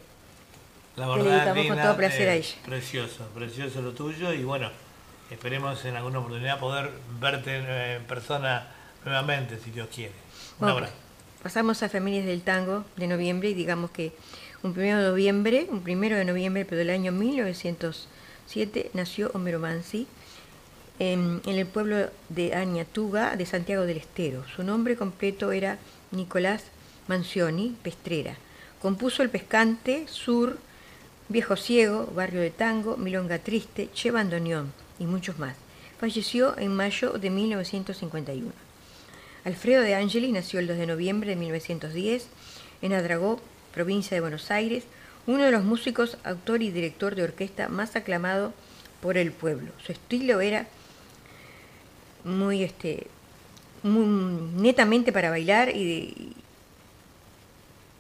La 0.97 1.07
que 1.07 1.17
le 1.17 1.23
verdad, 1.25 1.37
dedicamos 1.37 1.67
con 1.67 1.77
Lina, 1.77 1.83
todo 1.83 1.97
placer 1.97 2.29
a 2.29 2.35
eh, 2.35 2.39
ella. 2.39 2.57
Precioso, 2.65 3.27
precioso 3.35 3.83
lo 3.83 3.93
tuyo 3.93 4.33
y 4.33 4.45
bueno, 4.45 4.71
esperemos 5.31 5.85
en 5.85 5.97
alguna 5.97 6.21
oportunidad 6.21 6.59
poder 6.59 6.91
verte 7.21 7.57
eh, 7.57 7.97
en 7.97 8.05
persona 8.05 8.69
nuevamente, 9.05 9.59
si 9.63 9.71
Dios 9.71 9.89
quiere. 9.95 10.15
Un 10.59 10.61
Bueno, 10.61 10.77
abrazo. 10.77 10.95
Pasamos 11.43 11.83
a 11.83 11.91
Familias 11.91 12.25
del 12.25 12.41
Tango 12.41 12.87
de 12.97 13.07
noviembre 13.07 13.51
y 13.51 13.55
digamos 13.55 13.91
que 13.91 14.13
un 14.63 14.73
primero 14.73 15.03
de 15.03 15.09
noviembre, 15.11 15.67
un 15.71 15.83
primero 15.83 16.17
de 16.17 16.25
noviembre, 16.25 16.65
pero 16.65 16.79
del 16.79 16.89
año 16.89 17.13
1907, 17.13 18.91
nació 18.95 19.31
Homero 19.35 19.59
Mansi 19.59 20.07
en, 20.99 21.41
el 21.47 21.67
pueblo 21.67 22.11
de 22.29 22.55
Añatuga 22.55 23.37
de 23.37 23.47
Santiago 23.47 23.85
del 23.85 23.97
Estero. 23.97 24.45
Su 24.55 24.63
nombre 24.63 24.97
completo 24.97 25.53
era 25.53 25.79
Nicolás 26.11 26.63
Mancioni 27.09 27.77
Pestrera. 27.83 28.37
Compuso 28.81 29.23
El 29.23 29.31
Pescante, 29.31 30.07
Sur, 30.09 30.59
Viejo 31.29 31.57
Ciego, 31.57 32.07
Barrio 32.15 32.41
de 32.41 32.51
Tango, 32.51 32.97
Milonga 32.97 33.39
Triste, 33.39 33.89
Che 33.93 34.11
Bandoneón 34.11 34.73
y 34.99 35.07
muchos 35.07 35.39
más. 35.39 35.57
Falleció 35.99 36.57
en 36.59 36.75
mayo 36.75 37.13
de 37.13 37.31
1951. 37.31 38.53
Alfredo 39.45 39.83
de 39.83 39.95
Angeli 39.95 40.33
nació 40.33 40.61
el 40.61 40.67
2 40.67 40.77
de 40.79 40.87
noviembre 40.87 41.31
de 41.31 41.37
1910 41.37 42.29
en 42.83 42.93
Adragó, 42.93 43.41
provincia 43.73 44.15
de 44.15 44.21
Buenos 44.21 44.51
Aires, 44.51 44.85
uno 45.27 45.45
de 45.45 45.51
los 45.51 45.65
músicos, 45.65 46.19
autor 46.25 46.63
y 46.63 46.71
director 46.71 47.15
de 47.15 47.25
orquesta 47.25 47.69
más 47.69 47.97
aclamado 47.97 48.53
por 49.01 49.17
el 49.17 49.33
pueblo. 49.33 49.73
Su 49.85 49.93
estilo 49.93 50.41
era 50.41 50.67
muy, 52.25 52.63
este, 52.63 53.07
muy 53.83 54.07
netamente 54.57 55.13
para 55.13 55.31
bailar 55.31 55.71
y, 55.71 56.33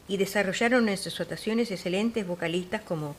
y 0.09 0.17
desarrollaron 0.17 0.89
en 0.89 0.97
sus 0.97 1.21
actuaciones 1.21 1.71
excelentes 1.71 2.27
vocalistas 2.27 2.83
como 2.83 3.17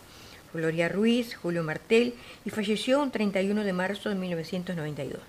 Gloria 0.53 0.89
Ruiz, 0.89 1.35
Julio 1.35 1.63
Martel 1.63 2.13
y 2.45 2.49
falleció 2.49 3.01
un 3.01 3.11
31 3.11 3.63
de 3.63 3.73
marzo 3.73 4.09
de 4.09 4.15
1992. 4.15 5.19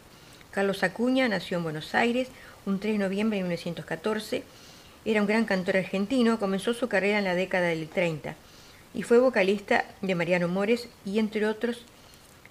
Carlos 0.50 0.82
Acuña 0.82 1.28
nació 1.28 1.58
en 1.58 1.64
Buenos 1.64 1.94
Aires 1.94 2.28
un 2.64 2.78
3 2.78 2.94
de 2.94 3.04
noviembre 3.04 3.38
de 3.38 3.42
1914. 3.42 4.42
Era 5.04 5.20
un 5.20 5.26
gran 5.26 5.44
cantor 5.44 5.76
argentino, 5.76 6.38
comenzó 6.38 6.74
su 6.74 6.88
carrera 6.88 7.18
en 7.18 7.24
la 7.24 7.34
década 7.34 7.68
del 7.68 7.88
30 7.88 8.34
y 8.94 9.02
fue 9.02 9.18
vocalista 9.18 9.84
de 10.00 10.14
Mariano 10.14 10.48
Mores 10.48 10.88
y 11.04 11.18
entre 11.18 11.46
otros 11.46 11.82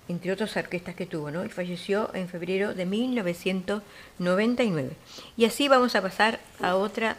entre 0.08 0.32
otras 0.32 0.56
orquestas 0.56 0.96
que 0.96 1.06
tuvo, 1.06 1.32
¿no? 1.32 1.46
Y 1.46 1.50
falleció 1.50 2.14
en 2.14 2.28
febrero 2.28 2.74
de 2.74 2.86
1999. 2.86 4.92
Y 5.38 5.46
así 5.46 5.68
vamos 5.68 5.96
a 5.96 6.02
pasar 6.02 6.40
a 6.62 6.76
otra 6.76 7.18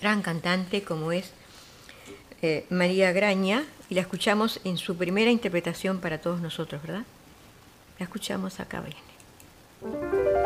gran 0.00 0.22
cantante 0.22 0.82
como 0.82 1.12
es 1.12 1.32
eh, 2.42 2.66
María 2.70 3.12
Graña 3.12 3.64
y 3.88 3.94
la 3.94 4.00
escuchamos 4.00 4.60
en 4.64 4.78
su 4.78 4.96
primera 4.96 5.30
interpretación 5.30 6.00
para 6.00 6.20
todos 6.20 6.40
nosotros, 6.40 6.82
¿verdad? 6.82 7.04
La 7.98 8.04
escuchamos 8.04 8.60
acá, 8.60 8.80
viene. 8.80 10.39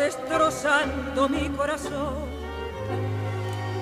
Destrozando 0.00 1.28
mi 1.28 1.48
corazón. 1.50 2.24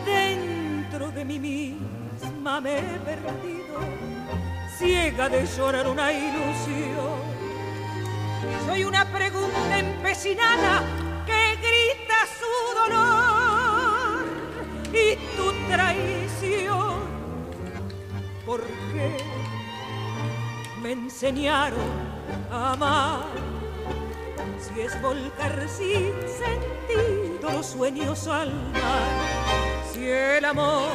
Dentro 0.05 1.11
de 1.13 1.25
mí 1.25 1.39
misma 1.39 2.61
me 2.61 2.79
he 2.79 2.99
perdido, 3.09 3.79
ciega 4.77 5.29
de 5.29 5.47
llorar 5.47 5.87
una 5.89 6.13
ilusión. 6.13 7.19
Soy 8.67 8.85
una 8.85 9.05
pregunta 9.05 9.79
empecinada 9.79 10.83
que 11.25 11.57
grita 11.67 12.19
su 12.41 12.55
dolor 12.81 14.27
y 14.93 15.17
tu 15.37 15.47
traición. 15.71 16.99
¿Por 18.45 18.63
qué 18.93 19.19
me 20.83 20.93
enseñaron 20.93 21.91
a 22.51 22.73
amar? 22.73 23.58
Si 24.59 24.81
es 24.81 25.01
volcar 25.03 25.67
sin 25.69 26.13
sentido 26.29 27.51
los 27.53 27.67
sueños 27.67 28.27
al 28.27 28.53
mar, 28.73 29.83
si 29.93 30.09
el 30.09 30.45
amor 30.45 30.89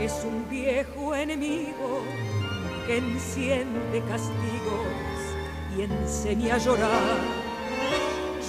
es 0.00 0.24
un 0.24 0.48
viejo 0.48 1.14
enemigo 1.14 2.02
que 2.86 2.98
enciende 2.98 4.02
castigos 4.08 4.86
y 5.76 5.82
enseña 5.82 6.54
a 6.54 6.58
llorar. 6.58 7.18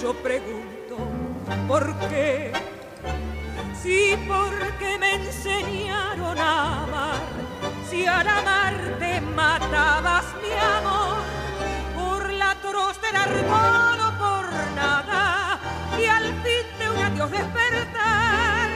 Yo 0.00 0.14
pregunto, 0.14 0.70
¿Por 1.66 1.96
qué? 2.08 2.52
Sí, 3.80 4.16
porque 4.26 4.98
me 4.98 5.14
enseñaron 5.14 6.38
a 6.38 6.82
amar. 6.84 7.20
Si 7.88 8.06
al 8.06 8.26
amarte 8.26 9.20
matabas 9.20 10.24
mi 10.42 10.52
amor, 10.52 11.29
por 14.18 14.44
nada, 14.74 15.58
y 15.98 16.04
al 16.06 16.24
fin 16.42 16.66
de 16.78 16.90
un 16.90 16.96
adiós 16.98 17.30
despertar, 17.30 18.70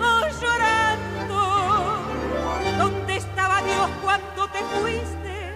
oh 0.00 0.26
llorando, 0.40 1.38
¿dónde 2.78 3.16
estaba 3.16 3.62
Dios 3.62 3.90
cuando 4.02 4.48
te 4.48 4.58
fuiste? 4.58 5.54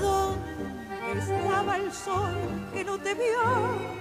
¿Dónde 0.00 1.18
estaba 1.18 1.76
el 1.76 1.92
sol 1.92 2.34
que 2.72 2.84
no 2.84 2.98
te 2.98 3.14
vio? 3.14 3.96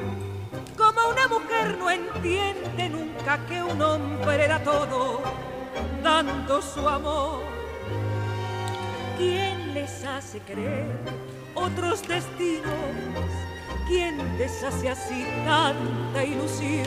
Como 0.78 1.10
una 1.10 1.28
mujer 1.28 1.78
no 1.78 1.90
entiende 1.90 2.90
nunca 2.90 3.40
que 3.48 3.64
un 3.64 3.82
hombre 3.82 4.46
era 4.46 4.64
todo, 4.64 5.22
dando 6.04 6.62
su 6.62 6.88
amor. 6.88 7.44
¿Quién 9.18 9.74
les 9.74 10.04
hace 10.04 10.40
creer 10.42 11.00
otros 11.56 12.08
destinos? 12.08 12.72
¿Quién 13.88 14.18
deshace 14.38 14.90
así 14.90 15.26
tanta 15.46 16.24
ilusión? 16.24 16.86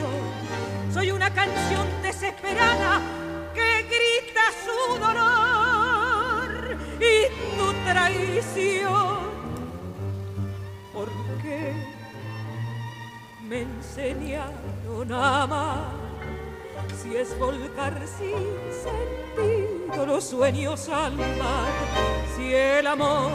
Soy 0.92 1.10
una 1.10 1.32
canción 1.32 1.86
desesperada 2.02 3.00
que 3.54 3.82
grita 3.82 4.44
su 4.64 4.98
dolor 4.98 6.76
y 7.00 7.56
tu 7.58 7.72
traición. 7.84 9.18
¿Por 10.92 11.08
qué? 11.42 11.98
me 13.48 13.62
enseñaron 13.62 15.10
a 15.12 15.42
amar. 15.42 15.98
Si 17.02 17.16
es 17.16 17.38
volcar 17.38 17.94
sin 18.06 18.46
sentido 18.84 20.06
los 20.06 20.24
sueños 20.24 20.88
al 20.88 21.16
mar, 21.16 21.72
si 22.36 22.54
el 22.54 22.86
amor 22.86 23.32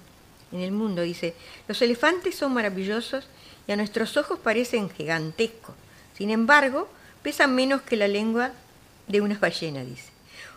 en 0.51 0.59
el 0.59 0.73
mundo. 0.73 1.03
Dice, 1.03 1.35
los 1.69 1.81
elefantes 1.81 2.35
son 2.35 2.53
maravillosos 2.53 3.29
y 3.65 3.71
a 3.71 3.77
nuestros 3.77 4.17
ojos 4.17 4.39
parecen 4.39 4.89
gigantescos. 4.89 5.75
Sin 6.17 6.29
embargo, 6.29 6.89
pesan 7.21 7.55
menos 7.55 7.81
que 7.81 7.95
la 7.95 8.07
lengua 8.07 8.51
de 9.07 9.21
una 9.21 9.37
ballena, 9.37 9.83
dice. 9.83 10.09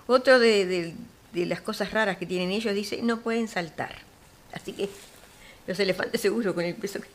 Otro 0.06 0.38
de, 0.38 0.94
de 1.32 1.46
las 1.46 1.60
cosas 1.60 1.92
raras 1.92 2.16
que 2.16 2.26
tienen 2.26 2.50
ellos, 2.50 2.74
dice, 2.74 3.00
no 3.02 3.20
pueden 3.20 3.48
saltar. 3.48 3.96
Así 4.52 4.72
que 4.72 4.88
los 5.66 5.78
elefantes 5.78 6.20
seguro 6.20 6.54
con 6.54 6.64
el 6.64 6.74
peso 6.74 7.00
que... 7.00 7.08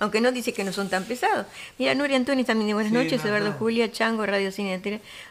Aunque 0.00 0.20
no 0.20 0.30
dice 0.30 0.52
que 0.52 0.62
no 0.62 0.72
son 0.72 0.88
tan 0.88 1.04
pesados. 1.04 1.46
Mira, 1.76 1.92
Nuria 1.94 2.16
Antonio 2.16 2.44
también 2.44 2.68
de 2.68 2.74
buenas 2.74 2.92
noches, 2.92 3.24
Eduardo 3.24 3.52
Julia, 3.52 3.90
Chango, 3.90 4.24
Radio 4.26 4.52
Cine 4.52 4.80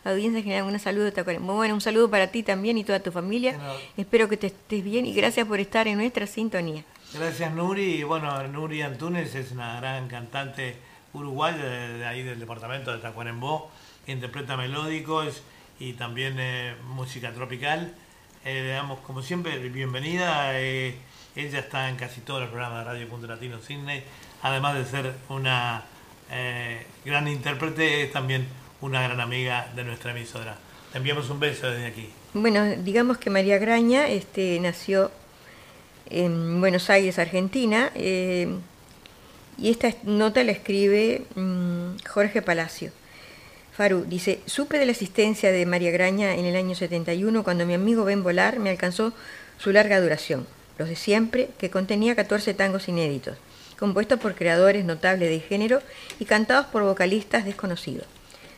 Audiencia 0.03 0.41
General, 0.43 0.63
un 0.63 0.77
saludo. 0.77 1.09
Bueno, 1.39 1.73
un 1.73 1.79
saludo 1.79 2.09
para 2.09 2.27
ti 2.27 2.43
también 2.43 2.77
y 2.77 2.83
toda 2.83 2.99
tu 2.99 3.13
familia. 3.13 3.57
Espero 3.95 4.27
que 4.27 4.35
te 4.35 4.47
estés 4.47 4.83
bien 4.83 5.05
y 5.05 5.13
gracias 5.13 5.47
por 5.47 5.61
estar 5.61 5.87
en 5.87 5.97
nuestra 5.97 6.27
sintonía. 6.27 6.83
Gracias 7.13 7.53
Nuri. 7.53 8.03
Bueno, 8.03 8.45
Nuri 8.49 8.81
Antunes 8.81 9.35
es 9.35 9.51
una 9.51 9.79
gran 9.79 10.09
cantante 10.09 10.75
uruguaya 11.13 11.63
de, 11.63 12.05
ahí 12.05 12.23
del 12.23 12.39
departamento 12.39 12.91
de 12.91 12.99
Tacuarembó, 12.99 13.71
interpreta 14.07 14.57
melódicos 14.57 15.41
y 15.79 15.93
también 15.93 16.35
eh, 16.39 16.75
música 16.87 17.33
tropical. 17.33 17.93
Eh, 18.45 18.61
le 18.63 18.69
damos 18.69 18.99
como 18.99 19.21
siempre 19.21 19.57
bienvenida. 19.69 20.59
Eh, 20.59 20.95
ella 21.35 21.59
está 21.59 21.89
en 21.89 21.97
casi 21.97 22.21
todos 22.21 22.41
los 22.41 22.49
programas 22.49 22.79
de 22.79 22.91
Radio 22.91 23.09
Punto 23.09 23.27
Latino 23.27 23.59
Sydney. 23.61 24.03
Además 24.41 24.75
de 24.75 24.85
ser 24.85 25.13
una 25.29 25.83
gran 27.05 27.27
intérprete, 27.27 28.03
es 28.03 28.11
también 28.11 28.47
una 28.81 29.01
gran 29.01 29.19
amiga 29.21 29.71
de 29.75 29.83
nuestra 29.83 30.11
emisora. 30.11 30.57
Le 30.91 30.97
enviamos 30.97 31.29
un 31.29 31.39
beso 31.39 31.69
desde 31.69 31.85
aquí. 31.85 32.09
Bueno, 32.33 32.65
digamos 32.77 33.17
que 33.17 33.29
María 33.29 33.57
Graña 33.59 34.07
este, 34.07 34.59
nació 34.59 35.11
en 36.09 36.59
Buenos 36.59 36.89
Aires, 36.89 37.17
Argentina, 37.17 37.91
y 39.57 39.69
esta 39.69 39.93
nota 40.03 40.43
la 40.43 40.51
escribe 40.51 41.23
mm, 41.35 41.97
Jorge 42.07 42.41
Palacio. 42.41 42.91
Faru 43.73 44.05
dice, 44.05 44.39
supe 44.45 44.79
de 44.79 44.85
la 44.85 44.91
asistencia 44.91 45.51
de 45.51 45.65
María 45.65 45.91
Graña 45.91 46.35
en 46.35 46.45
el 46.45 46.55
año 46.55 46.75
71 46.75 47.43
cuando 47.43 47.65
mi 47.65 47.73
amigo 47.75 48.05
Ben 48.05 48.23
Volar 48.23 48.59
me 48.59 48.69
alcanzó 48.69 49.13
su 49.59 49.71
larga 49.71 50.01
duración, 50.01 50.47
los 50.77 50.89
de 50.89 50.95
siempre, 50.95 51.49
que 51.59 51.69
contenía 51.69 52.15
14 52.15 52.53
tangos 52.53 52.87
inéditos, 52.87 53.37
compuestos 53.77 54.19
por 54.19 54.35
creadores 54.35 54.83
notables 54.83 55.29
de 55.29 55.39
género 55.39 55.81
y 56.19 56.25
cantados 56.25 56.67
por 56.67 56.83
vocalistas 56.83 57.45
desconocidos, 57.45 58.07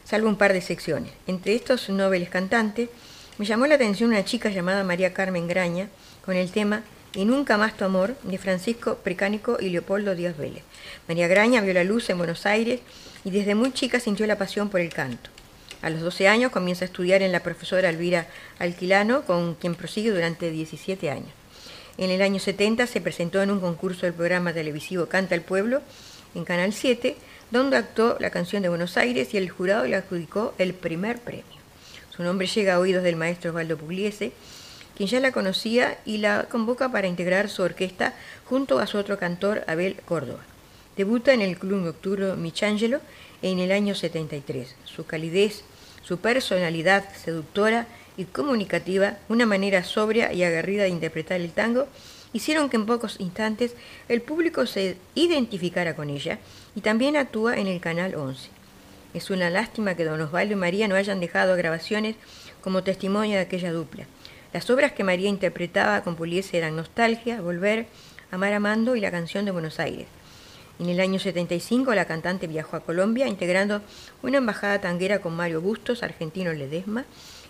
salvo 0.06 0.30
un 0.30 0.38
par 0.38 0.54
de 0.54 0.62
secciones. 0.62 1.12
Entre 1.28 1.54
estos 1.54 1.90
nobles 1.90 2.30
cantantes, 2.30 2.90
me 3.38 3.46
llamó 3.46 3.68
la 3.68 3.76
atención 3.76 4.12
una 4.12 4.26
chica 4.26 4.50
llamada 4.50 4.84
María 4.84 5.14
Carmen 5.14 5.48
Graña 5.48 5.90
con 6.26 6.36
el 6.36 6.52
tema 6.52 6.84
Y 7.14 7.26
nunca 7.26 7.58
más 7.58 7.76
tu 7.76 7.86
amor 7.86 8.16
de 8.24 8.38
Francisco 8.38 8.98
Precánico 8.98 9.58
y 9.60 9.70
Leopoldo 9.70 10.16
Díaz 10.16 10.38
Vélez. 10.38 10.64
María 11.08 11.28
Graña 11.28 11.62
vio 11.62 11.74
la 11.74 11.84
luz 11.84 12.10
en 12.10 12.20
Buenos 12.20 12.46
Aires 12.46 12.82
y 13.26 13.32
desde 13.32 13.56
muy 13.56 13.72
chica 13.72 14.00
sintió 14.00 14.28
la 14.28 14.38
pasión 14.38 14.70
por 14.70 14.80
el 14.80 14.94
canto. 14.94 15.30
A 15.82 15.90
los 15.90 16.02
12 16.02 16.28
años 16.28 16.52
comienza 16.52 16.86
a 16.86 16.88
estudiar 16.88 17.22
en 17.22 17.32
la 17.32 17.42
profesora 17.42 17.90
Elvira 17.90 18.28
Alquilano, 18.60 19.24
con 19.24 19.56
quien 19.56 19.76
prosigue 19.76 20.12
durante 20.12 20.52
17 20.52 21.10
años. 21.10 21.32
En 21.98 22.12
el 22.12 22.22
año 22.22 22.40
70 22.40 22.86
se 22.86 23.02
presentó 23.02 23.42
en 23.42 23.52
un 23.52 23.60
concurso 23.60 24.06
del 24.06 24.14
programa 24.14 24.54
televisivo 24.54 25.08
Canta 25.08 25.36
el 25.36 25.42
Pueblo 25.42 25.82
en 26.36 26.46
Canal 26.46 26.74
7, 26.74 27.16
donde 27.52 27.78
actuó 27.78 28.18
la 28.20 28.30
canción 28.30 28.62
de 28.62 28.70
Buenos 28.70 28.98
Aires 28.98 29.34
y 29.34 29.38
el 29.38 29.50
jurado 29.50 29.86
le 29.86 29.96
adjudicó 29.96 30.54
el 30.58 30.74
primer 30.74 31.20
premio. 31.20 31.44
Su 32.16 32.24
nombre 32.24 32.48
llega 32.48 32.76
a 32.76 32.80
oídos 32.80 33.04
del 33.04 33.16
maestro 33.16 33.52
Osvaldo 33.52 33.78
Pugliese, 33.78 34.34
quien 35.00 35.08
ya 35.08 35.22
la 35.22 35.32
conocía 35.32 35.98
y 36.06 36.18
la 36.18 36.48
convoca 36.52 36.92
para 36.92 37.08
integrar 37.08 37.48
su 37.48 37.62
orquesta 37.64 38.14
junto 38.44 38.80
a 38.80 38.86
su 38.86 38.98
otro 38.98 39.18
cantor 39.18 39.64
Abel 39.66 39.96
Córdoba. 40.04 40.42
Debuta 40.98 41.32
en 41.34 41.40
el 41.40 41.58
Club 41.58 41.86
Nocturno 41.86 42.36
Michangelo 42.36 43.00
en 43.42 43.60
el 43.60 43.72
año 43.72 43.96
73. 43.96 44.76
Su 44.84 45.06
calidez, 45.06 45.64
su 46.02 46.18
personalidad 46.18 47.06
seductora 47.16 47.88
y 48.18 48.26
comunicativa, 48.26 49.20
una 49.30 49.46
manera 49.46 49.86
sobria 49.86 50.34
y 50.34 50.44
aguerrida 50.44 50.84
de 50.84 50.90
interpretar 50.90 51.40
el 51.40 51.54
tango, 51.54 51.88
hicieron 52.34 52.70
que 52.70 52.76
en 52.76 52.86
pocos 52.86 53.22
instantes 53.22 53.76
el 54.10 54.22
público 54.22 54.66
se 54.66 54.98
identificara 55.16 55.96
con 55.96 56.10
ella 56.10 56.40
y 56.76 56.82
también 56.82 57.16
actúa 57.16 57.56
en 57.56 57.68
el 57.68 57.80
Canal 57.80 58.16
11. 58.16 58.50
Es 59.14 59.30
una 59.30 59.50
lástima 59.50 59.96
que 59.96 60.04
don 60.04 60.20
Osvaldo 60.20 60.56
y 60.56 60.58
María 60.58 60.90
no 60.90 60.96
hayan 60.96 61.22
dejado 61.22 61.56
grabaciones 61.56 62.18
como 62.62 62.84
testimonio 62.84 63.36
de 63.36 63.44
aquella 63.44 63.72
dupla. 63.72 64.06
Las 64.52 64.68
obras 64.72 64.94
que 64.94 65.04
María 65.04 65.30
interpretaba 65.30 66.02
con 66.02 66.16
Puliese 66.16 66.58
eran 66.58 66.76
Nostalgia, 66.76 67.40
Volver, 67.40 67.86
Amar 68.32 68.54
Amando 68.54 68.96
y 68.96 69.00
la 69.00 69.12
canción 69.12 69.46
de 69.46 69.52
Buenos 69.52 69.80
Aires. 69.80 70.08
En 70.80 70.90
el 70.90 71.00
año 71.00 71.20
75 71.20 71.94
la 71.94 72.06
cantante 72.06 72.48
viajó 72.48 72.76
a 72.76 72.80
Colombia 72.80 73.28
integrando 73.28 73.82
una 74.24 74.40
embajada 74.40 74.82
tanguera 74.82 75.20
con 75.20 75.36
Mario 75.36 75.62
Bustos, 75.62 76.02
Argentino 76.02 76.52
Ledesma 76.52 77.06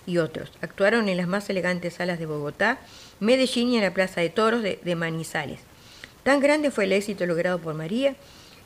y 0.05 0.17
otros. 0.17 0.51
Actuaron 0.61 1.07
en 1.07 1.15
las 1.15 1.27
más 1.27 1.49
elegantes 1.49 1.93
salas 1.93 2.19
de 2.19 2.25
Bogotá, 2.25 2.79
Medellín 3.21 3.69
y 3.69 3.77
en 3.77 3.83
la 3.83 3.93
Plaza 3.93 4.19
de 4.19 4.29
Toros 4.29 4.61
de, 4.61 4.95
Manizales. 4.95 5.61
Tan 6.23 6.41
grande 6.41 6.69
fue 6.69 6.83
el 6.83 6.91
éxito 6.91 7.25
logrado 7.25 7.59
por 7.59 7.75
María 7.75 8.15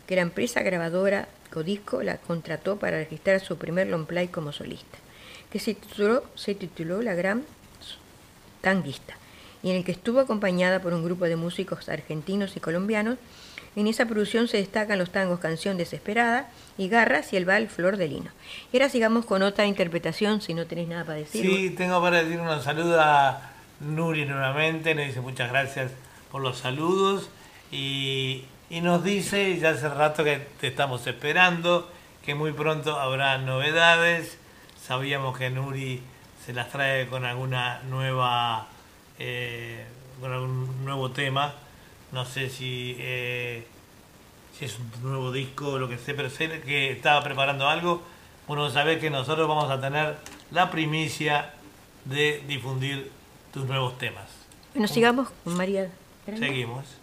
que 0.08 0.16
la 0.16 0.24
empresa 0.24 0.64
grabadora 0.64 1.28
Codisco 1.52 2.02
la 2.02 2.18
contrató 2.18 2.80
para 2.80 2.98
registrar 2.98 3.42
su 3.42 3.58
primer 3.58 3.88
long 3.88 4.08
play 4.08 4.30
como 4.30 4.54
solista, 4.54 4.98
que 5.52 5.60
se 5.60 5.76
tituló 6.56 7.02
La 7.04 7.14
Gran 7.14 7.44
Tanguista, 8.64 9.16
y 9.62 9.70
en 9.70 9.76
el 9.76 9.84
que 9.84 9.92
estuvo 9.92 10.20
acompañada 10.20 10.82
por 10.82 10.94
un 10.94 11.04
grupo 11.04 11.26
de 11.26 11.36
músicos 11.36 11.88
argentinos 11.90 12.58
y 12.58 12.60
colombianos. 12.60 13.18
En 13.76 13.88
esa 13.88 14.06
producción 14.06 14.48
se 14.48 14.58
destacan 14.58 15.00
los 15.00 15.12
tangos 15.12 15.40
Canción 15.40 15.78
Desesperada 15.78 16.50
y 16.78 16.90
Garras 16.90 17.34
y 17.34 17.38
el 17.38 17.46
Val 17.46 17.70
Flor 17.70 17.98
de 17.98 18.08
Lino. 18.08 18.32
Y 18.72 18.78
ahora 18.78 18.90
sigamos 18.90 19.26
con 19.26 19.44
otra 19.44 19.66
interpretación, 19.66 20.42
si 20.42 20.54
no 20.54 20.66
tenés 20.66 20.88
nada 20.88 21.06
para 21.06 21.20
decir. 21.20 21.44
Sí, 21.44 21.70
tengo 21.72 22.02
para 22.02 22.24
decir 22.24 22.40
un 22.40 22.62
saludo 22.62 23.00
a 23.00 23.52
Nuri 23.80 24.26
nuevamente, 24.26 24.96
nos 24.96 25.06
dice 25.06 25.22
muchas 25.22 25.50
gracias 25.52 25.92
por 26.32 26.42
los 26.42 26.58
saludos 26.58 27.30
y 27.72 28.46
y 28.74 28.82
nos 28.82 29.04
dice, 29.04 29.60
ya 29.60 29.70
hace 29.70 29.88
rato 29.88 30.24
que 30.24 30.48
te 30.60 30.66
estamos 30.66 31.06
esperando, 31.06 31.88
que 32.26 32.34
muy 32.34 32.54
pronto 32.54 33.00
habrá 33.00 33.38
novedades. 33.38 34.40
Sabíamos 34.82 35.38
que 35.38 35.52
Nuri 35.52 36.02
se 36.46 36.54
las 36.54 36.70
trae 36.70 37.08
con 37.08 37.26
alguna 37.26 37.82
nueva, 37.90 38.68
eh, 39.20 39.86
con 40.20 40.32
algún 40.32 40.86
nuevo 40.86 41.12
tema. 41.12 41.54
No 42.12 42.26
sé 42.26 42.50
si, 42.50 42.96
eh, 43.00 43.66
si 44.58 44.66
es 44.66 44.78
un 44.78 44.92
nuevo 45.04 45.32
disco 45.32 45.70
o 45.70 45.80
lo 45.80 45.88
que 45.88 45.98
sé, 45.98 46.14
pero 46.14 46.30
sé 46.30 46.62
que 46.62 46.92
estaba 46.92 47.24
preparando 47.24 47.68
algo. 47.68 48.02
Bueno, 48.48 48.70
sabés 48.70 49.00
que 49.00 49.10
nosotros 49.10 49.48
vamos 49.48 49.72
a 49.72 49.80
tener 49.80 50.18
la 50.52 50.70
primicia 50.70 51.54
de 52.06 52.44
difundir 52.48 53.10
tus 53.54 53.66
nuevos 53.66 53.98
temas. 53.98 54.30
Bueno, 54.74 54.88
sigamos 54.88 55.30
con 55.44 55.56
María. 55.56 55.90
Seguimos. 56.26 57.03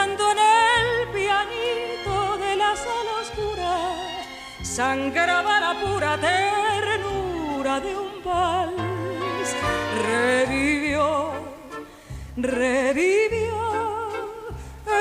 cuando 0.00 0.30
en 0.30 0.38
el 0.38 1.08
pianito 1.08 2.38
de 2.38 2.56
la 2.56 2.74
sala 2.74 3.12
oscura 3.20 3.72
sangraba 4.62 5.60
la 5.60 5.72
pura 5.78 6.16
ternura 6.16 7.80
de 7.80 7.94
un 8.04 8.12
vals. 8.24 9.50
Revivió, 10.08 11.32
revivió 12.38 13.58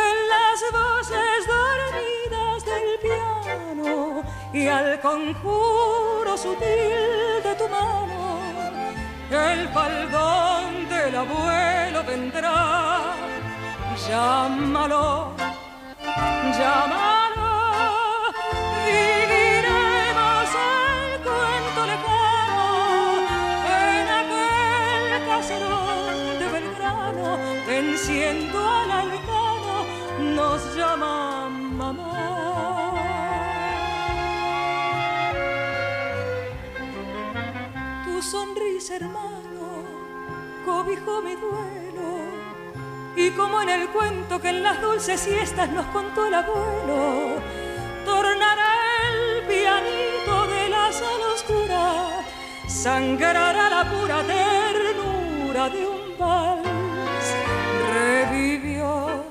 en 0.02 0.16
las 0.34 0.60
voces 0.80 1.40
dormidas 1.56 2.66
del 2.72 2.90
piano 3.06 4.24
y 4.52 4.68
al 4.68 5.00
conjuro 5.00 6.38
sutil 6.38 7.42
de 7.46 7.56
tu 7.58 7.70
mano 7.70 8.20
el 9.32 9.70
faldón 9.70 10.90
del 10.90 11.16
abuelo 11.16 12.04
vendrá 12.04 13.16
llámalo, 14.08 15.34
llámalo, 16.58 17.52
viviremos 18.86 20.50
el 20.68 21.22
cuento 21.26 21.82
lejano 21.92 22.68
en 23.66 24.08
aquel 24.20 25.28
caserón 25.28 26.40
de 26.40 26.48
Belgrano, 26.56 27.38
venciendo 27.68 28.60
al 28.70 28.92
arcano, 28.92 29.76
nos 30.36 30.76
llama 30.76 31.50
mamá. 31.50 32.14
Tu 38.06 38.22
sonrisa, 38.22 38.96
hermano, 38.96 39.84
cobijo 40.66 41.22
mi 41.22 41.36
duelo 41.36 42.39
y 43.20 43.32
como 43.32 43.62
en 43.62 43.68
el 43.68 43.90
cuento 43.90 44.40
que 44.40 44.48
en 44.48 44.64
las 44.64 44.82
dulces 44.82 45.20
siestas 45.20 45.70
nos 45.72 45.86
contó 45.88 46.28
el 46.28 46.34
abuelo, 46.34 47.36
tornará 48.06 48.72
el 49.12 49.44
pianito 49.44 50.48
de 50.48 50.70
la 50.70 50.90
sala 50.90 51.28
oscura, 51.36 52.26
sangrará 52.66 53.70
la 53.70 53.84
pura 53.92 54.24
ternura 54.24 55.70
de 55.70 55.86
un 55.86 56.18
vals. 56.18 57.28
Revivió, 57.94 59.26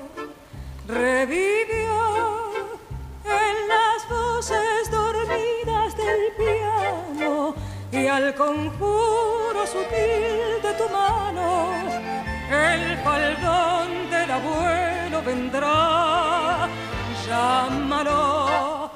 revivió 0.87 1.97
en 3.25 3.55
las 3.73 4.07
voces 4.07 4.91
dormidas 4.91 5.97
del 5.97 6.21
piano 6.37 7.55
y 7.91 8.05
al 8.05 8.35
conjuro 8.35 9.65
sutil 9.65 10.61
de 10.61 10.73
tu 10.77 10.87
mano 10.93 12.28
el 12.51 12.97
faldón 13.03 14.09
del 14.09 14.31
abuelo 14.31 15.21
vendrá. 15.23 16.67
Llámalo, 17.27 18.91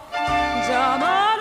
llámalo, 0.67 1.32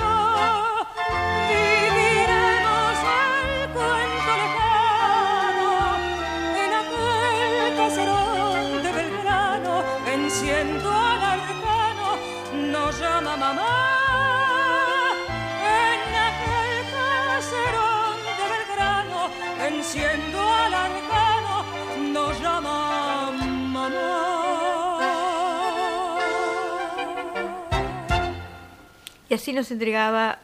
Y 29.32 29.34
así 29.34 29.54
nos 29.54 29.70
entregaba 29.70 30.40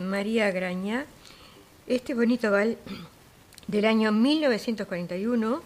María 0.00 0.50
Graña 0.50 1.04
este 1.86 2.12
bonito 2.12 2.50
bal 2.50 2.76
del 3.68 3.84
año 3.84 4.10
1941, 4.10 5.62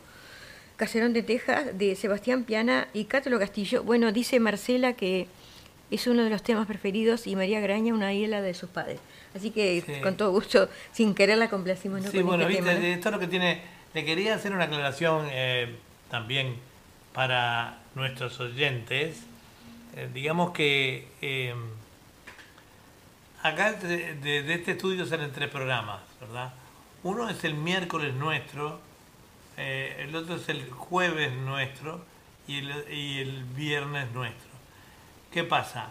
Caserón 0.76 1.14
de 1.14 1.22
Texas, 1.22 1.78
de 1.78 1.96
Sebastián 1.96 2.44
Piana 2.44 2.88
y 2.92 3.06
Cátulo 3.06 3.38
Castillo. 3.38 3.82
Bueno, 3.82 4.12
dice 4.12 4.40
Marcela 4.40 4.92
que 4.92 5.26
es 5.90 6.06
uno 6.06 6.22
de 6.22 6.28
los 6.28 6.42
temas 6.42 6.66
preferidos 6.66 7.26
y 7.26 7.34
María 7.34 7.60
Graña 7.60 7.94
una 7.94 8.12
isla 8.12 8.42
de 8.42 8.52
sus 8.52 8.68
padres. 8.68 9.00
Así 9.34 9.50
que 9.50 9.80
Sí. 9.80 10.02
con 10.02 10.18
todo 10.18 10.30
gusto, 10.30 10.68
sin 10.92 11.14
querer 11.14 11.38
la 11.38 11.48
complacimos. 11.48 12.02
¿no? 12.02 12.10
Sí, 12.10 12.18
con 12.18 12.26
bueno, 12.26 12.42
este 12.42 12.58
viste, 12.60 12.74
tema, 12.74 12.78
¿no? 12.78 12.86
esto 12.94 13.08
es 13.08 13.14
lo 13.14 13.20
que 13.20 13.28
tiene. 13.28 13.62
Le 13.94 14.04
quería 14.04 14.34
hacer 14.34 14.52
una 14.52 14.64
aclaración 14.64 15.28
eh, 15.30 15.76
también 16.10 16.56
para 17.14 17.78
nuestros 17.94 18.38
oyentes. 18.38 19.22
Eh, 19.96 20.10
digamos 20.12 20.50
que 20.50 21.08
eh, 21.22 21.54
acá 23.44 23.72
de, 23.74 24.14
de- 24.14 24.42
de 24.42 24.54
este 24.54 24.72
estudio 24.72 25.04
salen 25.06 25.30
tres 25.32 25.50
programas, 25.50 26.00
¿verdad? 26.20 26.52
Uno 27.02 27.28
es 27.28 27.44
el 27.44 27.54
miércoles 27.54 28.14
nuestro, 28.14 28.80
eh, 29.58 29.96
el 30.08 30.16
otro 30.16 30.36
es 30.36 30.48
el 30.48 30.70
jueves 30.70 31.32
nuestro 31.34 32.04
y 32.48 32.58
el, 32.58 32.92
y 32.92 33.18
el 33.20 33.44
viernes 33.44 34.10
nuestro. 34.12 34.50
¿Qué 35.30 35.44
pasa? 35.44 35.90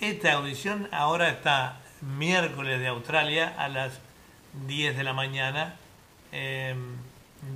Esta 0.00 0.32
audición 0.34 0.88
ahora 0.92 1.28
está 1.28 1.80
miércoles 2.00 2.78
de 2.78 2.86
Australia 2.88 3.52
a 3.58 3.68
las 3.68 3.98
10 4.68 4.96
de 4.96 5.04
la 5.04 5.12
mañana 5.12 5.74
eh, 6.30 6.74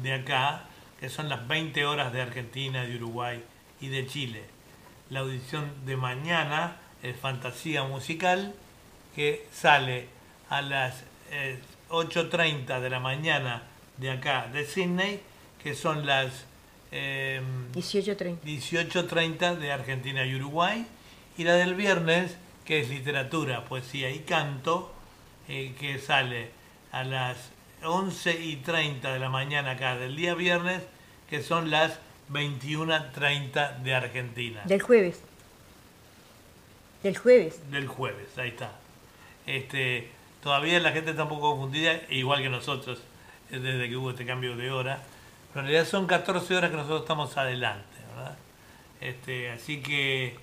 de 0.02 0.12
acá, 0.14 0.64
que 0.98 1.08
son 1.08 1.28
las 1.28 1.46
20 1.46 1.84
horas 1.86 2.12
de 2.12 2.22
Argentina, 2.22 2.82
de 2.82 2.96
Uruguay 2.96 3.42
y 3.80 3.88
de 3.88 4.06
Chile. 4.08 4.44
La 5.10 5.20
audición 5.20 5.70
de 5.86 5.96
mañana 5.96 6.78
es 7.04 7.16
Fantasía 7.16 7.84
Musical, 7.84 8.54
que 9.16 9.46
sale 9.50 10.06
a 10.50 10.60
las 10.60 11.02
eh, 11.32 11.58
8.30 11.88 12.80
de 12.80 12.90
la 12.90 13.00
mañana 13.00 13.62
de 13.96 14.10
acá, 14.10 14.46
de 14.52 14.66
Sydney, 14.66 15.22
que 15.62 15.74
son 15.74 16.04
las... 16.04 16.44
eh, 16.92 17.40
18.30. 17.72 18.40
18.30 18.42 19.56
de 19.56 19.72
Argentina 19.72 20.26
y 20.26 20.34
Uruguay. 20.34 20.86
Y 21.38 21.44
la 21.44 21.54
del 21.54 21.74
viernes, 21.74 22.36
que 22.66 22.80
es 22.80 22.90
literatura, 22.90 23.64
poesía 23.64 24.10
y 24.10 24.18
canto, 24.20 24.92
eh, 25.48 25.74
que 25.80 25.98
sale 25.98 26.50
a 26.92 27.02
las 27.02 27.38
11 27.82 28.38
y 28.38 28.56
30 28.56 29.14
de 29.14 29.18
la 29.18 29.30
mañana 29.30 29.72
acá 29.72 29.96
del 29.96 30.14
día 30.14 30.34
viernes, 30.34 30.82
que 31.30 31.42
son 31.42 31.70
las 31.70 31.98
21.30 32.30 33.78
de 33.78 33.94
Argentina. 33.94 34.62
Del 34.66 34.82
jueves. 34.82 35.22
Del 37.02 37.16
jueves. 37.16 37.70
Del 37.70 37.86
jueves, 37.88 38.36
ahí 38.36 38.50
está. 38.50 38.72
Este, 39.46 40.08
todavía 40.42 40.80
la 40.80 40.92
gente 40.92 41.10
está 41.10 41.22
un 41.24 41.28
poco 41.28 41.52
confundida, 41.52 42.00
igual 42.10 42.42
que 42.42 42.48
nosotros, 42.48 42.98
eh, 43.50 43.58
desde 43.58 43.88
que 43.88 43.96
hubo 43.96 44.10
este 44.10 44.26
cambio 44.26 44.56
de 44.56 44.70
hora. 44.70 45.02
Pero 45.52 45.60
en 45.66 45.72
realidad 45.72 45.88
son 45.90 46.06
14 46.06 46.56
horas 46.56 46.70
que 46.70 46.76
nosotros 46.76 47.02
estamos 47.02 47.36
adelante, 47.36 47.96
¿verdad? 48.14 48.36
Este, 49.00 49.50
así 49.50 49.80
que 49.82 50.36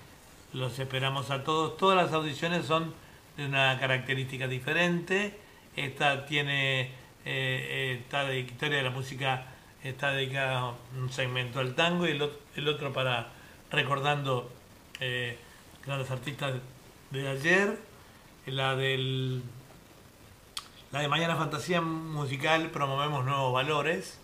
los 0.52 0.78
esperamos 0.78 1.30
a 1.30 1.44
todos. 1.44 1.76
Todas 1.76 1.96
las 2.02 2.12
audiciones 2.12 2.66
son 2.66 2.94
de 3.36 3.46
una 3.46 3.78
característica 3.78 4.48
diferente. 4.48 5.38
Esta 5.76 6.24
tiene, 6.26 6.82
eh, 6.82 6.90
eh, 7.26 7.98
está 8.00 8.24
de 8.24 8.40
historia 8.40 8.78
de 8.78 8.84
la 8.84 8.90
música, 8.90 9.46
está 9.82 10.12
dedicada 10.12 10.72
un 10.96 11.10
segmento 11.12 11.58
al 11.60 11.74
tango 11.74 12.06
y 12.06 12.12
el, 12.12 12.22
ot- 12.22 12.38
el 12.56 12.68
otro 12.68 12.92
para 12.92 13.28
recordando 13.70 14.50
eh, 15.00 15.36
grandes 15.84 16.10
artistas 16.10 16.54
de 17.10 17.28
ayer. 17.28 17.76
La 18.46 18.76
del 18.76 19.42
la 20.92 21.00
de 21.00 21.08
Mañana 21.08 21.34
Fantasía 21.34 21.80
Musical 21.80 22.70
promovemos 22.70 23.24
nuevos 23.24 23.52
valores. 23.52 24.18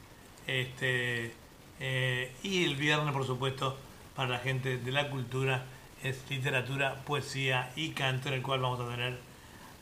Este, 0.46 1.32
eh, 1.80 2.32
y 2.42 2.64
el 2.64 2.76
viernes, 2.76 3.12
por 3.12 3.26
supuesto, 3.26 3.76
para 4.14 4.28
la 4.28 4.38
gente 4.38 4.78
de 4.78 4.92
la 4.92 5.10
cultura 5.10 5.64
es 6.04 6.18
literatura, 6.30 7.02
poesía 7.06 7.72
y 7.74 7.90
canto, 7.90 8.28
en 8.28 8.34
el 8.34 8.42
cual 8.42 8.60
vamos 8.60 8.78
a 8.78 8.88
tener 8.88 9.18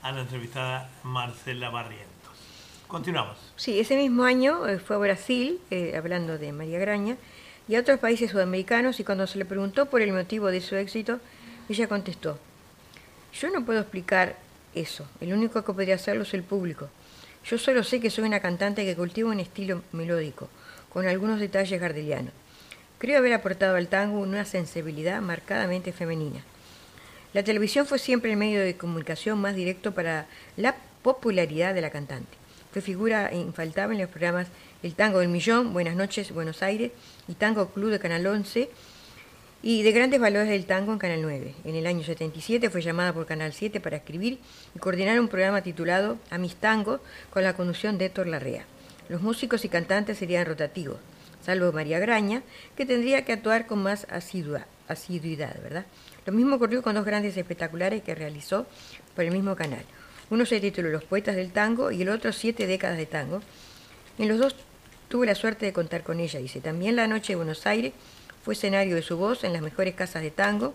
a 0.01 0.12
la 0.12 0.22
entrevistada 0.22 0.89
Marcela 1.03 1.68
Barrientos. 1.68 2.09
Continuamos. 2.86 3.36
Sí, 3.57 3.78
ese 3.78 3.97
mismo 3.97 4.24
año 4.24 4.66
eh, 4.66 4.78
fue 4.78 4.97
a 4.97 4.99
Brasil, 5.01 5.61
eh, 5.70 5.95
hablando 5.95 6.39
de 6.39 6.53
María 6.53 6.78
Graña, 6.78 7.16
y 7.68 7.74
a 7.74 7.80
otros 7.80 7.99
países 7.99 8.30
sudamericanos, 8.30 8.99
y 8.99 9.05
cuando 9.05 9.26
se 9.26 9.36
le 9.36 9.45
preguntó 9.45 9.86
por 9.86 10.01
el 10.01 10.12
motivo 10.12 10.47
de 10.47 10.62
su 10.62 10.74
éxito, 10.76 11.20
ella 11.68 11.86
contestó, 11.86 12.39
yo 13.33 13.51
no 13.51 13.64
puedo 13.64 13.81
explicar 13.81 14.37
eso, 14.74 15.07
el 15.20 15.33
único 15.33 15.64
que 15.64 15.72
podría 15.72 15.95
hacerlo 15.97 16.22
es 16.22 16.35
el 16.35 16.43
público. 16.43 16.89
Yo 17.45 17.59
solo 17.59 17.83
sé 17.83 18.01
que 18.01 18.11
soy 18.11 18.24
una 18.24 18.41
cantante 18.41 18.85
que 18.85 18.97
cultiva 18.97 19.31
un 19.31 19.41
estilo 19.41 19.83
melódico, 19.93 20.49
con 20.93 21.07
algunos 21.07 21.41
detalles 21.41 21.81
gardelianos. 21.81 22.33
Creo 22.99 23.18
haber 23.18 23.33
aportado 23.33 23.76
al 23.76 23.89
tango 23.89 24.18
una 24.18 24.45
sensibilidad 24.45 25.20
marcadamente 25.20 25.93
femenina. 25.93 26.43
La 27.33 27.43
televisión 27.43 27.87
fue 27.87 27.99
siempre 27.99 28.31
el 28.31 28.37
medio 28.37 28.61
de 28.61 28.76
comunicación 28.76 29.41
más 29.41 29.55
directo 29.55 29.93
para 29.93 30.26
la 30.57 30.74
popularidad 31.03 31.74
de 31.74 31.81
la 31.81 31.91
cantante. 31.91 32.37
Fue 32.72 32.83
figura 32.83 33.33
infaltable 33.33 33.97
en 33.97 34.03
los 34.03 34.11
programas 34.11 34.49
El 34.83 34.95
Tango 34.95 35.20
del 35.20 35.29
Millón, 35.29 35.72
Buenas 35.72 35.97
noches, 35.97 36.33
Buenos 36.33 36.62
Aires 36.62 36.93
y 37.29 37.35
Tango 37.35 37.68
Club 37.70 37.91
de 37.91 37.99
Canal 37.99 38.26
11 38.26 38.68
y 39.62 39.82
de 39.82 39.92
grandes 39.92 40.20
valores 40.20 40.48
del 40.48 40.66
tango 40.66 40.92
en 40.92 40.98
Canal 40.98 41.22
9. 41.22 41.54
En 41.64 41.74
el 41.74 41.86
año 41.86 42.04
77 42.04 42.70
fue 42.70 42.80
llamada 42.80 43.12
por 43.12 43.26
Canal 43.26 43.52
7 43.52 43.80
para 43.80 43.96
escribir 43.96 44.38
y 44.74 44.78
coordinar 44.78 45.18
un 45.18 45.28
programa 45.28 45.62
titulado 45.62 46.18
A 46.30 46.38
mis 46.38 46.54
tangos 46.54 47.00
con 47.30 47.42
la 47.42 47.54
conducción 47.54 47.98
de 47.98 48.06
Héctor 48.06 48.28
Larrea. 48.28 48.64
Los 49.09 49.20
músicos 49.20 49.64
y 49.64 49.68
cantantes 49.68 50.18
serían 50.18 50.46
rotativos, 50.46 50.98
salvo 51.44 51.72
María 51.72 51.98
Graña, 51.98 52.42
que 52.76 52.86
tendría 52.86 53.24
que 53.24 53.32
actuar 53.32 53.66
con 53.66 53.82
más 53.82 54.06
asiduidad, 54.11 54.66
¿verdad? 55.62 55.86
Lo 56.24 56.32
mismo 56.32 56.56
ocurrió 56.56 56.82
con 56.82 56.94
dos 56.94 57.04
grandes 57.04 57.36
espectaculares 57.36 58.02
que 58.02 58.14
realizó 58.14 58.66
por 59.16 59.24
el 59.24 59.32
mismo 59.32 59.56
canal. 59.56 59.82
Uno 60.30 60.44
se 60.44 60.61
tituló 60.61 60.90
Los 60.90 61.04
Poetas 61.04 61.34
del 61.34 61.52
Tango 61.52 61.90
y 61.90 62.02
el 62.02 62.11
otro 62.11 62.32
Siete 62.32 62.66
décadas 62.66 62.98
de 62.98 63.06
tango. 63.06 63.40
En 64.18 64.28
los 64.28 64.38
dos 64.38 64.54
tuve 65.09 65.26
la 65.26 65.34
suerte 65.34 65.64
de 65.64 65.72
contar 65.72 66.02
con 66.02 66.20
ella, 66.20 66.38
dice. 66.38 66.61
También 66.61 66.96
la 66.96 67.06
noche 67.06 67.32
de 67.32 67.36
Buenos 67.36 67.66
Aires 67.66 67.94
fue 68.49 68.55
escenario 68.55 68.96
de 68.96 69.03
su 69.03 69.18
voz 69.18 69.44
en 69.44 69.53
las 69.53 69.61
mejores 69.61 69.94
casas 69.94 70.22
de 70.22 70.30
tango, 70.30 70.72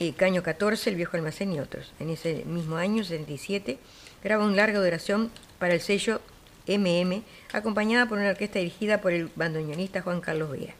eh, 0.00 0.14
Caño 0.14 0.42
14, 0.42 0.88
El 0.88 0.96
Viejo 0.96 1.18
Almacén 1.18 1.52
y 1.52 1.60
otros. 1.60 1.92
En 2.00 2.08
ese 2.08 2.42
mismo 2.46 2.76
año, 2.76 3.04
77, 3.04 3.78
graba 4.24 4.46
un 4.46 4.56
larga 4.56 4.80
duración 4.80 5.30
para 5.58 5.74
el 5.74 5.82
sello 5.82 6.22
MM, 6.66 7.22
acompañada 7.52 8.06
por 8.06 8.16
una 8.16 8.30
orquesta 8.30 8.60
dirigida 8.60 9.02
por 9.02 9.12
el 9.12 9.30
bandoneonista 9.36 10.00
Juan 10.00 10.22
Carlos 10.22 10.50
Vega. 10.50 10.72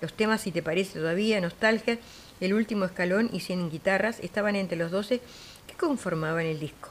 Los 0.00 0.12
temas, 0.12 0.42
si 0.42 0.52
te 0.52 0.62
parece 0.62 1.00
todavía, 1.00 1.40
Nostalgia, 1.40 1.98
El 2.40 2.54
último 2.54 2.84
escalón 2.84 3.28
y 3.32 3.40
Cien 3.40 3.70
guitarras 3.70 4.20
estaban 4.20 4.54
entre 4.54 4.78
los 4.78 4.92
12 4.92 5.20
que 5.66 5.74
conformaban 5.74 6.46
el 6.46 6.60
disco. 6.60 6.90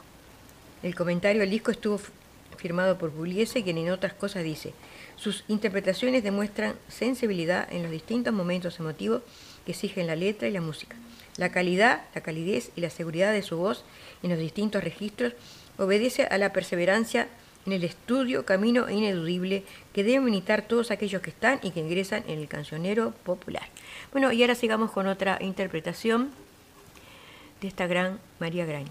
El 0.82 0.94
comentario 0.94 1.42
al 1.42 1.48
disco 1.48 1.70
estuvo 1.70 1.98
firmado 2.58 2.98
por 2.98 3.10
Pugliese, 3.10 3.64
quien 3.64 3.78
en 3.78 3.90
otras 3.90 4.12
cosas 4.12 4.44
dice, 4.44 4.74
sus 5.18 5.44
interpretaciones 5.48 6.22
demuestran 6.22 6.76
sensibilidad 6.88 7.70
en 7.72 7.82
los 7.82 7.90
distintos 7.90 8.32
momentos 8.32 8.78
emotivos 8.78 9.22
que 9.66 9.72
exigen 9.72 10.06
la 10.06 10.16
letra 10.16 10.48
y 10.48 10.52
la 10.52 10.60
música. 10.60 10.96
La 11.36 11.50
calidad, 11.50 12.02
la 12.14 12.20
calidez 12.20 12.70
y 12.76 12.80
la 12.80 12.90
seguridad 12.90 13.32
de 13.32 13.42
su 13.42 13.56
voz 13.56 13.84
en 14.22 14.30
los 14.30 14.38
distintos 14.38 14.82
registros 14.82 15.34
obedece 15.76 16.24
a 16.24 16.38
la 16.38 16.52
perseverancia 16.52 17.28
en 17.66 17.72
el 17.72 17.84
estudio, 17.84 18.46
camino 18.46 18.88
ineludible 18.88 19.64
que 19.92 20.04
deben 20.04 20.24
militar 20.24 20.62
todos 20.62 20.90
aquellos 20.90 21.20
que 21.20 21.30
están 21.30 21.60
y 21.62 21.70
que 21.70 21.80
ingresan 21.80 22.24
en 22.26 22.38
el 22.38 22.48
cancionero 22.48 23.10
popular. 23.24 23.68
Bueno, 24.12 24.32
y 24.32 24.40
ahora 24.42 24.54
sigamos 24.54 24.90
con 24.90 25.06
otra 25.06 25.38
interpretación 25.40 26.30
de 27.60 27.68
esta 27.68 27.86
gran 27.86 28.18
María 28.38 28.64
Graña. 28.64 28.90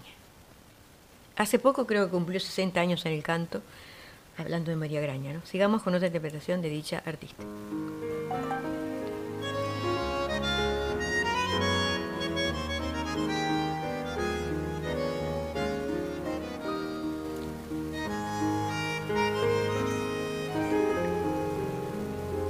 Hace 1.36 1.58
poco 1.58 1.86
creo 1.86 2.06
que 2.06 2.12
cumplió 2.12 2.38
60 2.38 2.80
años 2.80 3.04
en 3.06 3.12
el 3.12 3.22
canto, 3.22 3.62
hablando 4.38 4.70
de 4.70 4.76
María 4.76 5.00
Graña, 5.00 5.32
¿no? 5.34 5.44
Sigamos 5.44 5.82
con 5.82 5.94
otra 5.94 6.06
interpretación 6.06 6.62
de 6.62 6.70
dicha 6.70 7.02
artista. 7.04 7.44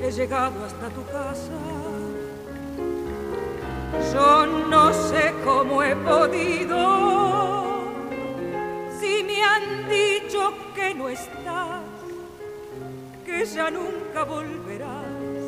he 0.09 0.13
llegado 0.13 0.65
hasta 0.65 0.89
tu 0.89 1.05
casa. 1.07 1.53
Yo 4.13 4.47
no 4.47 4.93
sé 4.93 5.35
cómo 5.45 5.83
he 5.83 5.95
podido, 5.97 7.18
me 9.39 9.45
han 9.45 9.89
dicho 9.89 10.53
que 10.75 10.95
no 10.95 11.09
estás, 11.09 11.83
que 13.25 13.45
ya 13.45 13.71
nunca 13.71 14.25
volverás, 14.25 15.45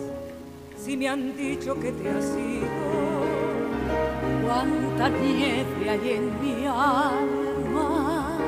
si 0.76 0.96
me 0.96 1.08
han 1.08 1.36
dicho 1.36 1.74
que 1.74 1.90
te 1.90 2.08
has 2.08 2.36
ido. 2.36 2.68
Cuánta 4.44 5.08
nieve 5.08 5.90
hay 5.90 6.10
en 6.10 6.40
mi 6.40 6.66
alma, 6.66 8.38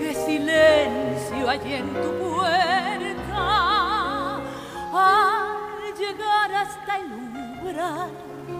qué 0.00 0.14
silencio 0.14 1.48
hay 1.48 1.72
en 1.74 1.86
tu 2.02 2.10
puerta. 2.24 3.44
Al 4.92 5.94
llegar 5.96 6.54
hasta 6.54 6.96
el 6.98 7.12
umbral, 7.12 8.10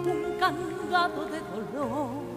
un 0.05 0.39
candado 0.39 1.25
de 1.25 1.39
dolor 1.53 2.27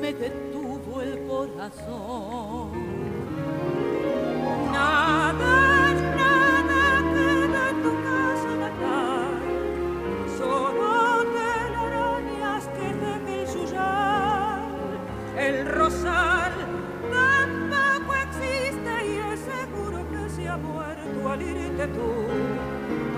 me 0.00 0.12
detuvo 0.12 1.00
el 1.00 1.26
corazón. 1.26 2.91
Nada 4.72 5.32
más, 5.34 5.94
nada 6.16 6.84
que 7.12 7.30
de 7.54 7.68
tu 7.82 7.92
casa 8.08 8.52
natal, 8.64 9.34
solo 10.38 10.90
que 11.34 11.52
la 11.72 11.80
araña 11.88 12.58
es 12.58 12.66
que 12.76 12.88
cede 13.00 13.42
el 13.42 13.48
suyar, 13.48 14.60
el 15.36 15.66
rosal 15.66 16.52
tampoco 17.10 18.14
existe 18.26 18.92
y 19.06 19.14
es 19.32 19.40
seguro 19.40 19.98
que 20.10 20.30
si 20.30 20.46
ha 20.46 20.56
muerto 20.56 21.28
al 21.28 21.40
tú, 21.92 22.10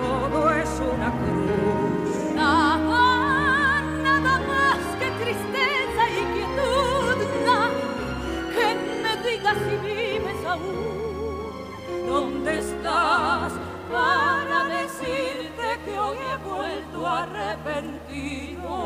todo 0.00 0.50
es 0.54 0.70
una 0.92 1.10
cruz. 1.20 2.34
Nada 2.34 2.78
más, 2.78 3.84
nada 4.02 4.34
más 4.50 4.78
que 4.98 5.08
tristeza 5.22 6.02
y 6.10 6.22
quietud, 6.34 7.18
nada, 7.46 7.70
que 8.54 8.66
me 9.02 9.12
digas 9.30 9.56
si 9.64 9.76
vives 9.86 10.46
aún. 10.46 10.93
Arrepentido 17.24 18.76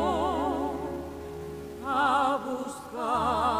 a 1.85 2.39
buscar? 2.45 3.59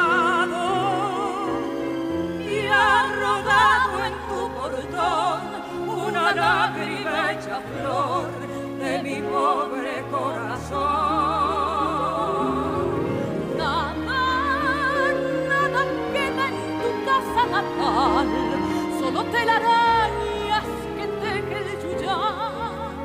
ha 2.81 2.99
rodado 3.23 3.95
en 4.07 4.15
tu 4.27 4.39
portón 4.55 5.41
una 6.05 6.25
lágrima 6.33 7.31
hecha 7.31 7.57
flor 7.71 8.29
de 8.79 8.91
mi 9.03 9.17
pobre 9.21 9.93
corazón. 10.11 10.81
Nada, 13.57 13.93
nada 15.51 15.81
queda 16.13 16.43
en 16.51 16.57
tu 16.81 16.89
casa 17.09 17.43
natal, 17.55 18.27
solo 18.99 19.19
telarañas 19.25 20.67
que 20.97 21.05
teje 21.21 21.55
el 21.61 21.69
yuyal. 21.83 22.95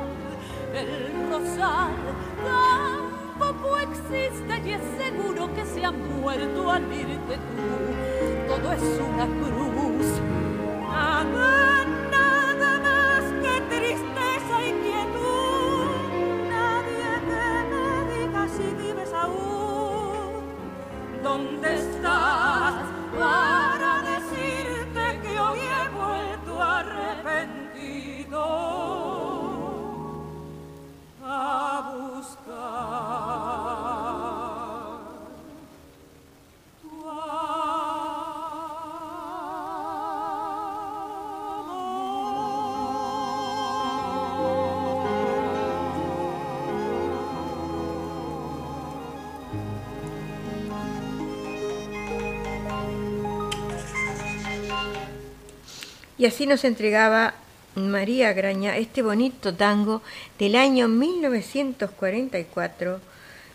El 0.73 0.89
rosal 1.29 1.95
tampoco 2.43 3.67
existe 3.79 4.53
y 4.65 4.71
es 4.73 4.83
seguro 4.97 5.41
que 5.53 5.63
se 5.65 5.85
ha 5.85 5.91
muerto 5.91 6.71
al 6.71 6.83
irte 6.93 7.35
tú. 7.35 7.65
Todo 8.47 8.67
es 8.73 8.85
una 9.09 9.25
cruz. 9.25 9.66
Nada, 9.99 11.85
nada 12.11 12.79
más 12.79 13.23
que 13.41 13.61
tristeza 13.75 14.55
y 14.63 14.71
quietud. 14.83 15.87
Nadie 16.49 17.11
que 17.27 17.45
me 17.71 17.85
diga 18.13 18.47
si 18.47 18.67
vives 18.75 19.11
aún. 19.13 20.43
¿Dónde 21.23 21.69
Y 56.17 56.25
así 56.25 56.47
nos 56.47 56.63
entregaba 56.63 57.35
María 57.75 58.33
Graña 58.33 58.75
este 58.75 59.03
bonito 59.03 59.53
tango 59.53 60.01
del 60.39 60.55
año 60.55 60.87
1944 60.87 62.99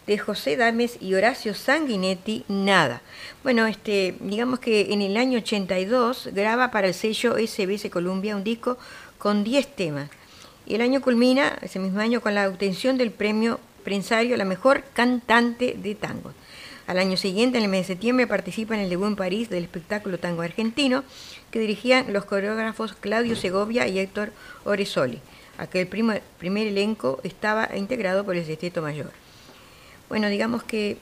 de 0.06 0.18
José 0.18 0.56
Dames 0.56 0.96
y 1.00 1.14
Horacio 1.14 1.54
Sanguinetti, 1.54 2.44
Nada. 2.46 3.02
Bueno, 3.42 3.66
este, 3.66 4.14
digamos 4.20 4.60
que 4.60 4.92
en 4.92 5.02
el 5.02 5.16
año 5.16 5.38
82 5.38 6.28
graba 6.32 6.70
para 6.70 6.86
el 6.86 6.94
sello 6.94 7.34
SBS 7.36 7.90
Columbia 7.90 8.36
un 8.36 8.44
disco 8.44 8.78
con 9.18 9.42
10 9.42 9.74
temas. 9.74 10.08
Y 10.64 10.76
el 10.76 10.82
año 10.82 11.02
culmina, 11.02 11.58
ese 11.62 11.80
mismo 11.80 11.98
año, 12.00 12.20
con 12.20 12.36
la 12.36 12.48
obtención 12.48 12.96
del 12.96 13.10
premio 13.10 13.58
Prensario 13.82 14.36
a 14.36 14.38
la 14.38 14.44
mejor 14.44 14.84
cantante 14.92 15.74
de 15.76 15.96
tango. 15.96 16.32
Al 16.92 16.98
año 16.98 17.16
siguiente, 17.16 17.56
en 17.56 17.64
el 17.64 17.70
mes 17.70 17.88
de 17.88 17.94
septiembre, 17.94 18.26
participa 18.26 18.74
en 18.74 18.82
el 18.82 18.90
debut 18.90 19.06
en 19.06 19.16
París 19.16 19.48
del 19.48 19.64
espectáculo 19.64 20.18
Tango 20.18 20.42
Argentino, 20.42 21.04
que 21.50 21.58
dirigían 21.58 22.12
los 22.12 22.26
coreógrafos 22.26 22.92
Claudio 22.92 23.34
Segovia 23.34 23.88
y 23.88 23.98
Héctor 23.98 24.30
Oresoli. 24.64 25.18
Aquel 25.56 25.86
primer, 25.86 26.22
elenco 26.42 27.18
estaba 27.22 27.70
integrado 27.74 28.26
por 28.26 28.36
el 28.36 28.44
Sexteto 28.44 28.82
Mayor. 28.82 29.10
Bueno, 30.10 30.28
digamos 30.28 30.64
que 30.64 30.98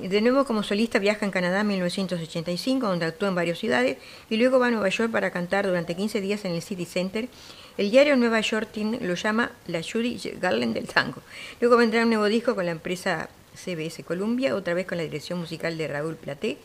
eh, 0.00 0.08
de 0.08 0.22
nuevo 0.22 0.46
como 0.46 0.62
solista 0.62 0.98
viaja 0.98 1.26
en 1.26 1.32
Canadá 1.32 1.60
en 1.60 1.66
1985, 1.66 2.86
donde 2.86 3.04
actúa 3.04 3.28
en 3.28 3.34
varias 3.34 3.58
ciudades, 3.58 3.98
y 4.30 4.38
luego 4.38 4.58
va 4.58 4.68
a 4.68 4.70
Nueva 4.70 4.88
York 4.88 5.12
para 5.12 5.30
cantar 5.30 5.66
durante 5.66 5.94
15 5.94 6.22
días 6.22 6.46
en 6.46 6.52
el 6.52 6.62
City 6.62 6.86
Center. 6.86 7.28
El 7.76 7.90
diario 7.90 8.16
Nueva 8.16 8.40
York 8.40 8.70
lo 9.02 9.16
llama 9.16 9.52
la 9.66 9.82
Judy 9.82 10.18
Garland 10.40 10.72
del 10.72 10.88
tango. 10.88 11.20
Luego 11.60 11.76
vendrá 11.76 12.04
un 12.04 12.08
nuevo 12.08 12.24
disco 12.24 12.54
con 12.54 12.64
la 12.64 12.72
empresa 12.72 13.28
CBS 13.54 14.04
Columbia, 14.04 14.54
otra 14.54 14.74
vez 14.74 14.86
con 14.86 14.98
la 14.98 15.04
dirección 15.04 15.38
musical 15.38 15.76
de 15.78 15.88
Raúl 15.88 16.16
Platé. 16.16 16.58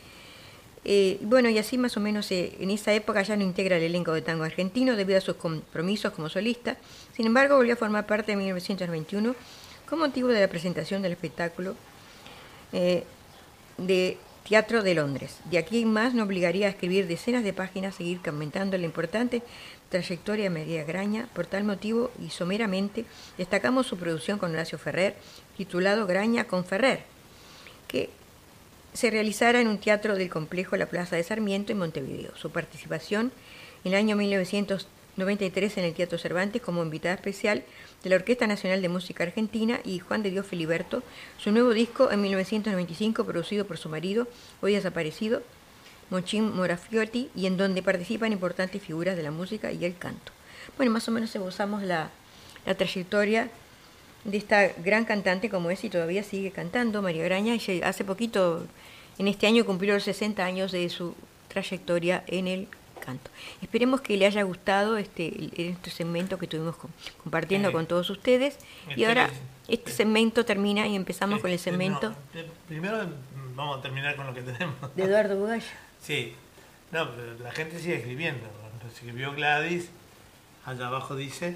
Eh, 0.90 1.18
bueno, 1.22 1.50
y 1.50 1.58
así 1.58 1.78
más 1.78 1.98
o 1.98 2.00
menos 2.00 2.32
eh, 2.32 2.56
en 2.60 2.70
esa 2.70 2.94
época 2.94 3.22
ya 3.22 3.36
no 3.36 3.44
integra 3.44 3.78
el 3.78 3.84
elenco 3.84 4.14
de 4.14 4.22
tango 4.22 4.44
argentino 4.44 4.96
debido 4.96 5.18
a 5.18 5.22
sus 5.22 5.36
compromisos 5.36 6.14
como 6.14 6.30
solista. 6.30 6.78
Sin 7.14 7.26
embargo, 7.26 7.58
volvió 7.58 7.74
a 7.74 7.78
formar 7.78 8.06
parte 8.06 8.32
en 8.32 8.40
1991 8.40 9.36
con 9.90 10.00
motivo 10.00 10.30
de 10.30 10.40
la 10.40 10.48
presentación 10.48 11.02
del 11.02 11.14
espectáculo 11.14 11.76
eh, 12.72 13.04
de 13.78 14.18
Teatro 14.48 14.82
de 14.82 14.94
Londres. 14.94 15.40
De 15.52 15.58
aquí 15.58 15.82
en 15.82 15.92
más 15.92 16.14
nos 16.14 16.26
obligaría 16.26 16.68
a 16.68 16.70
escribir 16.70 17.06
decenas 17.08 17.44
de 17.44 17.52
páginas, 17.52 17.96
seguir 17.96 18.22
comentando 18.22 18.78
la 18.78 18.86
importante 18.86 19.44
trayectoria 19.90 20.46
de 20.46 20.50
María 20.50 20.86
Graña. 20.86 21.28
Por 21.34 21.48
tal 21.48 21.66
motivo 21.66 22.12
y 22.26 22.30
someramente 22.30 23.04
destacamos 23.38 23.88
su 23.88 23.98
producción 23.98 24.40
con 24.40 24.52
Horacio 24.52 24.78
Ferrer, 24.78 25.18
titulado 25.58 26.06
Graña 26.06 26.46
con 26.46 26.64
Ferrer, 26.64 27.02
que 27.88 28.10
se 28.94 29.10
realizara 29.10 29.60
en 29.60 29.68
un 29.68 29.80
teatro 29.80 30.16
del 30.16 30.30
complejo 30.30 30.78
La 30.78 30.86
Plaza 30.86 31.16
de 31.16 31.24
Sarmiento 31.24 31.72
en 31.72 31.80
Montevideo. 31.80 32.36
Su 32.38 32.52
participación 32.52 33.32
en 33.84 33.94
el 33.94 33.98
año 33.98 34.16
1993 34.16 35.78
en 35.78 35.84
el 35.84 35.94
Teatro 35.94 36.18
Cervantes 36.18 36.62
como 36.62 36.84
invitada 36.84 37.16
especial 37.16 37.64
de 38.04 38.10
la 38.10 38.18
Orquesta 38.18 38.48
Nacional 38.48 38.82
de 38.82 38.90
Música 38.90 39.24
Argentina 39.24 39.80
y 39.84 40.00
Juan 40.00 40.24
de 40.24 40.32
Dios 40.32 40.46
Filiberto, 40.46 41.04
su 41.38 41.52
nuevo 41.52 41.72
disco 41.72 42.12
en 42.12 42.22
1995 42.22 43.26
producido 43.26 43.66
por 43.66 43.78
su 43.78 43.90
marido, 43.90 44.28
hoy 44.62 44.74
desaparecido, 44.74 45.42
Mochín 46.10 46.56
Morafiotti, 46.56 47.30
y 47.36 47.48
en 47.48 47.58
donde 47.58 47.84
participan 47.84 48.32
importantes 48.32 48.82
figuras 48.82 49.18
de 49.18 49.24
la 49.24 49.32
música 49.32 49.72
y 49.72 49.84
el 49.84 49.98
canto. 49.98 50.32
Bueno, 50.78 50.92
más 50.92 51.08
o 51.08 51.12
menos 51.12 51.36
esbozamos 51.36 51.84
la, 51.84 52.12
la 52.66 52.76
trayectoria 52.76 53.50
de 54.28 54.38
esta 54.38 54.68
gran 54.84 55.06
cantante 55.06 55.50
como 55.50 55.72
es 55.72 55.84
y 55.84 55.90
todavía 55.90 56.22
sigue 56.22 56.52
cantando, 56.52 57.02
María 57.02 57.24
Graña, 57.24 57.56
y 57.56 57.82
hace 57.82 58.04
poquito, 58.06 58.68
en 59.18 59.28
este 59.28 59.48
año 59.48 59.66
cumplió 59.66 59.96
los 59.96 60.04
60 60.04 60.46
años 60.46 60.72
de 60.72 60.88
su 60.90 61.16
trayectoria 61.48 62.24
en 62.28 62.48
el 62.48 62.68
canto. 63.04 63.32
Esperemos 63.62 64.02
que 64.02 64.18
le 64.18 64.26
haya 64.26 64.44
gustado 64.44 64.98
este, 64.98 65.50
este 65.70 65.90
segmento 65.90 66.38
que 66.38 66.46
estuvimos 66.46 66.76
compartiendo 67.24 67.70
Sí. 67.70 67.74
con 67.74 67.86
todos 67.88 68.10
ustedes. 68.10 68.58
Y 68.90 68.92
Este 68.92 69.08
ahora 69.08 69.30
este 69.68 69.92
segmento 69.92 70.44
termina 70.46 70.86
y 70.88 70.96
empezamos 70.96 71.40
con 71.40 71.50
el 71.50 71.56
Este, 71.56 71.72
segmento 71.72 72.10
no, 72.10 72.40
eh, 72.40 72.46
primero 72.68 72.98
mm, 73.06 73.56
vamos 73.56 73.80
a 73.80 73.82
terminar 73.82 74.16
con 74.18 74.28
lo 74.28 74.34
que 74.34 74.42
tenemos. 74.42 74.76
de 74.96 75.04
Eduardo 75.04 75.38
Bugaya. 75.38 75.64
Sí, 76.02 76.34
no, 76.92 77.10
pero 77.16 77.40
la 77.40 77.52
gente 77.52 77.80
sigue 77.80 77.96
escribiendo. 77.96 78.46
Escribió 78.94 79.34
Gladys, 79.34 79.90
allá 80.66 80.88
abajo 80.88 81.16
dice, 81.16 81.56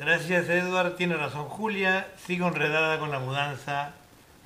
Gracias, 0.00 0.48
Edward. 0.48 0.96
Tiene 0.96 1.14
razón, 1.14 1.50
Julia. 1.50 2.08
Sigo 2.26 2.48
enredada 2.48 2.98
con 2.98 3.10
la 3.10 3.18
mudanza. 3.18 3.92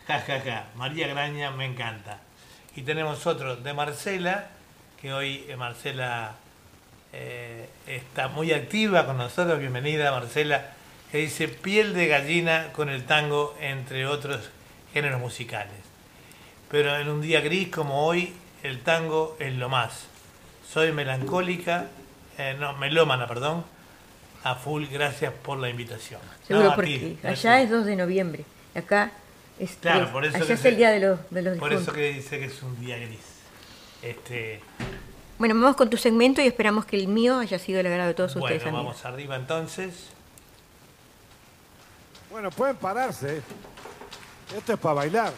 Ja, 0.09 0.19
ja, 0.19 0.41
ja. 0.41 0.65
María 0.75 1.07
Graña, 1.07 1.53
me 1.53 1.65
encanta. 1.65 2.19
Y 2.75 2.83
tenemos 2.83 3.25
otro 3.29 3.55
de 3.55 3.73
Marcela, 3.73 4.49
que 5.01 5.13
hoy 5.13 5.45
eh, 5.47 5.55
Marcela 5.55 6.33
eh, 7.13 7.69
está 7.87 8.27
muy 8.27 8.53
activa 8.53 9.07
con 9.07 9.17
nosotros. 9.17 9.61
Bienvenida, 9.61 10.11
Marcela. 10.11 10.73
Que 11.13 11.19
dice 11.19 11.47
piel 11.47 11.95
de 11.95 12.09
gallina 12.09 12.73
con 12.73 12.89
el 12.89 13.05
tango, 13.05 13.57
entre 13.61 14.09
otros 14.09 14.51
géneros 14.93 15.21
musicales. 15.21 15.79
Pero 16.69 16.97
en 16.97 17.09
un 17.09 17.23
día 17.23 17.43
gris 17.43 17.69
como 17.69 18.05
hoy, 18.05 18.35
el 18.65 18.81
tango 18.81 19.37
es 19.39 19.55
lo 19.55 19.69
más. 19.69 20.09
Soy 20.69 20.91
melancólica, 20.91 21.87
eh, 22.39 22.57
no, 22.59 22.73
melómana, 22.73 23.29
perdón, 23.29 23.65
a 24.45 24.55
full, 24.55 24.85
gracias 24.91 25.33
por 25.33 25.59
la 25.59 25.69
invitación. 25.71 26.21
Seguro, 26.47 26.69
No, 26.71 26.75
porque 26.77 27.17
ti, 27.23 27.27
allá 27.27 27.61
es 27.63 27.71
2 27.71 27.85
de 27.87 27.97
noviembre. 27.97 28.45
Acá 28.75 29.11
es, 29.59 29.73
Claro, 29.81 30.13
por 30.13 30.25
eso 30.25 30.37
allá 30.37 30.47
que 30.47 30.53
es 30.53 30.61
se- 30.61 30.69
el 30.69 30.77
día 30.77 30.91
de 30.91 31.01
los, 31.01 31.19
de 31.31 31.43
los 31.43 31.59
Por 31.59 31.73
eso 31.73 31.93
que 31.93 32.13
dice 32.13 32.39
que 32.39 32.45
es 32.47 32.63
un 32.63 32.79
día 32.79 32.97
gris. 32.99 33.19
Este, 34.03 34.61
Bueno, 35.39 35.55
vamos 35.55 35.77
con 35.77 35.89
tu 35.91 35.97
segmento 35.97 36.41
y 36.43 36.47
esperamos 36.47 36.85
que 36.85 36.97
el 36.97 37.09
mío 37.09 37.39
haya 37.39 37.59
sido 37.59 37.81
el 37.81 37.87
agrado 37.87 38.09
de 38.09 38.15
todos 38.15 38.35
bueno, 38.35 38.45
ustedes, 38.47 38.63
amigos. 38.63 38.85
vamos 38.85 39.05
arriba 39.07 39.37
entonces. 39.37 40.09
Bueno, 42.31 42.51
pueden 42.51 42.77
pararse. 42.77 43.41
Esto 44.57 44.73
es 44.75 44.79
para 44.79 44.95
bailar. 44.95 45.33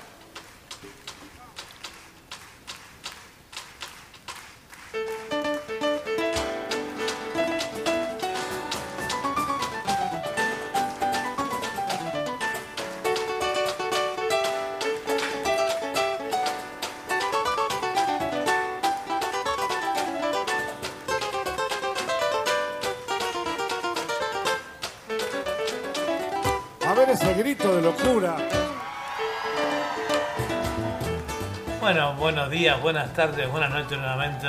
Buenas 32.80 33.12
tardes, 33.12 33.50
buenas 33.50 33.68
noches 33.68 33.98
nuevamente. 33.98 34.46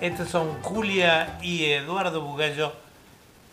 Estos 0.00 0.28
son 0.28 0.62
Julia 0.62 1.40
y 1.42 1.64
Eduardo 1.64 2.20
Bugallo, 2.20 2.72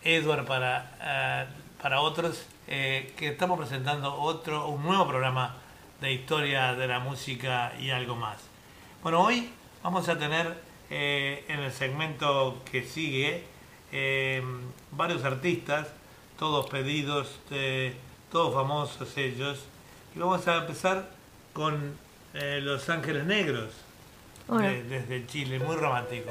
Edward 0.04 0.46
para, 0.46 0.92
eh, 1.02 1.46
para 1.82 2.00
otros, 2.00 2.46
eh, 2.68 3.12
que 3.16 3.30
estamos 3.30 3.58
presentando 3.58 4.14
otro, 4.14 4.68
un 4.68 4.84
nuevo 4.84 5.08
programa 5.08 5.56
de 6.00 6.12
historia 6.12 6.74
de 6.74 6.86
la 6.86 7.00
música 7.00 7.72
y 7.80 7.90
algo 7.90 8.14
más. 8.14 8.38
Bueno, 9.02 9.22
hoy 9.22 9.50
vamos 9.82 10.08
a 10.08 10.16
tener 10.16 10.56
eh, 10.88 11.44
en 11.48 11.58
el 11.58 11.72
segmento 11.72 12.62
que 12.70 12.84
sigue 12.84 13.42
eh, 13.90 14.40
varios 14.92 15.24
artistas, 15.24 15.88
todos 16.38 16.70
pedidos, 16.70 17.40
todos 18.30 18.54
famosos 18.54 19.16
ellos, 19.16 19.64
y 20.14 20.20
vamos 20.20 20.46
a 20.46 20.58
empezar 20.58 21.10
con 21.52 21.98
Los 22.34 22.88
Ángeles 22.88 23.24
Negros, 23.24 23.85
De- 24.62 24.82
desde 24.84 25.26
Chile, 25.26 25.58
muy 25.58 25.76
romántico. 25.76 26.30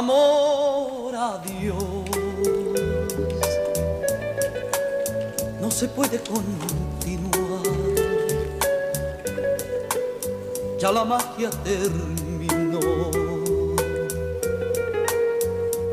Amor 0.00 1.14
a 1.14 1.36
Dios, 1.44 1.76
no 5.60 5.70
se 5.70 5.88
puede 5.88 6.18
continuar. 6.20 7.60
Ya 10.78 10.90
la 10.90 11.04
magia 11.04 11.50
terminó. 11.62 12.80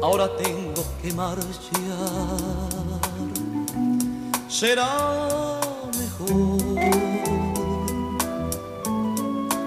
Ahora 0.02 0.30
tengo 0.38 0.86
que 1.02 1.12
marchar. 1.12 1.50
Será 4.48 5.60
mejor 6.00 6.62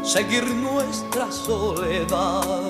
seguir 0.02 0.46
nuestra 0.46 1.30
soledad 1.30 2.69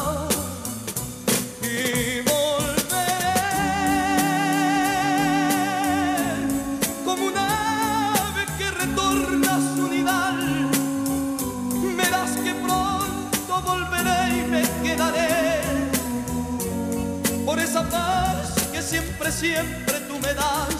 siempre 19.31 19.99
tú 20.07 20.19
me 20.19 20.33
das, 20.33 20.75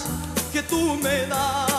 que 0.52 0.61
tú 0.64 0.95
me 1.02 1.26
das. 1.28 1.72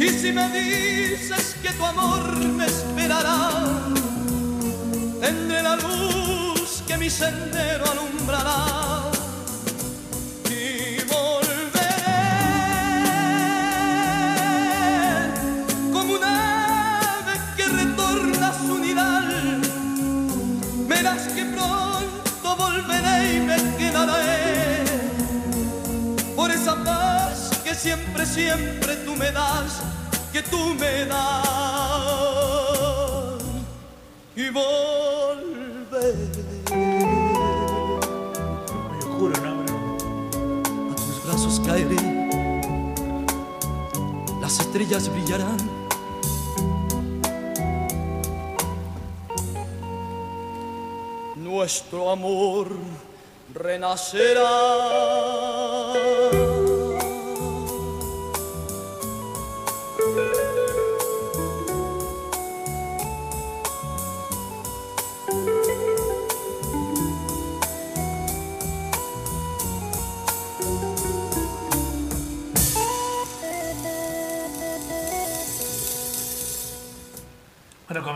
Y 0.00 0.08
si 0.08 0.32
me 0.32 0.48
dices 0.50 1.56
que 1.62 1.70
tu 1.70 1.84
amor 1.84 2.36
me 2.38 2.66
esperará, 2.66 3.50
tendré 5.20 5.62
la 5.62 5.76
luz 5.76 6.82
que 6.86 6.98
mi 6.98 7.08
sendero 7.08 7.84
alumbrará. 7.88 9.03
Siempre, 28.26 28.94
siempre 28.94 28.96
tú 29.04 29.14
me 29.16 29.30
das, 29.30 29.82
que 30.32 30.42
tú 30.42 30.74
me 30.74 31.04
das. 31.04 31.44
Y 34.36 34.50
volveré. 34.50 36.14
A 40.90 40.94
tus 40.96 41.24
brazos 41.24 41.60
caeré, 41.64 41.96
las 44.40 44.58
estrellas 44.60 45.08
brillarán. 45.08 45.56
Nuestro 51.36 52.10
amor 52.10 52.68
renacerá. 53.52 55.43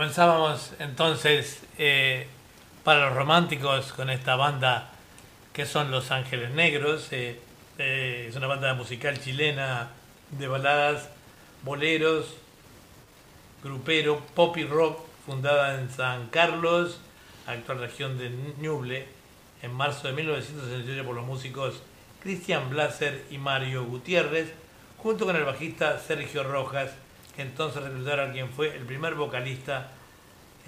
Comenzábamos 0.09 0.73
entonces 0.79 1.61
eh, 1.77 2.25
para 2.83 3.09
los 3.09 3.15
románticos 3.15 3.93
con 3.93 4.09
esta 4.09 4.35
banda 4.35 4.89
que 5.53 5.67
son 5.67 5.91
Los 5.91 6.09
Ángeles 6.09 6.49
Negros. 6.49 7.09
eh, 7.11 7.39
eh, 7.77 8.25
es 8.27 8.35
una 8.35 8.47
banda 8.47 8.73
musical 8.73 9.19
chilena 9.19 9.89
de 10.31 10.47
baladas, 10.47 11.09
boleros, 11.61 12.25
grupero, 13.63 14.19
pop 14.33 14.57
y 14.57 14.65
rock, 14.65 14.99
fundada 15.27 15.79
en 15.79 15.91
San 15.91 16.29
Carlos, 16.29 16.99
actual 17.45 17.77
región 17.77 18.17
de 18.17 18.31
Ñuble, 18.57 19.05
en 19.61 19.71
marzo 19.71 20.07
de 20.07 20.15
1968 20.15 21.05
por 21.05 21.15
los 21.15 21.25
músicos 21.25 21.83
Cristian 22.23 22.67
Blaser 22.71 23.25
y 23.29 23.37
Mario 23.37 23.85
Gutiérrez, 23.85 24.53
junto 24.97 25.27
con 25.27 25.35
el 25.35 25.43
bajista 25.43 25.99
Sergio 25.99 26.43
Rojas, 26.43 26.93
que 27.35 27.43
entonces 27.43 27.83
reclutaron 27.83 28.31
a 28.31 28.33
quien 28.33 28.49
fue 28.49 28.75
el 28.75 28.85
primer 28.85 29.13
vocalista 29.13 29.91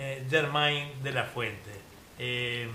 eh, 0.01 0.25
Germain 0.29 0.89
de 1.03 1.11
la 1.11 1.25
Fuente. 1.25 1.69
Eh, 2.17 2.67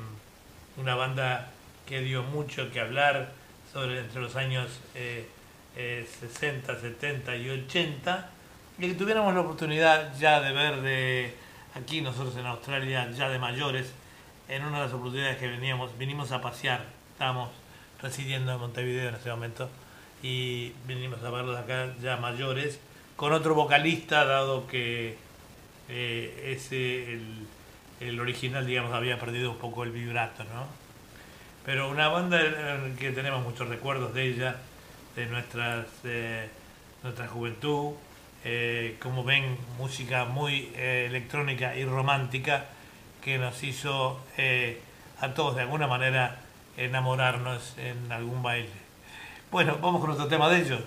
una 0.76 0.94
banda 0.94 1.50
que 1.86 2.00
dio 2.00 2.22
mucho 2.22 2.70
que 2.70 2.80
hablar 2.80 3.32
sobre 3.72 3.98
entre 4.00 4.20
los 4.20 4.36
años 4.36 4.80
eh, 4.94 5.28
eh, 5.76 6.06
60, 6.20 6.80
70 6.80 7.36
y 7.36 7.50
80 7.50 8.30
y 8.78 8.88
que 8.88 8.94
tuviéramos 8.94 9.34
la 9.34 9.40
oportunidad 9.40 10.16
ya 10.18 10.40
de 10.40 10.52
ver 10.52 10.80
de 10.82 11.34
aquí 11.74 12.00
nosotros 12.00 12.36
en 12.36 12.46
Australia 12.46 13.10
ya 13.10 13.28
de 13.28 13.38
mayores 13.38 13.92
en 14.48 14.64
una 14.64 14.78
de 14.78 14.84
las 14.84 14.94
oportunidades 14.94 15.38
que 15.38 15.48
veníamos 15.48 15.96
vinimos 15.98 16.32
a 16.32 16.40
pasear 16.40 16.84
estábamos 17.12 17.50
residiendo 18.00 18.52
en 18.52 18.58
Montevideo 18.58 19.08
en 19.08 19.14
ese 19.14 19.30
momento 19.30 19.68
y 20.22 20.72
vinimos 20.86 21.22
a 21.22 21.30
verlos 21.30 21.58
acá 21.58 21.94
ya 22.00 22.16
mayores 22.16 22.80
con 23.16 23.32
otro 23.32 23.54
vocalista 23.54 24.24
dado 24.24 24.66
que 24.66 25.16
eh, 25.88 26.54
ese 26.56 27.14
el, 27.14 27.46
el 28.00 28.20
original 28.20 28.66
digamos 28.66 28.92
había 28.92 29.18
perdido 29.18 29.52
un 29.52 29.58
poco 29.58 29.84
el 29.84 29.90
vibrato 29.90 30.44
no 30.44 30.86
pero 31.66 31.90
una 31.90 32.06
banda 32.06 32.40
en 32.40 32.94
que 32.94 33.10
tenemos 33.10 33.42
muchos 33.42 33.68
recuerdos 33.68 34.14
de 34.14 34.28
ella, 34.28 34.54
de 35.16 35.26
nuestras, 35.26 35.86
eh, 36.04 36.48
nuestra 37.02 37.26
juventud, 37.26 37.94
eh, 38.44 38.96
como 39.02 39.24
ven, 39.24 39.58
música 39.76 40.26
muy 40.26 40.70
eh, 40.76 41.06
electrónica 41.08 41.74
y 41.74 41.84
romántica 41.84 42.66
que 43.20 43.36
nos 43.38 43.64
hizo 43.64 44.20
eh, 44.36 44.80
a 45.18 45.34
todos 45.34 45.56
de 45.56 45.62
alguna 45.62 45.88
manera 45.88 46.38
enamorarnos 46.76 47.74
en 47.78 48.12
algún 48.12 48.44
baile. 48.44 48.70
Bueno, 49.50 49.76
vamos 49.82 50.00
con 50.00 50.10
otro 50.10 50.28
tema 50.28 50.48
de 50.48 50.60
ellos. 50.60 50.82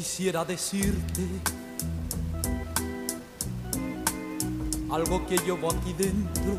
Quisiera 0.00 0.46
decirte 0.46 1.26
algo 4.90 5.26
que 5.26 5.36
llevo 5.36 5.70
aquí 5.70 5.92
dentro, 5.92 6.56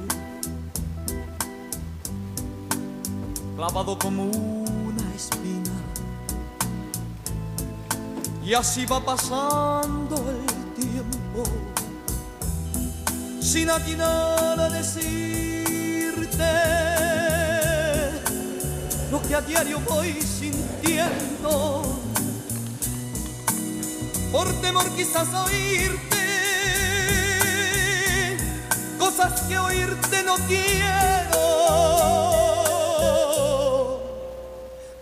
clavado 3.55 3.97
como 3.97 4.25
una 4.25 5.15
espina. 5.15 5.71
Y 8.45 8.53
así 8.53 8.85
va 8.85 9.03
pasando 9.03 10.15
el 10.29 10.45
tiempo, 10.75 11.43
sin 13.41 13.71
atinar 13.71 14.59
a 14.59 14.69
decirte 14.69 16.51
lo 19.09 19.19
que 19.23 19.33
a 19.33 19.41
diario 19.41 19.79
voy 19.89 20.11
sintiendo 20.21 22.00
por 24.31 24.47
temor 24.61 24.89
quizás 24.95 25.27
oírte 25.33 26.21
cosas 28.97 29.41
que 29.41 29.57
oírte 29.57 30.23
no 30.23 30.35
quiero. 30.47 30.81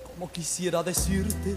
Como 0.07 0.31
quisiera 0.31 0.81
decirte 0.81 1.55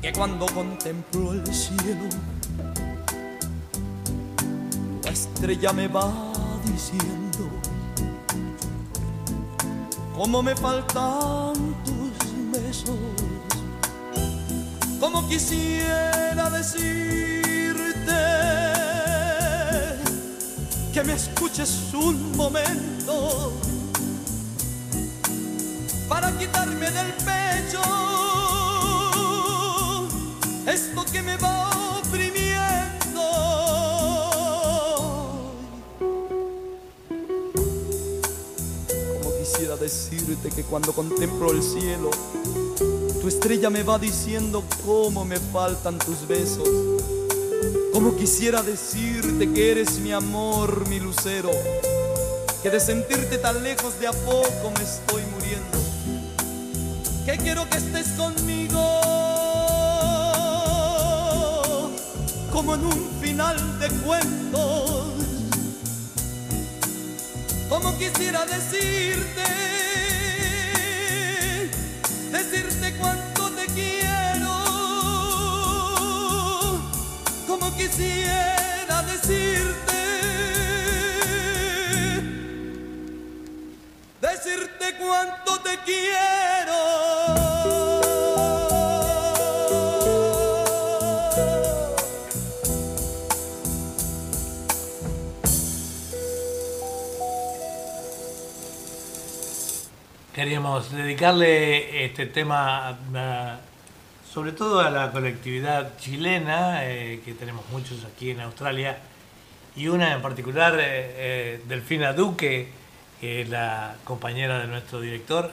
que 0.00 0.12
cuando 0.12 0.46
contemplo 0.46 1.32
el 1.32 1.54
cielo, 1.54 2.08
la 5.04 5.10
estrella 5.10 5.72
me 5.72 5.88
va 5.88 6.12
diciendo 6.64 7.48
cómo 10.16 10.42
me 10.42 10.54
faltan 10.54 11.71
como 15.12 15.28
quisiera 15.28 16.48
decirte 16.48 18.12
que 20.92 21.04
me 21.04 21.12
escuches 21.12 21.92
un 21.92 22.34
momento 22.34 23.52
para 26.08 26.32
quitarme 26.38 26.90
del 26.90 27.12
pecho 27.28 27.82
esto 30.66 31.04
que 31.12 31.22
me 31.22 31.36
va 31.36 31.98
oprimiendo. 31.98 33.22
Como 39.20 39.38
quisiera 39.38 39.76
decirte 39.76 40.48
que 40.50 40.62
cuando 40.62 40.94
contemplo 40.94 41.50
el 41.50 41.62
cielo, 41.62 42.10
tu 43.22 43.28
estrella 43.28 43.70
me 43.70 43.84
va 43.84 44.00
diciendo 44.00 44.64
cómo 44.84 45.24
me 45.24 45.36
faltan 45.36 45.96
tus 45.96 46.26
besos. 46.26 46.68
Como 47.92 48.16
quisiera 48.16 48.64
decirte 48.64 49.52
que 49.52 49.70
eres 49.70 50.00
mi 50.00 50.10
amor, 50.10 50.88
mi 50.88 50.98
lucero. 50.98 51.52
Que 52.64 52.70
de 52.70 52.80
sentirte 52.80 53.38
tan 53.38 53.62
lejos 53.62 54.00
de 54.00 54.08
a 54.08 54.12
poco 54.12 54.72
me 54.76 54.82
estoy 54.82 55.22
muriendo. 55.34 55.78
Que 57.24 57.38
quiero 57.38 57.70
que 57.70 57.78
estés 57.78 58.08
conmigo. 58.16 58.80
Como 62.50 62.74
en 62.74 62.86
un 62.86 63.10
final 63.20 63.78
de 63.78 63.88
cuentos. 64.04 65.04
Como 67.68 67.96
quisiera 67.98 68.44
decirte 68.46 70.01
quisiera 77.82 79.02
decirte, 79.02 80.02
decirte 84.20 84.94
cuánto 85.00 85.60
te 85.62 85.78
quiero. 85.84 86.80
Queríamos 100.34 100.90
dedicarle 100.90 102.04
este 102.06 102.24
tema 102.26 102.88
a- 102.88 102.96
sobre 104.32 104.52
todo 104.52 104.80
a 104.80 104.88
la 104.88 105.12
colectividad 105.12 105.98
chilena, 105.98 106.86
eh, 106.86 107.20
que 107.22 107.34
tenemos 107.34 107.68
muchos 107.70 108.04
aquí 108.04 108.30
en 108.30 108.40
Australia, 108.40 108.96
y 109.76 109.88
una 109.88 110.14
en 110.14 110.22
particular, 110.22 110.74
eh, 110.74 110.80
eh, 110.84 111.60
Delfina 111.66 112.14
Duque, 112.14 112.68
que 113.20 113.42
es 113.42 113.48
la 113.50 113.96
compañera 114.04 114.58
de 114.58 114.68
nuestro 114.68 115.00
director, 115.00 115.52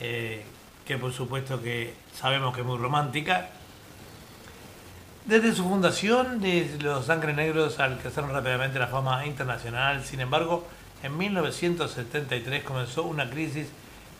eh, 0.00 0.44
que 0.86 0.96
por 0.96 1.12
supuesto 1.12 1.60
que 1.60 1.94
sabemos 2.14 2.54
que 2.54 2.60
es 2.60 2.66
muy 2.66 2.78
romántica. 2.78 3.50
Desde 5.24 5.52
su 5.52 5.64
fundación, 5.64 6.40
Los 6.80 7.08
Ángeles 7.08 7.36
Negros 7.36 7.80
alcanzaron 7.80 8.30
rápidamente 8.30 8.78
la 8.78 8.88
fama 8.88 9.26
internacional. 9.26 10.04
Sin 10.04 10.20
embargo, 10.20 10.66
en 11.02 11.16
1973 11.16 12.62
comenzó 12.62 13.04
una 13.04 13.28
crisis 13.28 13.68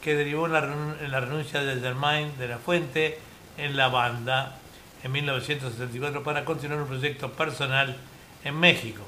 que 0.02 0.14
derivó 0.14 0.46
en 0.46 0.54
en 1.00 1.10
la 1.10 1.20
renuncia 1.20 1.62
de 1.62 1.80
Germain 1.80 2.36
de 2.38 2.48
la 2.48 2.58
Fuente 2.58 3.18
en 3.56 3.76
la 3.76 3.88
banda 3.88 4.56
en 5.02 5.12
1974 5.12 6.22
para 6.22 6.44
continuar 6.44 6.80
un 6.80 6.88
proyecto 6.88 7.30
personal 7.32 7.96
en 8.42 8.58
México, 8.58 9.02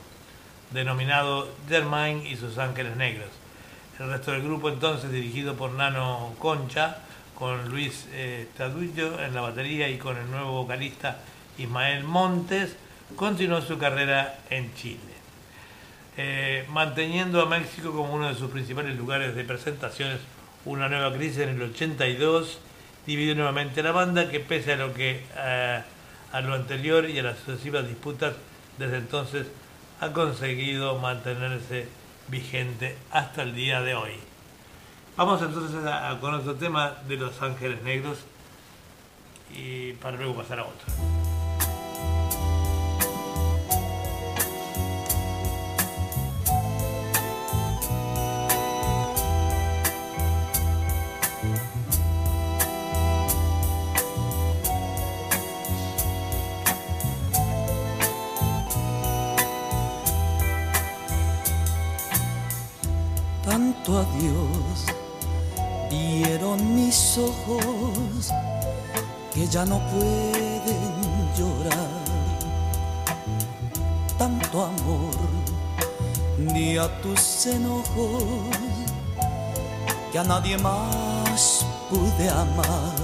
denominado 0.70 1.48
Germain 1.68 2.27
y 2.27 2.36
sus 2.36 2.59
Ángeles 2.59 2.97
Negros. 2.97 3.31
El 3.98 4.10
resto 4.10 4.32
del 4.32 4.43
grupo 4.43 4.68
entonces 4.68 5.10
dirigido 5.10 5.55
por 5.55 5.70
Nano 5.73 6.35
Concha, 6.39 6.98
con 7.35 7.68
Luis 7.70 8.06
eh, 8.12 8.48
Tadullo 8.56 9.23
en 9.23 9.35
la 9.35 9.40
batería 9.40 9.89
y 9.89 9.98
con 9.98 10.16
el 10.16 10.31
nuevo 10.31 10.52
vocalista 10.62 11.18
Ismael 11.59 12.05
Montes, 12.05 12.77
continuó 13.14 13.60
su 13.60 13.78
carrera 13.78 14.39
en 14.51 14.74
Chile. 14.74 15.01
Eh, 16.18 16.66
manteniendo 16.70 17.43
a 17.43 17.47
México 17.47 17.93
como 17.93 18.14
uno 18.14 18.28
de 18.28 18.35
sus 18.35 18.51
principales 18.51 18.97
lugares 18.97 19.35
de 19.35 19.44
presentaciones, 19.44 20.18
una 20.64 20.89
nueva 20.89 21.12
crisis 21.14 21.39
en 21.39 21.51
el 21.51 21.62
82 21.62 22.59
dividió 23.07 23.35
nuevamente 23.35 23.83
la 23.83 23.93
banda 23.93 24.28
que 24.31 24.41
pese 24.41 24.73
a 24.73 24.77
lo 24.77 24.93
que 24.95 25.24
eh, 25.37 25.83
a 26.33 26.41
lo 26.41 26.55
anterior 26.55 27.09
y 27.09 27.19
a 27.19 27.23
las 27.23 27.39
sucesivas 27.39 27.87
disputas 27.87 28.35
desde 28.78 28.99
entonces 28.99 29.47
ha 30.01 30.12
conseguido 30.12 30.99
mantenerse 30.99 31.87
vigente 32.28 32.97
hasta 33.12 33.43
el 33.43 33.55
día 33.55 33.81
de 33.83 33.95
hoy. 33.95 34.12
Vamos 35.16 35.41
entonces 35.41 35.85
a- 35.87 36.11
a- 36.11 36.20
con 36.20 36.35
otro 36.35 36.57
tema 36.57 36.97
de 37.09 37.16
Los 37.16 37.41
Ángeles 37.41 37.83
Negros 37.83 38.19
y 39.55 39.93
para 39.95 40.16
luego 40.16 40.35
pasar 40.37 40.59
a 40.59 40.65
otro. 40.65 41.15
Tanto 63.87 63.99
adiós 64.01 64.87
vieron 65.91 66.75
mis 66.75 67.19
ojos 67.19 68.33
que 69.33 69.47
ya 69.47 69.65
no 69.65 69.79
pueden 69.79 70.93
llorar. 71.39 72.05
Tanto 74.19 74.65
amor 74.65 75.15
ni 76.39 76.77
a 76.77 76.89
tus 77.01 77.47
enojos 77.47 78.57
que 80.11 80.19
a 80.19 80.25
nadie 80.25 80.59
más 80.59 81.65
pude 81.89 82.29
amar. 82.29 82.97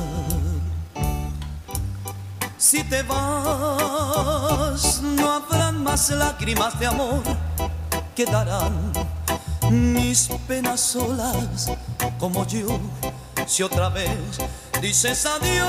Si 2.58 2.82
te 2.82 3.02
vas, 3.02 5.00
no 5.02 5.30
habrán 5.30 5.84
más 5.84 6.10
lágrimas 6.10 6.78
de 6.80 6.86
amor, 6.86 7.22
quedarán 8.16 8.92
mis 9.72 10.28
penas 10.46 10.80
solas 10.80 11.72
como 12.18 12.46
yo. 12.46 12.78
Si 13.46 13.62
otra 13.62 13.88
vez 13.88 14.10
dices 14.80 15.26
adiós, 15.26 15.66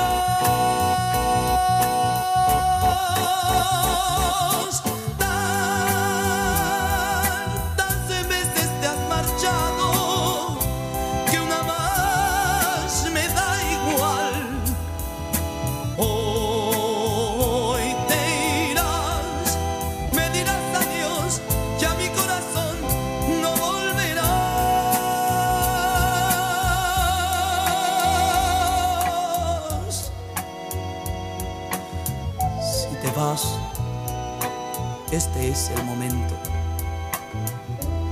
este 35.14 35.48
es 35.48 35.70
el 35.70 35.84
momento. 35.84 36.34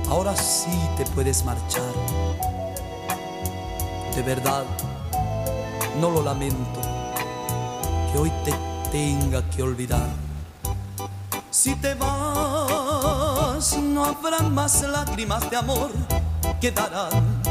Ahora 0.09 0.35
sí 0.37 0.71
te 0.95 1.05
puedes 1.07 1.43
marchar. 1.43 1.93
De 4.15 4.21
verdad, 4.21 4.63
no 5.99 6.09
lo 6.09 6.21
lamento 6.21 6.79
que 8.11 8.19
hoy 8.19 8.31
te 8.45 8.53
tenga 8.89 9.41
que 9.49 9.63
olvidar. 9.63 10.07
Si 11.51 11.75
te 11.75 11.93
vas, 11.95 13.77
no 13.77 14.05
habrán 14.05 14.53
más 14.53 14.81
lágrimas 14.83 15.49
de 15.49 15.57
amor, 15.57 15.91
quedarán 16.61 17.41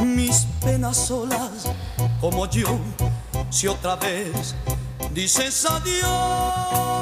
mis 0.00 0.46
penas 0.60 0.96
solas 0.96 1.72
como 2.20 2.46
yo. 2.46 2.78
Si 3.50 3.66
otra 3.66 3.96
vez 3.96 4.54
dices 5.12 5.66
adiós, 5.66 6.95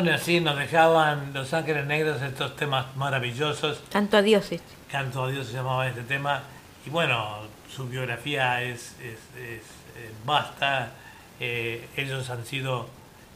Bueno, 0.00 0.14
así 0.14 0.38
nos 0.38 0.56
dejaban 0.56 1.32
Los 1.34 1.52
Ángeles 1.52 1.84
Negros 1.84 2.22
estos 2.22 2.54
temas 2.54 2.86
maravillosos. 2.94 3.82
Tanto 3.90 4.16
adiós 4.16 4.52
este. 4.52 4.62
Canto 4.88 5.24
a 5.24 5.28
Dios 5.28 5.48
se 5.48 5.54
llamaba 5.54 5.88
este 5.88 6.02
tema. 6.02 6.40
Y 6.86 6.90
bueno, 6.90 7.38
su 7.68 7.88
biografía 7.88 8.62
es, 8.62 8.94
es- 9.00 9.18
es, 9.36 9.62
eh, 9.96 10.12
vasta. 10.24 10.92
Eh, 11.40 11.88
ellos 11.96 12.30
han 12.30 12.46
sido 12.46 12.88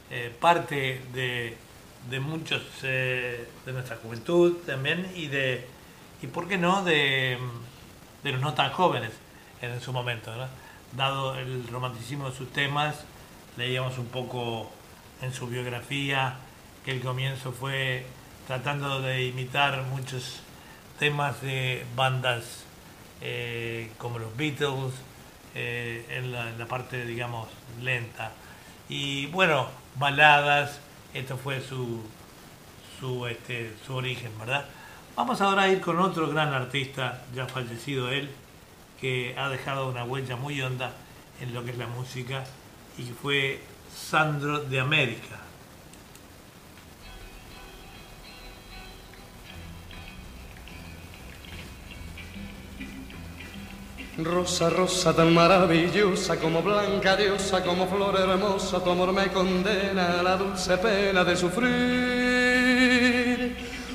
eh, 0.08 0.32
parte 0.40 1.02
de, 1.12 1.56
de 2.08 2.20
muchos 2.20 2.62
eh, 2.84 3.44
de 3.66 3.72
nuestra 3.72 3.96
juventud 3.96 4.58
también 4.64 5.10
y 5.16 5.26
de, 5.26 5.66
y 6.22 6.28
por 6.28 6.46
qué 6.46 6.58
no, 6.58 6.84
de, 6.84 7.38
de 8.22 8.32
los 8.32 8.40
no 8.40 8.54
tan 8.54 8.70
jóvenes 8.70 9.10
en 9.62 9.80
su 9.80 9.92
momento. 9.92 10.32
¿no? 10.36 10.46
Dado 10.96 11.34
el 11.34 11.66
romanticismo 11.66 12.30
de 12.30 12.36
sus 12.36 12.52
temas, 12.52 13.00
leíamos 13.56 13.98
un 13.98 14.06
poco 14.06 14.70
en 15.22 15.34
su 15.34 15.48
biografía 15.48 16.36
que 16.84 16.92
el 16.92 17.00
comienzo 17.00 17.52
fue 17.52 18.06
tratando 18.46 19.00
de 19.00 19.26
imitar 19.26 19.82
muchos 19.84 20.40
temas 20.98 21.40
de 21.42 21.84
bandas 21.94 22.64
eh, 23.20 23.90
como 23.98 24.18
los 24.18 24.36
Beatles 24.36 24.94
eh, 25.54 26.06
en, 26.10 26.32
la, 26.32 26.50
en 26.50 26.58
la 26.58 26.66
parte 26.66 27.04
digamos 27.04 27.48
lenta 27.80 28.32
y 28.88 29.26
bueno 29.26 29.68
baladas 29.96 30.80
esto 31.14 31.36
fue 31.36 31.60
su 31.60 32.02
su 32.98 33.26
este 33.26 33.72
su 33.86 33.94
origen 33.94 34.36
verdad 34.38 34.64
vamos 35.14 35.40
ahora 35.40 35.62
a 35.62 35.68
ir 35.68 35.80
con 35.80 35.98
otro 35.98 36.28
gran 36.28 36.52
artista 36.52 37.22
ya 37.34 37.46
fallecido 37.46 38.10
él 38.10 38.30
que 39.02 39.34
ha 39.36 39.48
dejado 39.48 39.88
una 39.90 40.04
huella 40.04 40.36
muy 40.36 40.62
honda 40.62 40.92
en 41.40 41.52
lo 41.52 41.64
que 41.64 41.72
es 41.72 41.78
la 41.78 41.88
música 41.88 42.44
y 42.96 43.02
fue 43.02 43.60
Sandro 43.92 44.60
de 44.60 44.78
América. 44.78 45.41
Rosa, 54.24 54.70
rosa 54.70 55.12
tan 55.12 55.34
maravillosa 55.34 56.36
como 56.36 56.62
blanca 56.62 57.16
diosa, 57.16 57.62
como 57.62 57.86
flor 57.86 58.14
hermosa, 58.18 58.78
tu 58.82 58.90
amor 58.90 59.12
me 59.12 59.28
condena 59.28 60.20
a 60.20 60.22
la 60.22 60.36
dulce 60.36 60.78
pena 60.78 61.24
de 61.24 61.36
sufrir. 61.36 62.52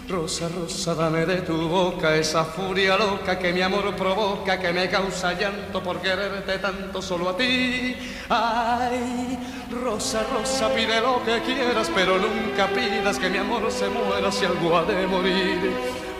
Rosa, 0.09 0.49
rosa, 0.49 0.95
dame 0.95 1.25
de 1.25 1.41
tu 1.41 1.67
boca 1.69 2.15
esa 2.15 2.43
furia 2.43 2.97
loca 2.97 3.37
que 3.39 3.53
mi 3.53 3.61
amor 3.61 3.95
provoca, 3.95 4.59
que 4.59 4.73
me 4.73 4.89
causa 4.89 5.33
llanto 5.33 5.81
por 5.83 6.01
quererte 6.01 6.57
tanto 6.59 7.01
solo 7.01 7.29
a 7.29 7.37
ti. 7.37 7.95
Ay, 8.29 9.37
rosa, 9.71 10.23
rosa, 10.33 10.73
pide 10.73 10.99
lo 10.99 11.23
que 11.23 11.41
quieras, 11.41 11.89
pero 11.93 12.17
nunca 12.17 12.67
pidas 12.67 13.19
que 13.19 13.29
mi 13.29 13.37
amor 13.37 13.71
se 13.71 13.87
muera 13.89 14.31
si 14.31 14.45
algo 14.45 14.77
ha 14.77 14.83
de 14.83 15.07
morir. 15.07 15.71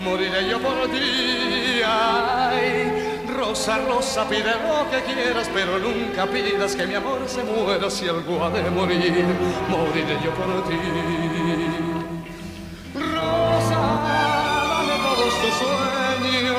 Moriré 0.02 0.50
yo 0.50 0.60
por 0.60 0.88
ti. 0.90 1.82
Ay, 1.86 3.17
Rosa, 3.38 3.78
rosa, 3.78 4.28
pide 4.28 4.52
lo 4.66 4.90
que 4.90 5.04
quieras, 5.04 5.48
pero 5.54 5.78
nunca 5.78 6.26
pidas 6.26 6.76
que 6.76 6.88
mi 6.88 6.96
amor 6.96 7.20
se 7.28 7.44
muera 7.44 7.88
si 7.88 8.10
algo 8.10 8.44
ha 8.44 8.50
de 8.50 8.68
morir. 8.72 9.24
Moriré 9.70 10.18
yo 10.24 10.32
por 10.34 10.68
ti. 10.68 10.76
Rosa, 12.96 13.80
dame 14.72 14.98
todos 15.06 15.34
tus 15.42 15.54
sueños. 15.62 16.58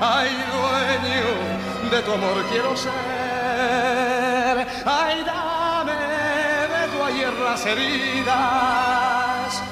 Ay, 0.00 0.30
dueño 0.50 1.30
de 1.92 2.02
tu 2.02 2.10
amor 2.12 2.44
quiero 2.50 2.76
ser. 2.76 2.90
Ay, 4.84 5.22
dame 5.24 5.94
de 6.74 6.88
tu 6.92 7.04
ayer 7.04 7.34
las 7.34 7.64
heridas. 7.64 9.62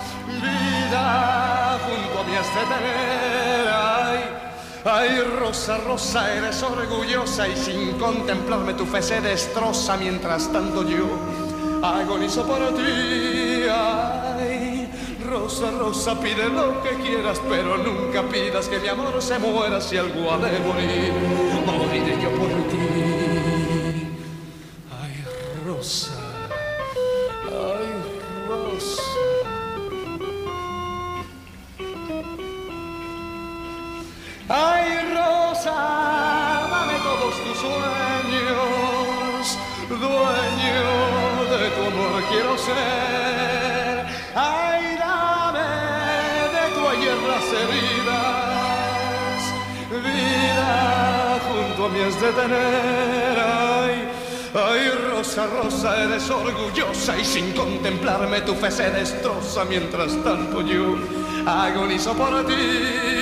Vida 0.41 1.79
junto 1.85 2.21
a 2.21 2.23
tener. 2.69 3.69
Ay, 3.69 4.50
Ay, 4.85 5.21
Rosa, 5.39 5.77
Rosa, 5.77 6.35
eres 6.35 6.63
orgullosa 6.63 7.47
y 7.47 7.55
sin 7.55 7.99
contemplarme 7.99 8.73
tu 8.73 8.87
fe 8.87 9.03
se 9.03 9.21
destroza 9.21 9.99
mientras 9.99 10.51
tanto 10.51 10.89
yo 10.89 11.07
agonizo 11.83 12.47
por 12.47 12.75
ti. 12.75 13.65
Ay, 13.71 14.89
Rosa, 15.29 15.71
Rosa, 15.73 16.19
pide 16.19 16.49
lo 16.49 16.83
que 16.83 16.97
quieras, 16.97 17.43
pero 17.47 17.77
nunca 17.77 18.23
pidas 18.23 18.69
que 18.69 18.79
mi 18.79 18.89
amor 18.89 19.21
se 19.21 19.39
muera 19.39 19.83
si 19.83 19.99
algo 19.99 20.33
ha 20.33 20.39
de 20.39 20.59
morir. 20.61 21.13
Moriré 21.67 22.23
yo 22.23 22.31
por 22.31 22.49
ti. 22.71 24.09
Ay, 24.99 25.25
Rosa, 25.67 26.13
ay, 27.47 28.49
Rosa. 28.49 29.10
Ay, 34.53 35.15
Rosa, 35.15 35.71
dame 36.69 36.95
todos 37.05 37.35
tus 37.45 37.57
sueños, 37.57 39.47
dueño 39.89 40.91
de 41.57 41.71
tu 41.71 41.83
amor 41.87 42.23
quiero 42.29 42.59
ser. 42.59 44.07
Ay, 44.35 44.97
dame 44.99 45.69
de 46.57 46.65
tu 46.75 46.83
ayer 46.89 47.19
las 47.31 47.47
heridas, 47.61 49.39
vida 50.03 51.39
junto 51.47 51.85
a 51.85 51.89
mí 51.91 52.01
has 52.01 52.21
de 52.21 52.33
tener. 52.33 53.39
Ay, 53.39 54.09
Ay, 54.53 54.91
Rosa, 55.13 55.47
Rosa, 55.47 56.03
eres 56.03 56.29
orgullosa 56.29 57.17
y 57.17 57.25
sin 57.25 57.53
contemplarme 57.53 58.41
tu 58.41 58.57
fe 58.57 58.73
se 58.73 58.91
destroza 58.91 59.65
mientras 59.65 60.21
tanto 60.25 60.61
yo 60.63 60.97
agonizo 61.47 62.15
por 62.15 62.45
ti. 62.49 63.20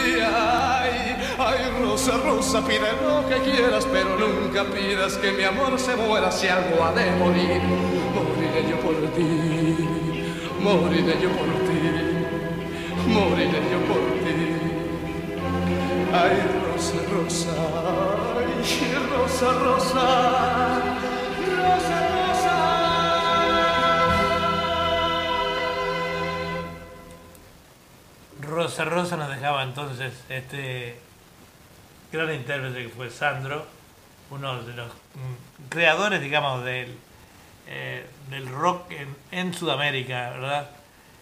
Rosa, 1.79 2.17
Rosa, 2.25 2.61
pide 2.67 2.93
lo 3.03 3.29
que 3.29 3.51
quieras, 3.51 3.87
pero 3.91 4.17
nunca 4.19 4.65
pidas 4.65 5.17
que 5.17 5.33
mi 5.33 5.45
amor 5.45 5.79
se 5.79 5.97
muera 5.97 6.31
si 6.31 6.49
algo 6.49 6.85
ha 6.85 6.93
de 6.93 7.11
morir. 7.13 7.63
Moriré 8.15 8.69
yo 8.69 8.81
por 8.81 8.97
ti, 9.15 9.29
moriré 10.61 11.15
yo 11.21 11.31
por 11.31 11.49
ti, 11.67 11.81
moriré 13.07 13.61
yo 13.73 13.81
por 13.89 14.05
ti. 14.25 14.39
Ay, 16.13 16.37
Rosa, 16.65 16.99
Rosa, 17.13 17.55
ay, 18.37 18.47
Rosa. 19.11 19.19
Rosa, 19.29 19.53
Rosa. 19.53 20.99
Rosa 28.41 28.85
Rosa 28.85 29.17
nos 29.17 29.29
dejaba 29.29 29.63
entonces 29.63 30.13
este 30.29 31.08
gran 32.13 32.35
intérprete 32.35 32.85
que 32.85 32.89
fue 32.89 33.11
Sandro, 33.11 33.67
uno 34.31 34.63
de 34.63 34.75
los 34.75 34.89
mm, 34.89 35.69
creadores, 35.69 36.21
digamos, 36.21 36.65
del, 36.65 36.97
eh, 37.67 38.07
del 38.31 38.49
rock 38.49 38.93
en, 39.31 39.55
Sudamérica, 39.55 40.31
¿verdad? 40.31 40.71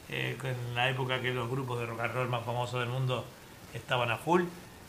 Eh, 0.09 0.37
en 0.43 0.75
la 0.75 0.89
época 0.89 1.21
que 1.21 1.33
los 1.33 1.51
grupos 1.51 1.81
de 1.81 1.87
rock 1.87 2.01
and 2.01 2.15
roll 2.15 2.29
más 2.29 2.45
famosos 2.45 2.81
del 2.81 2.89
mundo 2.89 3.25
estaban 3.75 4.11
a 4.11 4.17
full. 4.17 4.45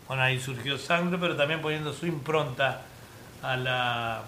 Bueno, 0.07 0.23
ahí 0.23 0.39
surgió 0.39 0.77
Sandro, 0.77 1.19
pero 1.19 1.35
también 1.35 1.61
poniendo 1.61 1.91
su 1.93 2.05
impronta 2.05 2.81
a, 3.41 3.57
la, 3.57 4.23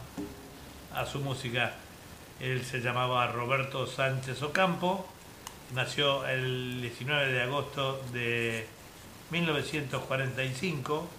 a 0.94 1.06
su 1.06 1.20
música. 1.20 1.74
Él 2.40 2.64
se 2.66 2.80
llamaba 2.80 3.28
Roberto 3.28 3.86
Sánchez 3.86 4.42
Ocampo, 4.42 5.08
nació 5.74 6.26
el 6.26 6.82
19 6.82 7.32
de 7.32 7.42
agosto 7.44 8.02
de 8.12 8.66
1945 9.30 11.19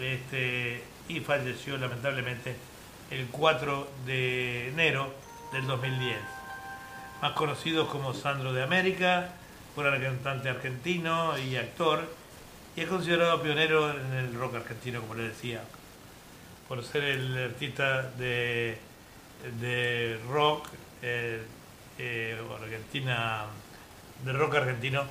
este, 0.00 0.82
y 1.08 1.20
falleció 1.20 1.76
lamentablemente 1.76 2.56
el 3.10 3.26
4 3.26 3.88
de 4.06 4.68
enero 4.68 5.12
del 5.52 5.66
2010. 5.66 6.16
Más 7.22 7.32
conocido 7.32 7.88
como 7.88 8.14
Sandro 8.14 8.52
de 8.52 8.62
América, 8.62 9.30
fue 9.74 9.88
un 9.88 10.00
cantante 10.00 10.48
argentino 10.48 11.38
y 11.38 11.56
actor, 11.56 12.08
y 12.76 12.82
es 12.82 12.88
considerado 12.88 13.42
pionero 13.42 13.90
en 13.90 14.12
el 14.12 14.34
rock 14.34 14.56
argentino, 14.56 15.00
como 15.00 15.14
le 15.14 15.28
decía, 15.28 15.62
por 16.68 16.82
ser 16.84 17.04
el 17.04 17.36
artista 17.38 18.02
de, 18.02 18.78
de 19.60 20.18
rock 20.28 20.68
eh, 21.02 21.42
eh, 21.98 22.38
Argentina, 22.62 23.44
de 24.24 24.32
rock 24.32 24.56
argentino 24.56 25.04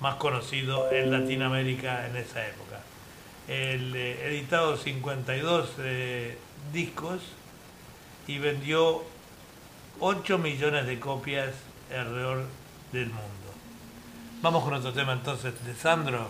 más 0.00 0.16
conocido 0.16 0.90
en 0.90 1.10
Latinoamérica 1.10 2.06
en 2.06 2.16
esa 2.16 2.46
época. 2.46 2.69
El, 3.50 3.96
eh, 3.96 4.28
editado 4.28 4.76
52 4.76 5.70
eh, 5.78 6.38
discos 6.72 7.20
y 8.28 8.38
vendió 8.38 9.02
8 9.98 10.38
millones 10.38 10.86
de 10.86 11.00
copias 11.00 11.52
alrededor 11.90 12.46
del 12.92 13.06
mundo. 13.06 13.28
Vamos 14.40 14.62
con 14.62 14.74
otro 14.74 14.92
tema 14.92 15.14
entonces 15.14 15.52
de 15.66 15.74
Sandro. 15.74 16.28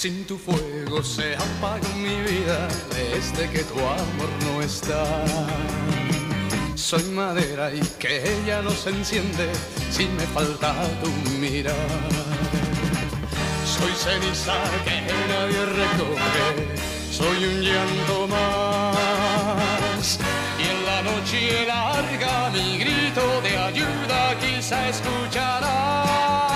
Sin 0.00 0.24
tu 0.24 0.38
fuego 0.38 1.02
se 1.02 1.36
apaga 1.36 1.86
mi 1.96 2.22
vida 2.22 2.68
desde 2.88 3.50
que 3.50 3.62
tu 3.64 3.78
amor 3.78 4.30
no 4.46 4.62
está. 4.62 5.04
Soy 6.74 7.02
madera 7.10 7.70
y 7.70 7.80
que 7.98 8.22
ella 8.32 8.62
no 8.62 8.70
se 8.70 8.88
enciende 8.88 9.52
si 9.90 10.06
me 10.06 10.26
falta 10.28 10.74
tu 11.02 11.10
mirar. 11.38 11.74
Soy 13.66 13.92
ceniza 13.92 14.56
que 14.86 15.02
nadie 15.28 15.66
recoge, 15.66 16.48
soy 17.12 17.44
un 17.44 17.60
llanto 17.60 18.26
más. 18.26 20.18
Y 20.58 20.62
en 20.62 20.86
la 20.86 21.02
noche 21.02 21.66
larga 21.66 22.48
mi 22.48 22.78
grito 22.78 23.42
de 23.42 23.58
ayuda 23.58 24.34
quizá 24.40 24.88
escucharás. 24.88 26.49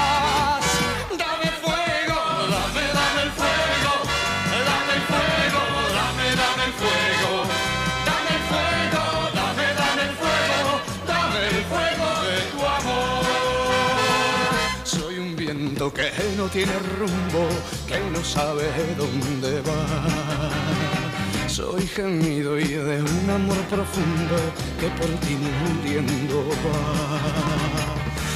Tiene 16.55 16.79
rumbo, 17.01 17.49
que 17.89 17.99
no 18.13 18.23
sabe 18.23 18.71
dónde 18.97 19.61
va. 19.63 21.49
Soy 21.49 21.85
gemido 21.85 22.57
y 22.57 22.69
de 22.69 23.03
un 23.03 23.29
amor 23.29 23.57
profundo 23.75 24.37
que 24.79 24.87
por 24.99 25.11
ti 25.25 25.35
muriendo 25.35 26.47
va. 26.65 26.79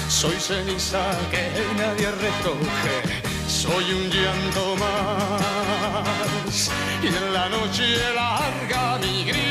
Soy 0.09 0.35
ceniza 0.41 1.03
que 1.31 1.45
nadie 1.81 2.11
recoge, 2.27 3.23
soy 3.47 3.85
un 3.99 4.11
llanto 4.11 4.75
más. 4.83 6.71
Y 7.01 7.07
en 7.07 7.33
la 7.33 7.49
noche 7.49 7.85
larga 8.17 8.99
mi 8.99 9.25
grito 9.27 9.48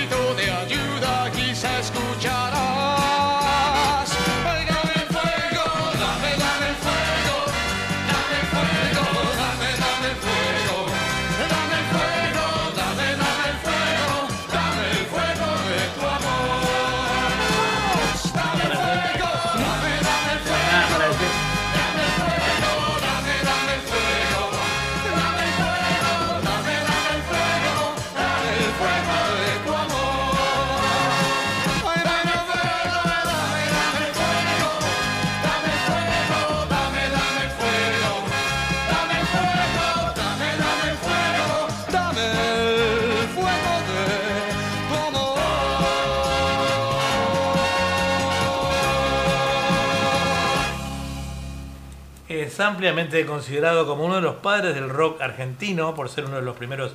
Es 52.58 52.62
ampliamente 52.62 53.24
considerado 53.28 53.86
como 53.86 54.06
uno 54.06 54.16
de 54.16 54.22
los 54.22 54.38
padres 54.38 54.74
del 54.74 54.90
rock 54.90 55.22
argentino 55.22 55.94
por 55.94 56.10
ser 56.10 56.26
uno 56.26 56.38
de 56.38 56.42
los 56.42 56.58
primeros 56.58 56.92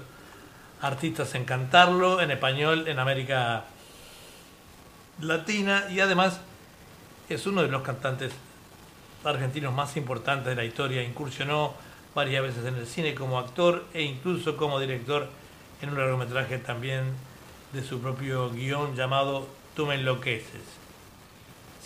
artistas 0.80 1.36
en 1.36 1.44
cantarlo 1.44 2.20
en 2.20 2.32
español 2.32 2.88
en 2.88 2.98
América 2.98 3.66
Latina 5.20 5.84
y 5.88 6.00
además 6.00 6.40
es 7.28 7.46
uno 7.46 7.62
de 7.62 7.68
los 7.68 7.82
cantantes 7.82 8.32
argentinos 9.22 9.72
más 9.72 9.96
importantes 9.96 10.46
de 10.46 10.56
la 10.56 10.64
historia. 10.64 11.00
Incursionó 11.04 11.74
varias 12.12 12.42
veces 12.42 12.66
en 12.66 12.74
el 12.74 12.88
cine 12.88 13.14
como 13.14 13.38
actor 13.38 13.84
e 13.94 14.02
incluso 14.02 14.56
como 14.56 14.80
director 14.80 15.28
en 15.80 15.90
un 15.90 15.96
largometraje 15.96 16.58
también 16.58 17.04
de 17.72 17.84
su 17.84 18.00
propio 18.00 18.50
guion 18.50 18.96
llamado 18.96 19.46
Tú 19.76 19.86
me 19.86 19.94
enloqueces. 19.94 20.62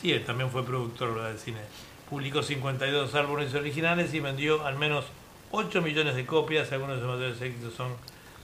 Sí, 0.01 0.13
él 0.13 0.25
también 0.25 0.51
fue 0.51 0.65
productor 0.65 1.23
de 1.31 1.39
cine. 1.39 1.61
Publicó 2.09 2.43
52 2.43 3.15
álbumes 3.15 3.55
originales 3.55 4.15
y 4.15 4.21
vendió 4.21 4.65
al 4.65 4.77
menos 4.77 5.07
8 5.51 5.83
millones 5.83 6.15
de 6.15 6.25
copias. 6.25 6.71
Algunos 6.73 6.97
de 6.97 7.03
sus 7.03 7.11
mayores 7.11 7.41
éxitos 7.41 7.75
son 7.75 7.93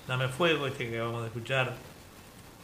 Dame 0.08 0.28
Fuego, 0.28 0.66
este 0.66 0.88
que 0.88 0.96
acabamos 0.96 1.22
de 1.22 1.28
escuchar, 1.28 1.74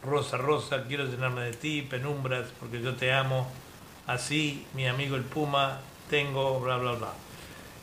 Rosa 0.03 0.37
Rosa, 0.37 0.83
Quiero 0.87 1.05
llenarme 1.05 1.41
de 1.41 1.53
ti, 1.53 1.81
Penumbras, 1.81 2.47
porque 2.59 2.81
yo 2.81 2.95
te 2.95 3.13
amo, 3.13 3.49
Así, 4.07 4.65
Mi 4.73 4.87
amigo 4.87 5.15
el 5.15 5.23
Puma, 5.23 5.79
Tengo, 6.09 6.59
bla, 6.59 6.77
bla, 6.77 6.93
bla. 6.93 7.13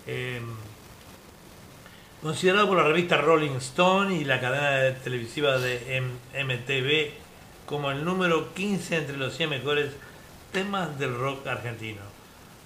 Eh, 0.06 0.40
considerado 2.22 2.68
por 2.68 2.76
la 2.76 2.84
revista 2.84 3.16
Rolling 3.16 3.56
Stone 3.56 4.14
y 4.14 4.24
la 4.24 4.40
cadena 4.40 4.98
televisiva 5.02 5.58
de 5.58 6.02
MTV 6.34 7.26
como 7.66 7.90
el 7.90 8.04
número 8.04 8.54
15 8.54 8.96
entre 8.96 9.16
los 9.16 9.36
100 9.36 9.50
mejores 9.50 9.92
temas 10.52 10.98
del 10.98 11.14
rock 11.16 11.46
argentino. 11.46 12.02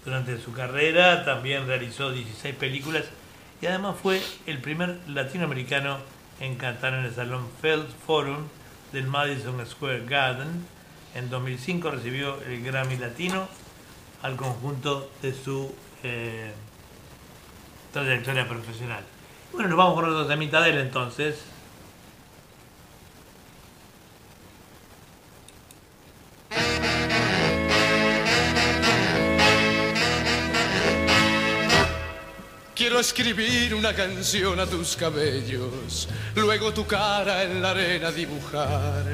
Durante 0.05 0.39
su 0.39 0.53
carrera 0.53 1.25
también 1.25 1.67
realizó 1.67 2.11
16 2.11 2.55
películas 2.57 3.05
y 3.61 3.67
además 3.67 3.97
fue 4.03 4.23
el 4.47 4.59
primer 4.59 4.99
latinoamericano 5.07 5.99
en 6.41 6.57
cantar 6.57 6.95
en 6.95 7.05
el 7.05 7.15
Salón 7.15 7.47
Feld 7.61 7.87
Forum 8.07 8.49
del 8.93 9.07
Madison 9.07 9.65
Square 9.67 10.07
Garden. 10.07 10.67
En 11.15 11.29
2005 11.29 11.91
recibió 11.91 12.41
el 12.43 12.63
Grammy 12.63 12.97
Latino 12.97 13.47
al 14.23 14.37
conjunto 14.37 15.11
de 15.21 15.35
su 15.35 15.75
eh, 16.03 16.53
trayectoria 17.93 18.49
profesional. 18.49 19.05
Bueno, 19.53 19.69
nos 19.69 19.77
vamos 19.77 19.95
con 19.95 20.29
de 20.29 20.81
entonces. 20.81 21.45
Quiero 32.81 32.99
escribir 32.99 33.75
una 33.75 33.93
canción 33.93 34.59
a 34.59 34.65
tus 34.65 34.97
cabellos, 34.97 36.09
luego 36.35 36.73
tu 36.73 36.87
cara 36.87 37.43
en 37.43 37.61
la 37.61 37.73
arena 37.73 38.11
dibujar. 38.11 39.05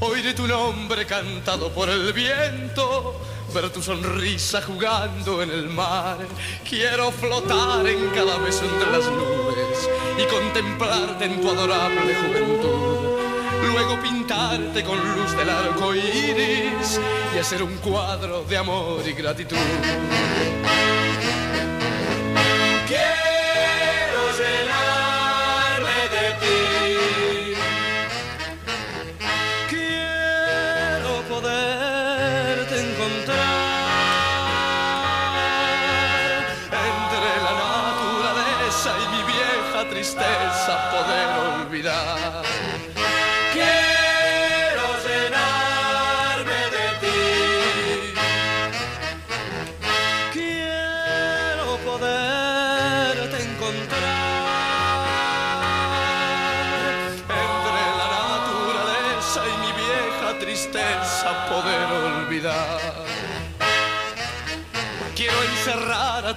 Oiré 0.00 0.34
tu 0.34 0.46
nombre 0.46 1.06
cantado 1.06 1.72
por 1.72 1.88
el 1.88 2.12
viento, 2.12 3.18
ver 3.54 3.70
tu 3.70 3.80
sonrisa 3.80 4.60
jugando 4.60 5.42
en 5.42 5.50
el 5.50 5.70
mar. 5.70 6.18
Quiero 6.68 7.10
flotar 7.10 7.86
en 7.86 8.10
cada 8.10 8.36
beso 8.36 8.66
entre 8.66 8.92
las 8.92 9.06
nubes 9.10 9.88
y 10.18 10.24
contemplarte 10.26 11.24
en 11.24 11.40
tu 11.40 11.48
adorable 11.50 12.14
juventud. 12.14 13.18
Luego 13.72 14.02
pintarte 14.02 14.84
con 14.84 14.98
luz 14.98 15.34
del 15.34 15.48
arco 15.48 15.94
iris 15.94 17.00
y 17.34 17.38
hacer 17.38 17.62
un 17.62 17.74
cuadro 17.78 18.44
de 18.44 18.58
amor 18.58 19.00
y 19.08 19.12
gratitud. 19.14 19.56
Quiero 22.88 23.27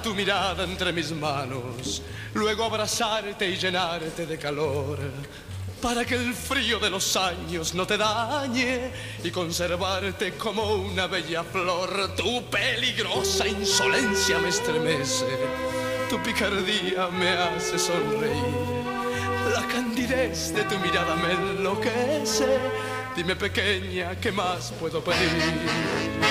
tu 0.01 0.15
mirada 0.15 0.63
entre 0.63 0.91
mis 0.91 1.11
manos, 1.11 2.01
luego 2.33 2.63
abrazarte 2.63 3.49
y 3.49 3.57
llenarte 3.57 4.25
de 4.25 4.37
calor, 4.37 4.97
para 5.81 6.05
que 6.05 6.15
el 6.15 6.33
frío 6.33 6.79
de 6.79 6.89
los 6.89 7.15
años 7.15 7.73
no 7.73 7.85
te 7.85 7.97
dañe 7.97 8.91
y 9.23 9.31
conservarte 9.31 10.33
como 10.33 10.75
una 10.75 11.07
bella 11.07 11.43
flor. 11.43 12.15
Tu 12.15 12.43
peligrosa 12.49 13.47
insolencia 13.47 14.39
me 14.39 14.49
estremece, 14.49 15.27
tu 16.09 16.21
picardía 16.21 17.07
me 17.07 17.29
hace 17.29 17.77
sonreír. 17.77 18.81
La 19.53 19.67
candidez 19.67 20.53
de 20.53 20.63
tu 20.63 20.79
mirada 20.79 21.15
me 21.15 21.33
enloquece. 21.33 22.59
Dime 23.15 23.35
pequeña, 23.35 24.15
¿qué 24.19 24.31
más 24.31 24.71
puedo 24.79 25.03
pedir? 25.03 26.30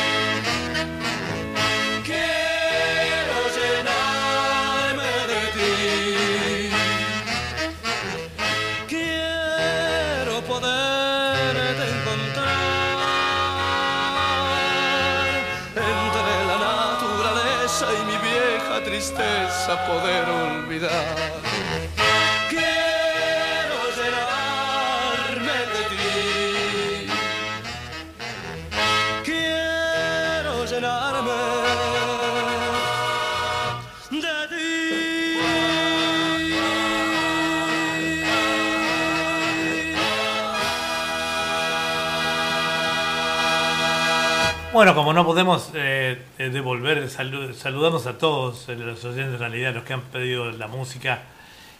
Bueno, 44.81 44.94
como 44.94 45.12
no 45.12 45.27
podemos 45.27 45.73
eh, 45.74 46.23
eh, 46.39 46.48
devolver, 46.48 47.07
salu- 47.11 47.52
saludamos 47.52 48.07
a 48.07 48.16
todos 48.16 48.66
eh, 48.70 48.77
los 48.77 49.05
oyentes, 49.05 49.35
en 49.35 49.39
realidad, 49.39 49.74
los 49.74 49.85
que 49.85 49.93
han 49.93 50.01
pedido 50.01 50.51
la 50.52 50.69
música. 50.69 51.20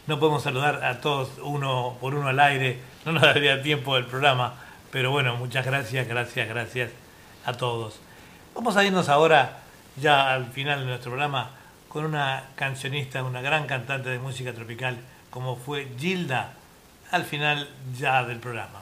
No 0.07 0.21
podemos 0.21 0.43
saludar 0.43 0.85
a 0.85 1.01
todos 1.01 1.31
uno 1.43 1.97
por 1.99 2.15
uno 2.15 2.29
al 2.29 2.39
aire, 2.39 2.79
no 3.07 3.13
nos 3.13 3.23
daría 3.23 3.63
tiempo 3.63 3.97
el 3.97 4.05
programa, 4.05 4.53
pero 4.93 5.11
bueno, 5.13 5.35
muchas 5.37 5.65
gracias, 5.65 6.07
gracias, 6.09 6.47
gracias 6.47 6.91
a 7.47 7.55
todos. 7.55 7.99
Vamos 8.55 8.77
a 8.77 8.85
irnos 8.85 9.09
ahora, 9.09 9.61
ya 9.97 10.35
al 10.35 10.45
final 10.53 10.81
de 10.81 10.85
nuestro 10.85 11.13
programa, 11.13 11.53
con 11.89 12.05
una 12.05 12.49
cancionista, 12.55 13.25
una 13.25 13.41
gran 13.41 13.67
cantante 13.67 14.11
de 14.11 14.19
música 14.19 14.53
tropical, 14.53 14.99
como 15.31 15.57
fue 15.57 15.89
Gilda, 15.99 16.53
al 17.11 17.25
final 17.25 17.67
ya 17.99 18.25
del 18.25 18.41
programa. 18.41 18.80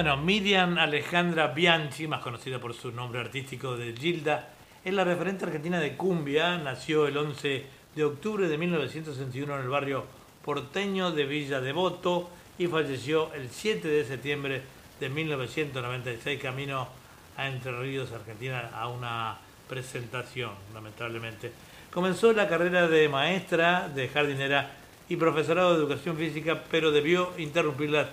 Bueno, 0.00 0.16
Miriam 0.16 0.78
Alejandra 0.78 1.48
Bianchi, 1.48 2.08
más 2.08 2.22
conocida 2.22 2.58
por 2.58 2.72
su 2.72 2.90
nombre 2.90 3.20
artístico 3.20 3.76
de 3.76 3.94
Gilda, 3.94 4.48
es 4.82 4.94
la 4.94 5.04
referente 5.04 5.44
argentina 5.44 5.78
de 5.78 5.94
cumbia. 5.94 6.56
Nació 6.56 7.06
el 7.06 7.18
11 7.18 7.66
de 7.94 8.04
octubre 8.04 8.48
de 8.48 8.56
1961 8.56 9.54
en 9.56 9.60
el 9.60 9.68
barrio 9.68 10.06
porteño 10.42 11.12
de 11.12 11.26
Villa 11.26 11.60
Devoto 11.60 12.30
y 12.58 12.66
falleció 12.66 13.30
el 13.34 13.50
7 13.50 13.86
de 13.88 14.06
septiembre 14.06 14.62
de 14.98 15.10
1996 15.10 16.40
camino 16.40 16.88
a 17.36 17.48
Entre 17.48 17.70
Ríos, 17.70 18.10
Argentina, 18.12 18.70
a 18.72 18.88
una 18.88 19.36
presentación, 19.68 20.52
lamentablemente. 20.72 21.52
Comenzó 21.92 22.32
la 22.32 22.48
carrera 22.48 22.88
de 22.88 23.06
maestra, 23.10 23.90
de 23.94 24.08
jardinera 24.08 24.70
y 25.10 25.16
profesorado 25.16 25.74
de 25.74 25.80
educación 25.80 26.16
física, 26.16 26.64
pero 26.70 26.90
debió 26.90 27.34
interrumpirla 27.36 28.08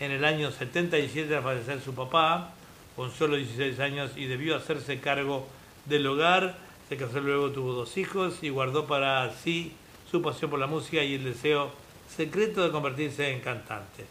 en 0.00 0.12
el 0.12 0.24
año 0.24 0.50
77 0.50 1.34
al 1.36 1.42
fallecer 1.42 1.80
su 1.80 1.94
papá, 1.94 2.52
con 2.96 3.12
solo 3.12 3.36
16 3.36 3.80
años, 3.80 4.12
y 4.16 4.26
debió 4.26 4.56
hacerse 4.56 5.00
cargo 5.00 5.46
del 5.86 6.06
hogar. 6.06 6.56
Se 6.88 6.96
casó 6.96 7.20
luego, 7.20 7.50
tuvo 7.50 7.72
dos 7.72 7.96
hijos 7.96 8.42
y 8.42 8.48
guardó 8.48 8.86
para 8.86 9.30
sí 9.32 9.72
su 10.10 10.22
pasión 10.22 10.50
por 10.50 10.60
la 10.60 10.66
música 10.66 11.02
y 11.02 11.14
el 11.14 11.24
deseo 11.24 11.70
secreto 12.08 12.62
de 12.62 12.70
convertirse 12.70 13.30
en 13.30 13.40
cantante. 13.40 14.06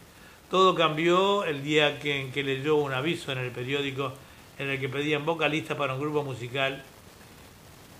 Todo 0.50 0.74
cambió 0.74 1.44
el 1.44 1.62
día 1.62 1.98
que, 1.98 2.20
en 2.20 2.32
que 2.32 2.42
leyó 2.42 2.76
un 2.76 2.92
aviso 2.92 3.32
en 3.32 3.38
el 3.38 3.50
periódico 3.50 4.12
en 4.58 4.70
el 4.70 4.80
que 4.80 4.88
pedían 4.88 5.24
vocalista 5.24 5.76
para 5.76 5.94
un 5.94 6.00
grupo 6.00 6.22
musical 6.22 6.82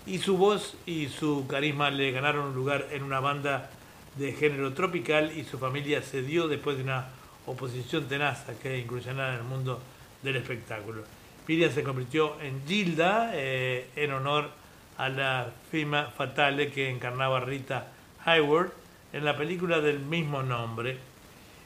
y 0.05 0.17
su 0.17 0.37
voz 0.37 0.75
y 0.85 1.07
su 1.07 1.45
carisma 1.47 1.91
le 1.91 2.11
ganaron 2.11 2.47
un 2.47 2.55
lugar 2.55 2.87
en 2.91 3.03
una 3.03 3.19
banda 3.19 3.69
de 4.17 4.33
género 4.33 4.73
tropical 4.73 5.37
y 5.37 5.43
su 5.43 5.59
familia 5.59 6.01
cedió 6.01 6.47
después 6.47 6.77
de 6.77 6.83
una 6.83 7.09
oposición 7.49 8.07
tenaz 8.07 8.47
a 8.47 8.53
que 8.53 8.77
incursionara 8.77 9.33
en 9.33 9.39
el 9.39 9.45
mundo 9.45 9.81
del 10.21 10.35
espectáculo. 10.35 11.03
Miriam 11.47 11.71
se 11.71 11.83
convirtió 11.83 12.39
en 12.41 12.61
Gilda 12.67 13.31
eh, 13.33 13.89
en 13.95 14.11
honor 14.13 14.51
a 14.97 15.09
la 15.09 15.51
fima 15.71 16.05
fatale 16.15 16.71
que 16.71 16.89
encarnaba 16.89 17.39
Rita 17.39 17.87
Hayworth 18.23 18.71
en 19.13 19.25
la 19.25 19.35
película 19.35 19.79
del 19.79 19.99
mismo 19.99 20.43
nombre. 20.43 20.97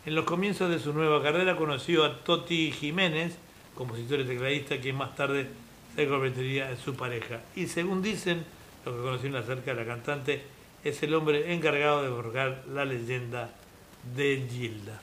En 0.06 0.16
los 0.16 0.24
comienzos 0.26 0.70
de 0.70 0.80
su 0.80 0.94
nueva 0.94 1.22
carrera 1.22 1.58
conoció 1.58 2.06
a 2.06 2.24
Toti 2.24 2.72
Jiménez, 2.72 3.38
compositor 3.76 4.22
y 4.22 4.26
tecladista, 4.26 4.78
quien 4.78 4.96
más 4.96 5.16
tarde 5.16 5.48
se 5.96 6.08
convertiría 6.08 6.70
en 6.70 6.78
su 6.78 6.96
pareja. 6.96 7.42
Y 7.56 7.68
según 7.68 8.02
dicen, 8.02 8.46
lo 8.86 8.96
que 8.96 9.02
conocieron 9.02 9.42
acerca 9.42 9.74
de 9.74 9.82
la 9.82 9.86
cantante, 9.86 10.44
es 10.84 11.02
el 11.04 11.14
hombre 11.14 11.54
encargado 11.54 12.04
de 12.04 12.10
forjar 12.10 12.64
la 12.72 12.86
leyenda 12.86 13.50
de 14.16 14.48
Gilda. 14.50 15.02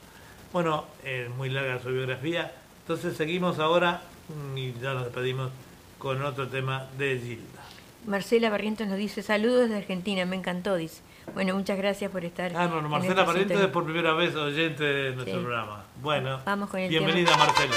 Bueno, 0.52 0.84
es 1.04 1.28
muy 1.30 1.48
larga 1.48 1.78
su 1.80 1.90
biografía, 1.90 2.52
entonces 2.82 3.16
seguimos 3.16 3.58
ahora 3.60 4.02
mm, 4.28 4.58
y 4.58 4.72
ya 4.82 4.94
nos 4.94 5.04
despedimos 5.04 5.50
con 5.98 6.22
otro 6.24 6.48
tema 6.48 6.86
de 6.98 7.18
Gilda. 7.20 7.60
Marcela 8.06 8.50
Barrientos 8.50 8.88
nos 8.88 8.96
dice 8.96 9.22
saludos 9.22 9.62
desde 9.62 9.76
Argentina, 9.76 10.24
me 10.24 10.36
encantó, 10.36 10.74
dice. 10.76 11.02
Bueno, 11.34 11.54
muchas 11.54 11.76
gracias 11.78 12.10
por 12.10 12.24
estar. 12.24 12.50
Ah, 12.56 12.66
no, 12.66 12.78
en 12.80 12.88
Marcela 12.88 13.22
Barrientos 13.24 13.60
es 13.60 13.68
por 13.68 13.84
primera 13.84 14.14
vez 14.14 14.34
oyente 14.34 14.82
de 14.82 15.14
nuestro 15.14 15.36
Sí. 15.38 15.44
programa. 15.44 15.84
Bueno, 16.02 16.40
Vamos 16.44 16.70
con 16.70 16.80
el 16.80 16.88
bienvenida 16.88 17.36
Marcela. 17.36 17.74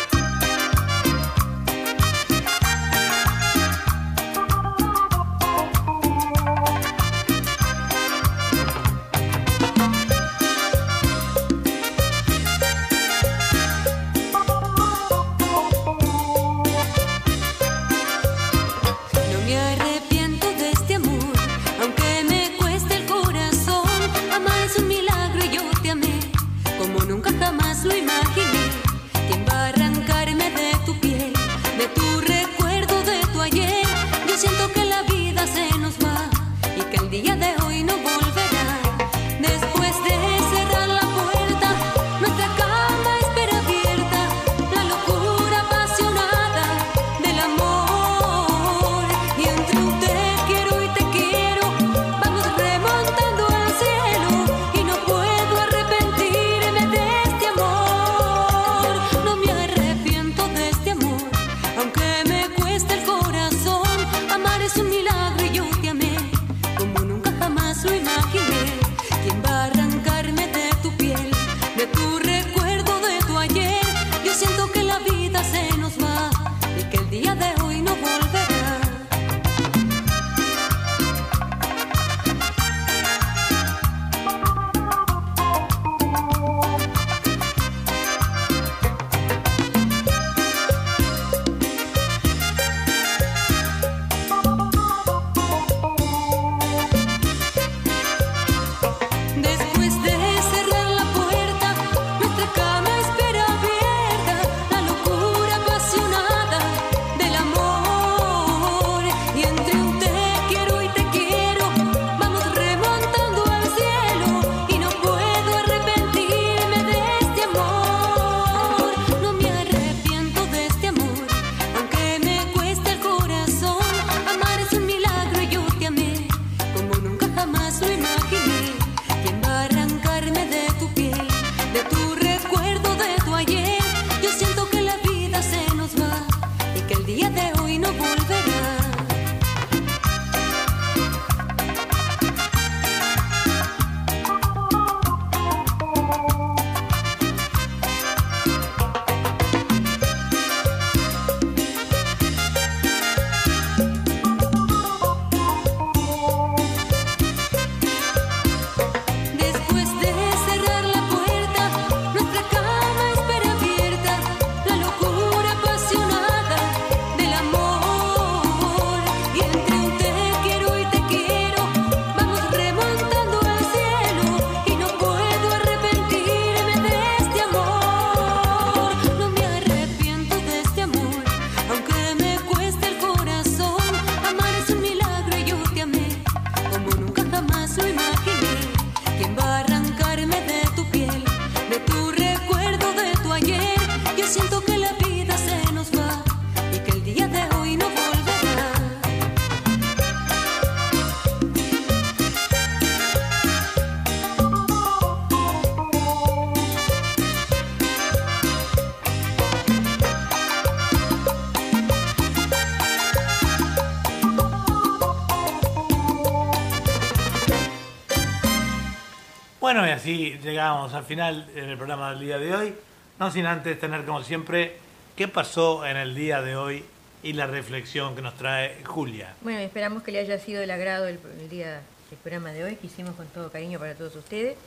Así 220.04 220.38
llegamos 220.44 220.94
al 220.94 221.06
final 221.06 221.48
del 221.56 221.78
programa 221.78 222.10
del 222.10 222.20
día 222.20 222.38
de 222.38 222.54
hoy. 222.54 222.74
No 223.20 223.32
sin 223.32 223.46
antes 223.46 223.80
tener, 223.80 224.04
como 224.04 224.22
siempre, 224.22 224.76
qué 225.16 225.30
pasó 225.30 225.86
en 225.86 225.96
el 225.96 226.14
día 226.14 226.42
de 226.42 226.58
hoy 226.58 226.84
y 227.24 227.32
la 227.32 227.48
reflexión 227.48 228.14
que 228.14 228.22
nos 228.22 228.34
trae 228.36 228.84
Julia. 228.84 229.34
Bueno, 229.40 229.62
esperamos 229.62 230.04
que 230.04 230.12
le 230.12 230.20
haya 230.20 230.38
sido 230.40 230.60
del 230.60 230.72
agrado 230.72 231.08
el, 231.08 231.20
el 231.40 231.48
día 231.48 231.84
del 232.10 232.20
programa 232.22 232.52
de 232.52 232.66
hoy, 232.66 232.76
que 232.76 232.88
hicimos 232.88 233.16
con 233.16 233.28
todo 233.28 233.50
cariño 233.50 233.80
para 233.80 233.96
todos 233.96 234.14
ustedes. 234.18 234.58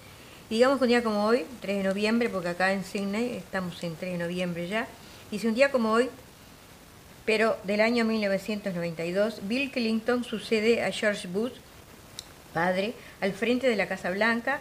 Digamos 0.49 0.79
que 0.79 0.85
un 0.85 0.89
día 0.89 1.03
como 1.03 1.27
hoy, 1.27 1.45
3 1.61 1.83
de 1.83 1.85
noviembre, 1.85 2.31
porque 2.31 2.49
acá 2.49 2.73
en 2.73 2.83
Sydney 2.83 3.37
estamos 3.37 3.85
en 3.85 3.95
3 3.95 4.13
de 4.13 4.19
noviembre 4.19 4.69
ya, 4.69 4.89
y 5.31 5.39
si 5.39 5.49
un 5.49 5.55
día 5.55 5.71
como 5.71 5.93
hoy, 5.93 6.09
pero 7.27 7.59
del 7.65 7.83
año 7.83 8.07
1992, 8.07 9.41
Bill 9.43 9.71
Clinton 9.71 10.25
sucede 10.25 10.83
a 10.83 10.91
George 10.91 11.29
Bush, 11.29 11.53
padre, 12.55 12.95
al 13.21 13.35
frente 13.35 13.69
de 13.69 13.77
la 13.77 13.87
Casa 13.87 14.09
Blanca, 14.09 14.61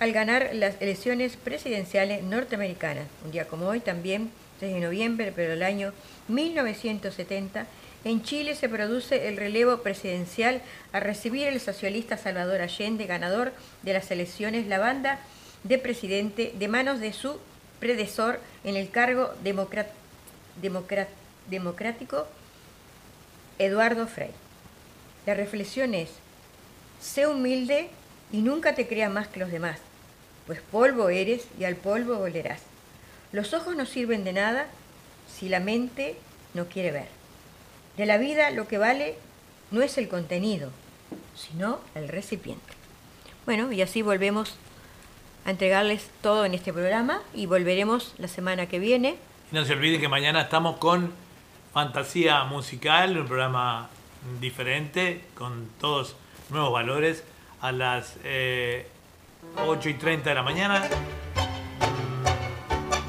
al 0.00 0.12
ganar 0.12 0.50
las 0.54 0.80
elecciones 0.80 1.36
presidenciales 1.36 2.24
norteamericanas. 2.24 3.06
Un 3.24 3.30
día 3.30 3.46
como 3.46 3.66
hoy, 3.66 3.80
también 3.80 4.30
3 4.58 4.74
de 4.74 4.80
noviembre, 4.80 5.32
pero 5.34 5.52
el 5.52 5.62
año 5.62 5.92
1970, 6.28 7.66
En 8.02 8.22
Chile 8.22 8.54
se 8.54 8.70
produce 8.70 9.28
el 9.28 9.36
relevo 9.36 9.82
presidencial 9.82 10.62
a 10.92 11.00
recibir 11.00 11.46
el 11.46 11.60
socialista 11.60 12.16
Salvador 12.16 12.62
Allende, 12.62 13.04
ganador 13.04 13.52
de 13.82 13.92
las 13.92 14.10
elecciones, 14.10 14.66
la 14.66 14.78
banda 14.78 15.20
de 15.64 15.76
presidente 15.76 16.54
de 16.58 16.68
manos 16.68 16.98
de 17.00 17.12
su 17.12 17.38
predecesor 17.78 18.40
en 18.64 18.76
el 18.76 18.88
cargo 18.88 19.34
democrático, 21.50 22.26
Eduardo 23.58 24.06
Frei. 24.06 24.30
La 25.26 25.34
reflexión 25.34 25.92
es, 25.92 26.08
sé 27.02 27.26
humilde 27.26 27.90
y 28.32 28.40
nunca 28.40 28.74
te 28.74 28.86
creas 28.88 29.12
más 29.12 29.28
que 29.28 29.40
los 29.40 29.50
demás, 29.50 29.78
pues 30.50 30.62
polvo 30.62 31.10
eres 31.10 31.46
y 31.60 31.62
al 31.62 31.76
polvo 31.76 32.16
volverás. 32.16 32.62
Los 33.30 33.54
ojos 33.54 33.76
no 33.76 33.86
sirven 33.86 34.24
de 34.24 34.32
nada 34.32 34.66
si 35.32 35.48
la 35.48 35.60
mente 35.60 36.16
no 36.54 36.66
quiere 36.66 36.90
ver. 36.90 37.06
De 37.96 38.04
la 38.04 38.18
vida 38.18 38.50
lo 38.50 38.66
que 38.66 38.76
vale 38.76 39.14
no 39.70 39.80
es 39.80 39.96
el 39.96 40.08
contenido, 40.08 40.72
sino 41.36 41.78
el 41.94 42.08
recipiente. 42.08 42.72
Bueno, 43.46 43.70
y 43.70 43.80
así 43.80 44.02
volvemos 44.02 44.56
a 45.44 45.52
entregarles 45.52 46.10
todo 46.20 46.44
en 46.44 46.54
este 46.54 46.72
programa 46.72 47.22
y 47.32 47.46
volveremos 47.46 48.14
la 48.18 48.26
semana 48.26 48.66
que 48.66 48.80
viene. 48.80 49.14
Y 49.52 49.54
no 49.54 49.64
se 49.64 49.74
olviden 49.74 50.00
que 50.00 50.08
mañana 50.08 50.40
estamos 50.40 50.78
con 50.78 51.12
Fantasía 51.72 52.42
Musical, 52.42 53.16
un 53.16 53.28
programa 53.28 53.88
diferente, 54.40 55.22
con 55.36 55.68
todos 55.80 56.16
nuevos 56.48 56.72
valores, 56.72 57.22
a 57.60 57.70
las 57.70 58.16
eh, 58.24 58.88
8 59.56 59.88
y 59.88 59.94
30 59.94 60.28
de 60.28 60.34
la 60.34 60.42
mañana, 60.42 60.82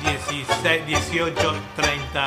16, 0.03 0.85
18, 0.87 1.33
30 1.75 2.25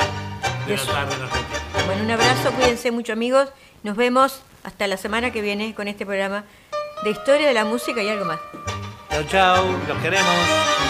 de 0.66 0.76
la 0.76 0.82
tarde 0.84 1.14
en 1.14 1.22
Argentina. 1.22 1.60
Bueno, 1.86 2.04
un 2.04 2.10
abrazo, 2.10 2.52
cuídense 2.52 2.90
mucho 2.90 3.12
amigos. 3.12 3.50
Nos 3.82 3.96
vemos 3.96 4.42
hasta 4.62 4.86
la 4.86 4.96
semana 4.96 5.30
que 5.30 5.42
viene 5.42 5.74
con 5.74 5.88
este 5.88 6.06
programa 6.06 6.44
de 7.04 7.10
historia 7.10 7.46
de 7.46 7.54
la 7.54 7.64
música 7.64 8.02
y 8.02 8.08
algo 8.08 8.24
más. 8.24 8.40
Chao, 9.10 9.22
chao, 9.24 9.64
los 9.86 9.98
queremos. 9.98 10.83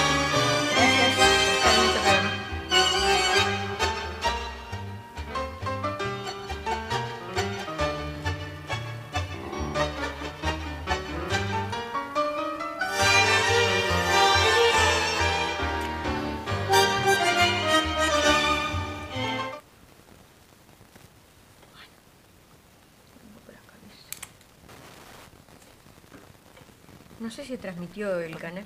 Si 27.44 27.58
transmitió 27.58 28.20
el 28.20 28.36
canal. 28.36 28.64